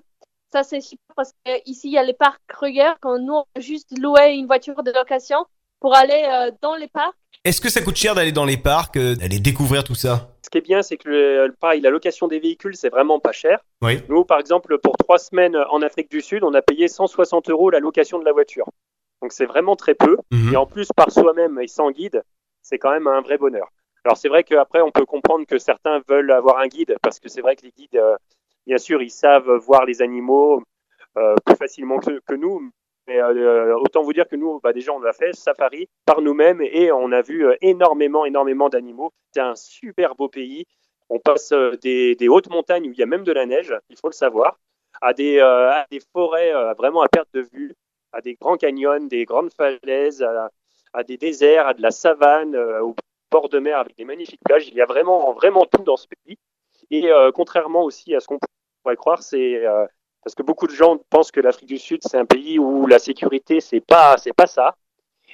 Ça, 0.52 0.64
c'est 0.64 0.82
super 0.82 1.16
parce 1.16 1.34
qu'ici, 1.44 1.88
il 1.90 1.94
y 1.94 1.98
a 1.98 2.04
les 2.04 2.14
parcs 2.14 2.42
Kruger. 2.48 2.94
Quand 3.02 3.20
nous, 3.20 3.34
on 3.34 3.46
a 3.56 3.60
juste 3.60 3.98
loué 3.98 4.36
une 4.36 4.46
voiture 4.46 4.84
de 4.84 4.92
location 4.92 5.46
pour 5.80 5.96
aller 5.96 6.24
euh, 6.32 6.52
dans 6.62 6.76
les 6.76 6.88
parcs. 6.88 7.16
Est-ce 7.44 7.62
que 7.62 7.70
ça 7.70 7.82
coûte 7.82 7.96
cher 7.96 8.16
d'aller 8.16 8.32
dans 8.32 8.46
les 8.46 8.58
parcs, 8.58 8.98
euh, 8.98 9.16
d'aller 9.16 9.40
découvrir 9.40 9.84
tout 9.84 9.96
ça? 9.96 10.30
Ce 10.44 10.50
qui 10.50 10.58
est 10.58 10.62
bien, 10.62 10.82
c'est 10.82 10.98
que 10.98 11.10
le, 11.10 11.56
pareil, 11.60 11.82
la 11.82 11.90
location 11.90 12.28
des 12.28 12.40
véhicules, 12.40 12.76
c'est 12.76 12.90
vraiment 12.90 13.20
pas 13.20 13.32
cher. 13.32 13.60
Oui. 13.82 14.00
Nous, 14.10 14.24
par 14.24 14.40
exemple, 14.40 14.78
pour 14.80 14.96
trois 14.98 15.18
semaines 15.18 15.58
en 15.70 15.82
Afrique 15.82 16.10
du 16.10 16.22
Sud, 16.22 16.44
on 16.44 16.54
a 16.54 16.62
payé 16.62 16.88
160 16.88 17.50
euros 17.50 17.70
la 17.70 17.80
location 17.80 18.18
de 18.18 18.26
la 18.26 18.32
voiture. 18.32 18.66
Donc 19.26 19.32
c'est 19.32 19.48
vraiment 19.48 19.76
très 19.76 19.96
peu. 19.96 20.18
Mhm. 20.30 20.54
Et 20.54 20.56
en 20.56 20.68
plus, 20.68 20.88
par 20.96 21.10
soi-même 21.12 21.60
et 21.60 21.68
sans 21.68 21.90
guide, 21.90 22.22
c'est 22.62 22.78
quand 22.78 22.92
même 22.92 23.08
un 23.08 23.22
vrai 23.22 23.40
bonheur. 23.40 23.68
Alors 24.04 24.18
c'est 24.18 24.30
vrai 24.30 24.44
qu'après, 24.44 24.82
on 24.82 24.92
peut 24.92 25.08
comprendre 25.08 25.48
que 25.48 25.58
certains 25.58 26.00
veulent 26.08 26.30
avoir 26.30 26.60
un 26.60 26.68
guide, 26.68 26.96
parce 27.02 27.20
que 27.20 27.28
c'est 27.28 27.42
vrai 27.42 27.56
que 27.56 27.64
les 27.64 27.72
guides, 27.72 27.96
euh, 27.96 28.16
bien 28.68 28.78
sûr, 28.78 29.02
ils 29.02 29.10
savent 29.10 29.52
voir 29.54 29.84
les 29.86 30.04
animaux 30.04 30.62
euh, 31.18 31.34
plus 31.44 31.56
facilement 31.56 31.98
que, 31.98 32.20
que 32.20 32.36
nous. 32.36 32.70
Mais 33.08 33.20
euh, 33.20 33.76
autant 33.80 34.04
vous 34.04 34.14
dire 34.14 34.28
que 34.28 34.36
nous, 34.36 34.60
bah, 34.60 34.74
déjà, 34.74 34.92
on 34.92 35.04
a 35.04 35.12
fait 35.12 35.34
safari 35.34 35.90
par 36.06 36.22
nous-mêmes 36.22 36.62
et 36.62 36.92
on 36.92 37.12
a 37.12 37.24
vu 37.24 37.48
énormément, 37.62 38.26
énormément 38.26 38.70
d'animaux. 38.70 39.10
C'est 39.34 39.42
un 39.42 39.56
super 39.56 40.14
beau 40.14 40.30
pays. 40.30 40.66
On 41.10 41.18
passe 41.18 41.52
des, 41.82 42.14
des 42.14 42.28
hautes 42.28 42.52
montagnes 42.52 42.88
où 42.90 42.92
il 42.92 43.00
y 43.00 43.04
a 43.04 43.08
même 43.08 43.24
de 43.24 43.32
la 43.32 43.48
neige, 43.48 43.74
il 43.90 43.98
faut 43.98 44.10
le 44.10 44.14
savoir, 44.14 44.60
à 45.02 45.14
des, 45.14 45.40
à 45.40 45.88
des 45.90 46.02
forêts 46.14 46.54
vraiment 46.78 47.02
à 47.02 47.08
perte 47.08 47.30
de 47.34 47.42
vue, 47.42 47.76
à 48.12 48.22
des 48.22 48.36
grands 48.36 48.58
canyons, 48.58 49.06
des 49.08 49.26
grandes 49.26 49.52
falaises, 49.54 50.24
à, 50.94 51.04
des 51.04 51.18
déserts, 51.18 51.68
à 51.68 51.74
de 51.74 51.82
la 51.82 51.92
savane, 51.92 52.56
euh, 52.56 52.82
au 52.82 52.96
bord 53.32 53.50
de 53.50 53.60
mer 53.60 53.80
avec 53.80 53.96
des 53.98 54.06
magnifiques 54.06 54.42
plages. 54.44 54.68
Il 54.68 54.76
y 54.76 54.82
a 54.82 54.86
vraiment, 54.86 55.34
vraiment 55.34 55.66
tout 55.66 55.84
dans 55.84 55.98
ce 55.98 56.08
pays. 56.08 56.38
Et 56.92 57.12
euh, 57.12 57.32
contrairement 57.32 57.84
aussi 57.84 58.16
à 58.16 58.20
ce 58.20 58.28
qu'on 58.28 58.40
pourrait 58.84 58.96
croire, 58.96 59.24
c'est 59.24 59.66
euh, 59.66 59.86
parce 60.24 60.36
que 60.36 60.44
beaucoup 60.44 60.68
de 60.68 60.72
gens 60.72 60.98
pensent 61.10 61.32
que 61.32 61.40
l'Afrique 61.40 61.70
du 61.70 61.78
Sud 61.78 62.02
c'est 62.04 62.18
un 62.18 62.26
pays 62.26 62.60
où 62.60 62.88
la 62.88 63.00
sécurité 63.00 63.62
c'est 63.62 63.82
pas, 63.82 64.18
c'est 64.18 64.34
pas 64.34 64.48
ça. 64.48 64.76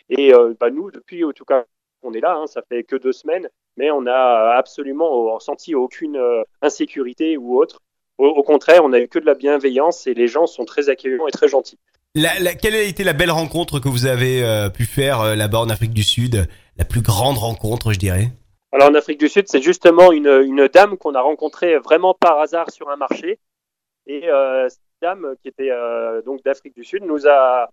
Et 0.10 0.34
euh, 0.34 0.54
bah, 0.60 0.70
nous, 0.70 0.92
depuis 0.92 1.24
en 1.24 1.32
tout 1.32 1.46
cas, 1.46 1.66
on 2.02 2.14
est 2.14 2.20
là, 2.20 2.36
hein, 2.36 2.48
ça 2.48 2.62
fait 2.64 2.84
que 2.84 2.96
deux 2.96 3.12
semaines, 3.12 3.48
mais 3.78 3.92
on 3.92 4.02
n'a 4.02 4.56
absolument 4.58 5.34
ressenti 5.34 5.76
aucune 5.76 6.20
insécurité 6.62 7.38
ou 7.38 7.58
autre. 7.58 7.82
Au, 8.18 8.28
au 8.28 8.44
contraire, 8.44 8.84
on 8.84 8.90
n'a 8.90 9.00
eu 9.00 9.08
que 9.08 9.20
de 9.20 9.26
la 9.26 9.36
bienveillance 9.36 10.08
et 10.08 10.14
les 10.14 10.28
gens 10.28 10.48
sont 10.48 10.66
très 10.66 10.90
accueillants 10.90 11.28
et 11.28 11.32
très 11.32 11.48
gentils. 11.48 11.80
Quelle 12.14 12.76
a 12.76 12.82
été 12.82 13.04
la 13.04 13.14
belle 13.14 13.32
rencontre 13.32 13.80
que 13.80 13.88
vous 13.88 14.06
avez 14.06 14.44
euh, 14.44 14.70
pu 14.70 14.86
faire 14.86 15.22
euh, 15.22 15.36
là-bas 15.36 15.60
en 15.60 15.70
Afrique 15.70 15.94
du 15.94 16.04
Sud? 16.04 16.48
La 16.78 16.86
plus 16.86 17.02
grande 17.02 17.38
rencontre, 17.38 17.94
je 17.94 18.00
dirais. 18.00 18.28
Alors 18.74 18.90
en 18.90 18.96
Afrique 18.96 19.20
du 19.20 19.30
Sud, 19.30 19.48
c'est 19.48 19.62
justement 19.62 20.12
une, 20.12 20.68
dame 20.74 20.98
qu'on 20.98 21.16
a 21.16 21.22
rencontrée 21.22 21.78
vraiment 21.78 22.14
par 22.14 22.40
hasard 22.40 22.70
sur 22.72 22.90
un 22.90 22.98
marché. 22.98 23.40
Et 24.08 24.30
euh, 24.30 24.68
cette 24.70 24.80
dame 25.02 25.36
qui 25.42 25.50
était 25.50 25.72
euh, 25.72 26.22
donc 26.22 26.44
d'Afrique 26.44 26.76
du 26.76 26.84
Sud 26.84 27.04
nous 27.04 27.28
a, 27.28 27.70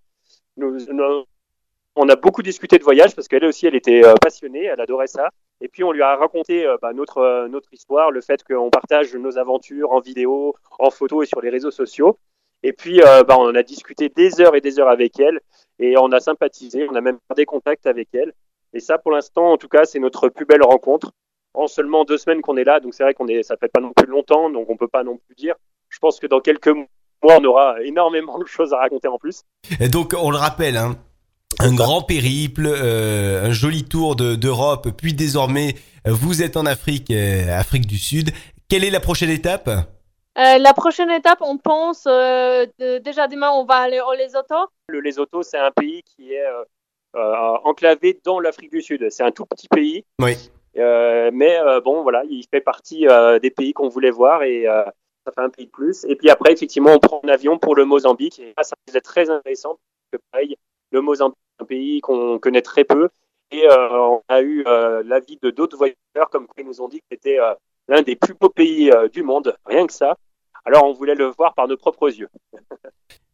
on 1.97 2.09
a 2.09 2.16
beaucoup 2.16 2.43
discuté 2.43 2.78
de 2.78 2.84
voyage 2.84 3.14
parce 3.14 3.26
qu'elle 3.28 3.45
aussi, 3.45 3.66
elle 3.66 3.74
était 3.74 4.05
euh, 4.05 4.14
passionnée, 4.20 4.64
elle 4.64 4.80
adorait 4.80 5.09
ça. 5.09 5.30
Et 5.61 5.68
puis 5.68 5.82
on 5.82 5.91
lui 5.91 6.03
a 6.03 6.14
raconté 6.16 6.64
euh, 6.64 6.76
bah, 6.80 6.93
notre 6.93 7.18
euh, 7.18 7.49
notre 7.49 7.72
histoire, 7.72 8.12
le 8.12 8.20
fait 8.20 8.45
qu'on 8.45 8.70
partage 8.70 9.14
nos 9.14 9.36
aventures 9.36 9.91
en 9.91 10.01
vidéo, 10.01 10.55
en 10.78 10.91
photo 10.91 11.22
et 11.22 11.26
sur 11.26 11.41
les 11.41 11.51
réseaux 11.51 11.72
sociaux. 11.72 12.18
Et 12.63 12.73
puis 12.73 13.01
euh, 13.03 13.23
bah, 13.25 13.37
on 13.39 13.55
a 13.55 13.63
discuté 13.63 14.09
des 14.09 14.41
heures 14.41 14.57
et 14.57 14.61
des 14.61 14.79
heures 14.79 14.89
avec 14.89 15.19
elle 15.21 15.39
et 15.79 15.97
on 15.97 16.11
a 16.13 16.21
sympathisé, 16.21 16.87
on 16.91 16.95
a 16.97 17.01
même 17.01 17.19
gardé 17.29 17.45
contact 17.45 17.87
avec 17.87 18.09
elle. 18.13 18.33
Et 18.75 18.81
ça, 18.81 18.99
pour 18.99 19.13
l'instant, 19.13 19.53
en 19.53 19.57
tout 19.57 19.69
cas, 19.69 19.85
c'est 19.85 19.99
notre 20.01 20.29
plus 20.29 20.45
belle 20.45 20.63
rencontre. 20.63 21.13
En 21.55 21.67
seulement 21.67 22.05
deux 22.05 22.19
semaines 22.19 22.43
qu'on 22.43 22.57
est 22.57 22.65
là, 22.65 22.79
donc 22.79 22.95
c'est 22.95 23.03
vrai 23.03 23.15
qu'on 23.15 23.27
est, 23.27 23.43
ça 23.43 23.57
fait 23.57 23.69
pas 23.69 23.81
non 23.81 23.93
plus 23.97 24.07
longtemps, 24.07 24.51
donc 24.51 24.69
on 24.69 24.77
peut 24.77 24.87
pas 24.89 25.03
non 25.03 25.17
plus 25.17 25.35
dire. 25.35 25.55
Je 25.89 25.99
pense 25.99 26.21
que 26.21 26.27
dans 26.27 26.41
quelques 26.41 26.69
mois, 26.69 27.39
on 27.41 27.45
aura 27.45 27.83
énormément 27.83 28.39
de 28.39 28.45
choses 28.45 28.73
à 28.75 28.79
raconter 28.79 29.09
en 29.09 29.19
plus. 29.19 29.43
Donc, 29.91 30.15
on 30.17 30.31
le 30.31 30.37
rappelle, 30.37 30.77
hein, 30.77 30.97
un 31.59 31.75
grand 31.75 32.03
périple, 32.03 32.67
euh, 32.67 33.47
un 33.47 33.53
joli 33.53 33.85
tour 33.85 34.15
de- 34.15 34.37
d'Europe, 34.37 34.89
puis 34.97 35.15
désormais 35.15 35.75
vous 36.07 36.43
êtes 36.43 36.57
en 36.57 36.67
Afrique, 36.67 37.11
euh, 37.11 37.59
Afrique 37.59 37.87
du 37.87 37.99
Sud. 37.99 38.31
Quelle 38.69 38.85
est 38.85 38.91
la 38.91 39.01
prochaine 39.01 39.31
étape? 39.31 39.71
Euh, 40.39 40.59
la 40.59 40.72
prochaine 40.72 41.11
étape, 41.11 41.39
on 41.41 41.59
pense, 41.59 42.05
euh, 42.07 42.64
de- 42.78 42.99
déjà 42.99 43.26
demain, 43.26 43.51
on 43.51 43.64
va 43.64 43.74
aller 43.76 44.01
au 44.01 44.12
Lesotho. 44.12 44.55
Le 44.89 45.01
Lesotho, 45.01 45.43
c'est 45.43 45.59
un 45.59 45.72
pays 45.72 46.03
qui 46.05 46.32
est 46.32 46.47
euh, 46.47 46.62
euh, 47.16 47.57
enclavé 47.64 48.20
dans 48.24 48.39
l'Afrique 48.39 48.70
du 48.70 48.80
Sud. 48.80 49.05
C'est 49.11 49.24
un 49.24 49.32
tout 49.32 49.47
petit 49.47 49.66
pays. 49.68 50.05
Oui. 50.20 50.34
Euh, 50.76 51.30
mais 51.32 51.59
euh, 51.59 51.80
bon, 51.80 52.03
voilà, 52.03 52.22
il 52.30 52.45
fait 52.53 52.61
partie 52.61 53.09
euh, 53.09 53.41
des 53.41 53.51
pays 53.51 53.72
qu'on 53.72 53.89
voulait 53.89 54.11
voir 54.12 54.45
et 54.45 54.68
euh, 54.68 54.84
ça 55.26 55.32
fait 55.32 55.41
un 55.41 55.49
pays 55.51 55.66
de 55.66 55.70
plus. 55.72 56.05
Et 56.05 56.14
puis 56.14 56.30
après, 56.30 56.53
effectivement, 56.53 56.93
on 56.93 57.01
prend 57.01 57.20
un 57.24 57.28
avion 57.28 57.59
pour 57.59 57.74
le 57.74 57.84
Mozambique 57.84 58.39
et 58.39 58.55
là, 58.57 58.62
ça 58.62 58.76
c'est 58.86 59.01
très 59.01 59.28
intéressant 59.30 59.70
parce 60.11 60.22
que 60.22 60.28
pareil, 60.30 60.57
le 60.93 61.01
Mozambique, 61.01 61.36
c'est 61.59 61.64
un 61.64 61.66
pays 61.66 62.01
qu'on 62.01 62.39
connaît 62.39 62.62
très 62.62 62.84
peu 62.84 63.09
et 63.51 63.68
euh, 63.68 63.89
on 63.99 64.22
a 64.28 64.41
eu 64.41 64.62
euh, 64.68 65.03
l'avis 65.05 65.36
de 65.43 65.51
d'autres 65.51 65.76
voyageurs 65.76 66.30
comme 66.30 66.47
quoi 66.47 66.55
ils 66.59 66.66
nous 66.66 66.80
ont 66.80 66.89
dit 66.89 67.01
que 67.01 67.07
c'était 67.11 67.41
euh, 67.41 67.55
l'un 67.89 68.03
des 68.03 68.14
plus 68.14 68.34
beaux 68.34 68.51
pays 68.51 68.93
euh, 68.93 69.09
du 69.09 69.24
monde, 69.24 69.57
rien 69.66 69.84
que 69.86 69.93
ça. 69.93 70.16
Alors 70.69 70.85
on 70.85 70.93
voulait 70.93 71.14
le 71.14 71.33
voir 71.39 71.55
par 71.55 71.66
nos 71.66 71.79
propres 71.79 72.09
yeux. 72.14 72.29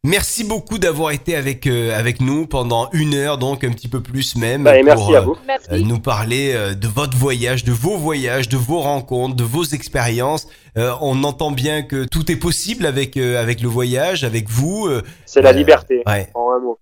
Merci 0.05 0.43
beaucoup 0.43 0.77
d'avoir 0.77 1.11
été 1.11 1.35
avec 1.35 1.65
euh, 1.67 1.97
avec 1.97 2.21
nous 2.21 2.45
pendant 2.47 2.89
une 2.93 3.13
heure, 3.15 3.37
donc 3.39 3.63
un 3.63 3.71
petit 3.71 3.87
peu 3.89 4.01
plus 4.01 4.35
même, 4.37 4.63
Bah, 4.63 4.77
et 4.77 4.81
pour 4.81 4.85
merci 4.85 5.15
à 5.15 5.19
euh, 5.19 5.21
vous. 5.21 5.35
Merci. 5.45 5.67
euh, 5.71 5.79
nous 5.79 5.99
parler 5.99 6.53
euh, 6.53 6.75
de 6.75 6.87
votre 6.87 7.17
voyage, 7.17 7.63
de 7.65 7.71
vos 7.73 7.97
voyages, 7.97 8.47
de 8.47 8.55
vos 8.55 8.79
rencontres, 8.79 9.35
de 9.35 9.43
vos 9.43 9.63
expériences. 9.63 10.47
Euh, 10.77 10.93
on 11.01 11.23
entend 11.23 11.49
bien 11.51 11.81
que 11.81 12.05
tout 12.05 12.31
est 12.31 12.35
possible 12.37 12.85
avec 12.85 13.17
euh, 13.17 13.41
avec 13.41 13.61
le 13.61 13.67
voyage, 13.67 14.23
avec 14.23 14.47
vous. 14.47 14.85
euh, 14.87 15.01
C'est 15.25 15.41
la 15.41 15.49
Euh, 15.49 15.53
liberté, 15.53 16.03
ouais. 16.05 16.29
en 16.35 16.51
un 16.51 16.59
mot. 16.59 16.79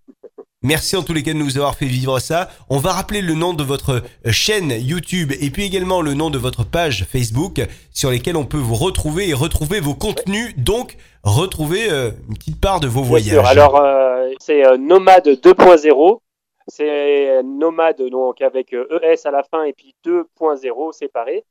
Merci 0.63 0.95
en 0.95 1.03
tous 1.03 1.13
les 1.13 1.23
cas 1.23 1.33
de 1.33 1.37
nous 1.37 1.57
avoir 1.57 1.75
fait 1.75 1.85
vivre 1.85 2.19
ça. 2.19 2.49
On 2.69 2.77
va 2.77 2.91
rappeler 2.93 3.21
le 3.21 3.33
nom 3.33 3.53
de 3.53 3.63
votre 3.63 4.01
euh, 4.25 4.31
chaîne 4.31 4.71
YouTube 4.71 5.31
et 5.39 5.49
puis 5.49 5.63
également 5.63 6.01
le 6.01 6.13
nom 6.13 6.29
de 6.29 6.37
votre 6.37 6.63
page 6.63 7.05
Facebook 7.11 7.61
sur 7.91 8.09
lesquelles 8.09 8.37
on 8.37 8.45
peut 8.45 8.57
vous 8.57 8.75
retrouver 8.75 9.29
et 9.29 9.33
retrouver 9.33 9.79
vos 9.79 9.93
contenus. 9.93 10.55
Donc 10.57 10.97
retrouver 11.23 11.89
euh, 11.89 12.11
une 12.29 12.37
petite 12.37 12.61
part 12.61 12.79
de 12.79 12.87
vos 12.87 13.01
Bien 13.01 13.09
voyages. 13.09 13.33
sûr. 13.33 13.45
Alors, 13.45 13.77
euh, 13.77 14.29
c'est 14.39 14.65
euh, 14.65 14.77
Nomade 14.77 15.27
2.0. 15.27 16.19
C'est 16.67 17.43
Nomade 17.43 18.01
donc 18.09 18.41
avec 18.41 18.71
ES 18.71 19.27
à 19.27 19.31
la 19.31 19.43
fin 19.43 19.63
et 19.63 19.73
puis 19.73 19.95
2.0 20.05 20.93
séparé. 20.93 21.43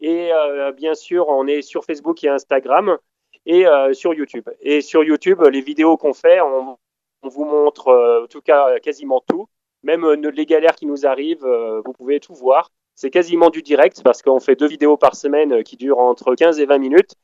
Et 0.00 0.30
bien 0.76 0.94
sûr, 0.94 1.28
on 1.28 1.46
est 1.46 1.60
sur 1.60 1.84
Facebook 1.84 2.24
et 2.24 2.28
Instagram 2.28 2.96
et 3.44 3.66
sur 3.92 4.14
YouTube. 4.14 4.48
Et 4.62 4.80
sur 4.80 5.04
YouTube, 5.04 5.42
les 5.52 5.60
vidéos 5.60 5.98
qu'on 5.98 6.14
fait, 6.14 6.40
on, 6.40 6.78
on 7.24 7.28
vous 7.28 7.44
montre 7.44 7.88
euh, 7.88 8.24
en 8.24 8.26
tout 8.26 8.40
cas 8.40 8.78
quasiment 8.80 9.22
tout. 9.26 9.48
Même 9.82 10.04
euh, 10.04 10.30
les 10.30 10.46
galères 10.46 10.74
qui 10.74 10.86
nous 10.86 11.06
arrivent, 11.06 11.44
euh, 11.44 11.80
vous 11.84 11.92
pouvez 11.92 12.20
tout 12.20 12.34
voir. 12.34 12.70
C'est 12.94 13.10
quasiment 13.10 13.50
du 13.50 13.62
direct 13.62 14.02
parce 14.04 14.22
qu'on 14.22 14.40
fait 14.40 14.56
deux 14.56 14.68
vidéos 14.68 14.96
par 14.96 15.16
semaine 15.16 15.52
euh, 15.52 15.62
qui 15.62 15.76
durent 15.76 15.98
entre 15.98 16.34
15 16.34 16.60
et 16.60 16.66
20 16.66 16.78
minutes. 16.78 17.14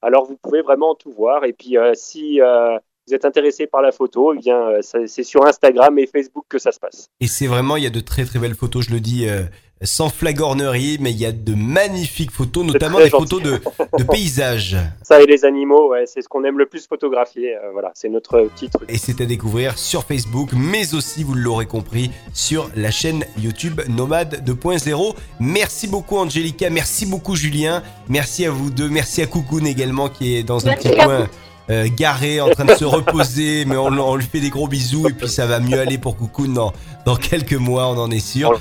Alors 0.00 0.24
vous 0.24 0.36
pouvez 0.36 0.62
vraiment 0.62 0.94
tout 0.94 1.12
voir. 1.12 1.44
Et 1.44 1.52
puis 1.52 1.76
euh, 1.76 1.92
si 1.94 2.40
euh, 2.40 2.78
vous 3.06 3.14
êtes 3.14 3.24
intéressé 3.24 3.66
par 3.66 3.82
la 3.82 3.92
photo, 3.92 4.32
eh 4.34 4.38
bien 4.38 4.58
euh, 4.58 4.80
c'est 4.82 5.22
sur 5.22 5.44
Instagram 5.46 5.98
et 5.98 6.06
Facebook 6.06 6.44
que 6.48 6.58
ça 6.58 6.72
se 6.72 6.80
passe. 6.80 7.08
Et 7.20 7.26
c'est 7.26 7.46
vraiment, 7.46 7.76
il 7.76 7.84
y 7.84 7.86
a 7.86 7.90
de 7.90 8.00
très 8.00 8.24
très 8.24 8.38
belles 8.38 8.54
photos, 8.54 8.86
je 8.86 8.92
le 8.92 9.00
dis 9.00 9.28
euh, 9.28 9.42
sans 9.82 10.08
flagornerie, 10.08 10.98
mais 11.00 11.10
il 11.10 11.18
y 11.18 11.26
a 11.26 11.32
de 11.32 11.54
magnifiques 11.54 12.30
photos, 12.30 12.64
notamment 12.64 12.98
des 12.98 13.08
gentil. 13.08 13.28
photos 13.28 13.42
de, 13.42 13.60
de 13.98 14.04
paysages. 14.04 14.76
Ça 15.02 15.20
et 15.20 15.26
les 15.26 15.44
animaux, 15.44 15.90
ouais, 15.90 16.04
c'est 16.06 16.22
ce 16.22 16.28
qu'on 16.28 16.44
aime 16.44 16.58
le 16.58 16.66
plus 16.66 16.86
photographier. 16.86 17.54
Euh, 17.56 17.70
voilà, 17.72 17.90
c'est 17.94 18.08
notre 18.08 18.42
petit 18.54 18.68
truc. 18.70 18.88
Et 18.90 18.98
c'est 18.98 19.20
à 19.20 19.26
découvrir 19.26 19.78
sur 19.78 20.04
Facebook, 20.04 20.50
mais 20.54 20.94
aussi, 20.94 21.24
vous 21.24 21.34
l'aurez 21.34 21.66
compris, 21.66 22.10
sur 22.32 22.70
la 22.76 22.90
chaîne 22.90 23.24
YouTube 23.38 23.80
Nomade 23.88 24.42
2.0. 24.46 25.14
Merci 25.40 25.88
beaucoup 25.88 26.16
Angelica, 26.18 26.70
merci 26.70 27.06
beaucoup 27.06 27.36
Julien, 27.36 27.82
merci 28.08 28.46
à 28.46 28.50
vous 28.50 28.70
deux, 28.70 28.88
merci 28.88 29.22
à 29.22 29.26
Coucoune 29.26 29.66
également 29.66 30.08
qui 30.08 30.36
est 30.36 30.42
dans 30.42 30.66
un 30.66 30.70
Merci 30.70 30.88
petit 30.88 30.98
coin 30.98 31.28
euh, 31.70 31.88
garé 31.96 32.40
en 32.40 32.50
train 32.50 32.64
de 32.64 32.74
se 32.74 32.84
reposer, 32.84 33.64
mais 33.66 33.76
on, 33.76 33.86
on 33.86 34.16
lui 34.16 34.26
fait 34.26 34.40
des 34.40 34.50
gros 34.50 34.68
bisous 34.68 35.08
et 35.08 35.12
puis 35.12 35.28
ça 35.28 35.46
va 35.46 35.60
mieux 35.60 35.78
aller 35.78 35.98
pour 35.98 36.16
Coucoune 36.16 36.54
dans, 36.54 36.72
dans 37.06 37.16
quelques 37.16 37.54
mois, 37.54 37.88
on 37.88 37.98
en 37.98 38.10
est 38.10 38.20
sûr. 38.20 38.60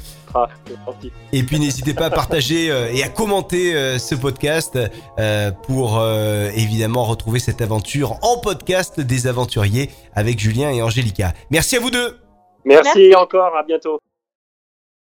Gentil. 0.85 1.11
Et 1.33 1.43
puis 1.43 1.59
n'hésitez 1.59 1.93
pas 1.93 2.05
à 2.05 2.09
partager 2.09 2.71
euh, 2.71 2.91
et 2.93 3.03
à 3.03 3.09
commenter 3.09 3.75
euh, 3.75 3.97
ce 3.97 4.15
podcast 4.15 4.77
euh, 5.19 5.51
pour 5.51 5.97
euh, 5.99 6.49
évidemment 6.55 7.03
retrouver 7.03 7.39
cette 7.39 7.61
aventure 7.61 8.17
en 8.21 8.39
podcast 8.39 8.99
des 8.99 9.27
aventuriers 9.27 9.89
avec 10.13 10.39
Julien 10.39 10.71
et 10.71 10.81
Angélica. 10.81 11.33
Merci 11.49 11.77
à 11.77 11.79
vous 11.79 11.91
deux 11.91 12.17
Merci, 12.63 12.91
Merci. 12.95 13.15
encore, 13.15 13.55
à 13.55 13.63
bientôt. 13.63 13.99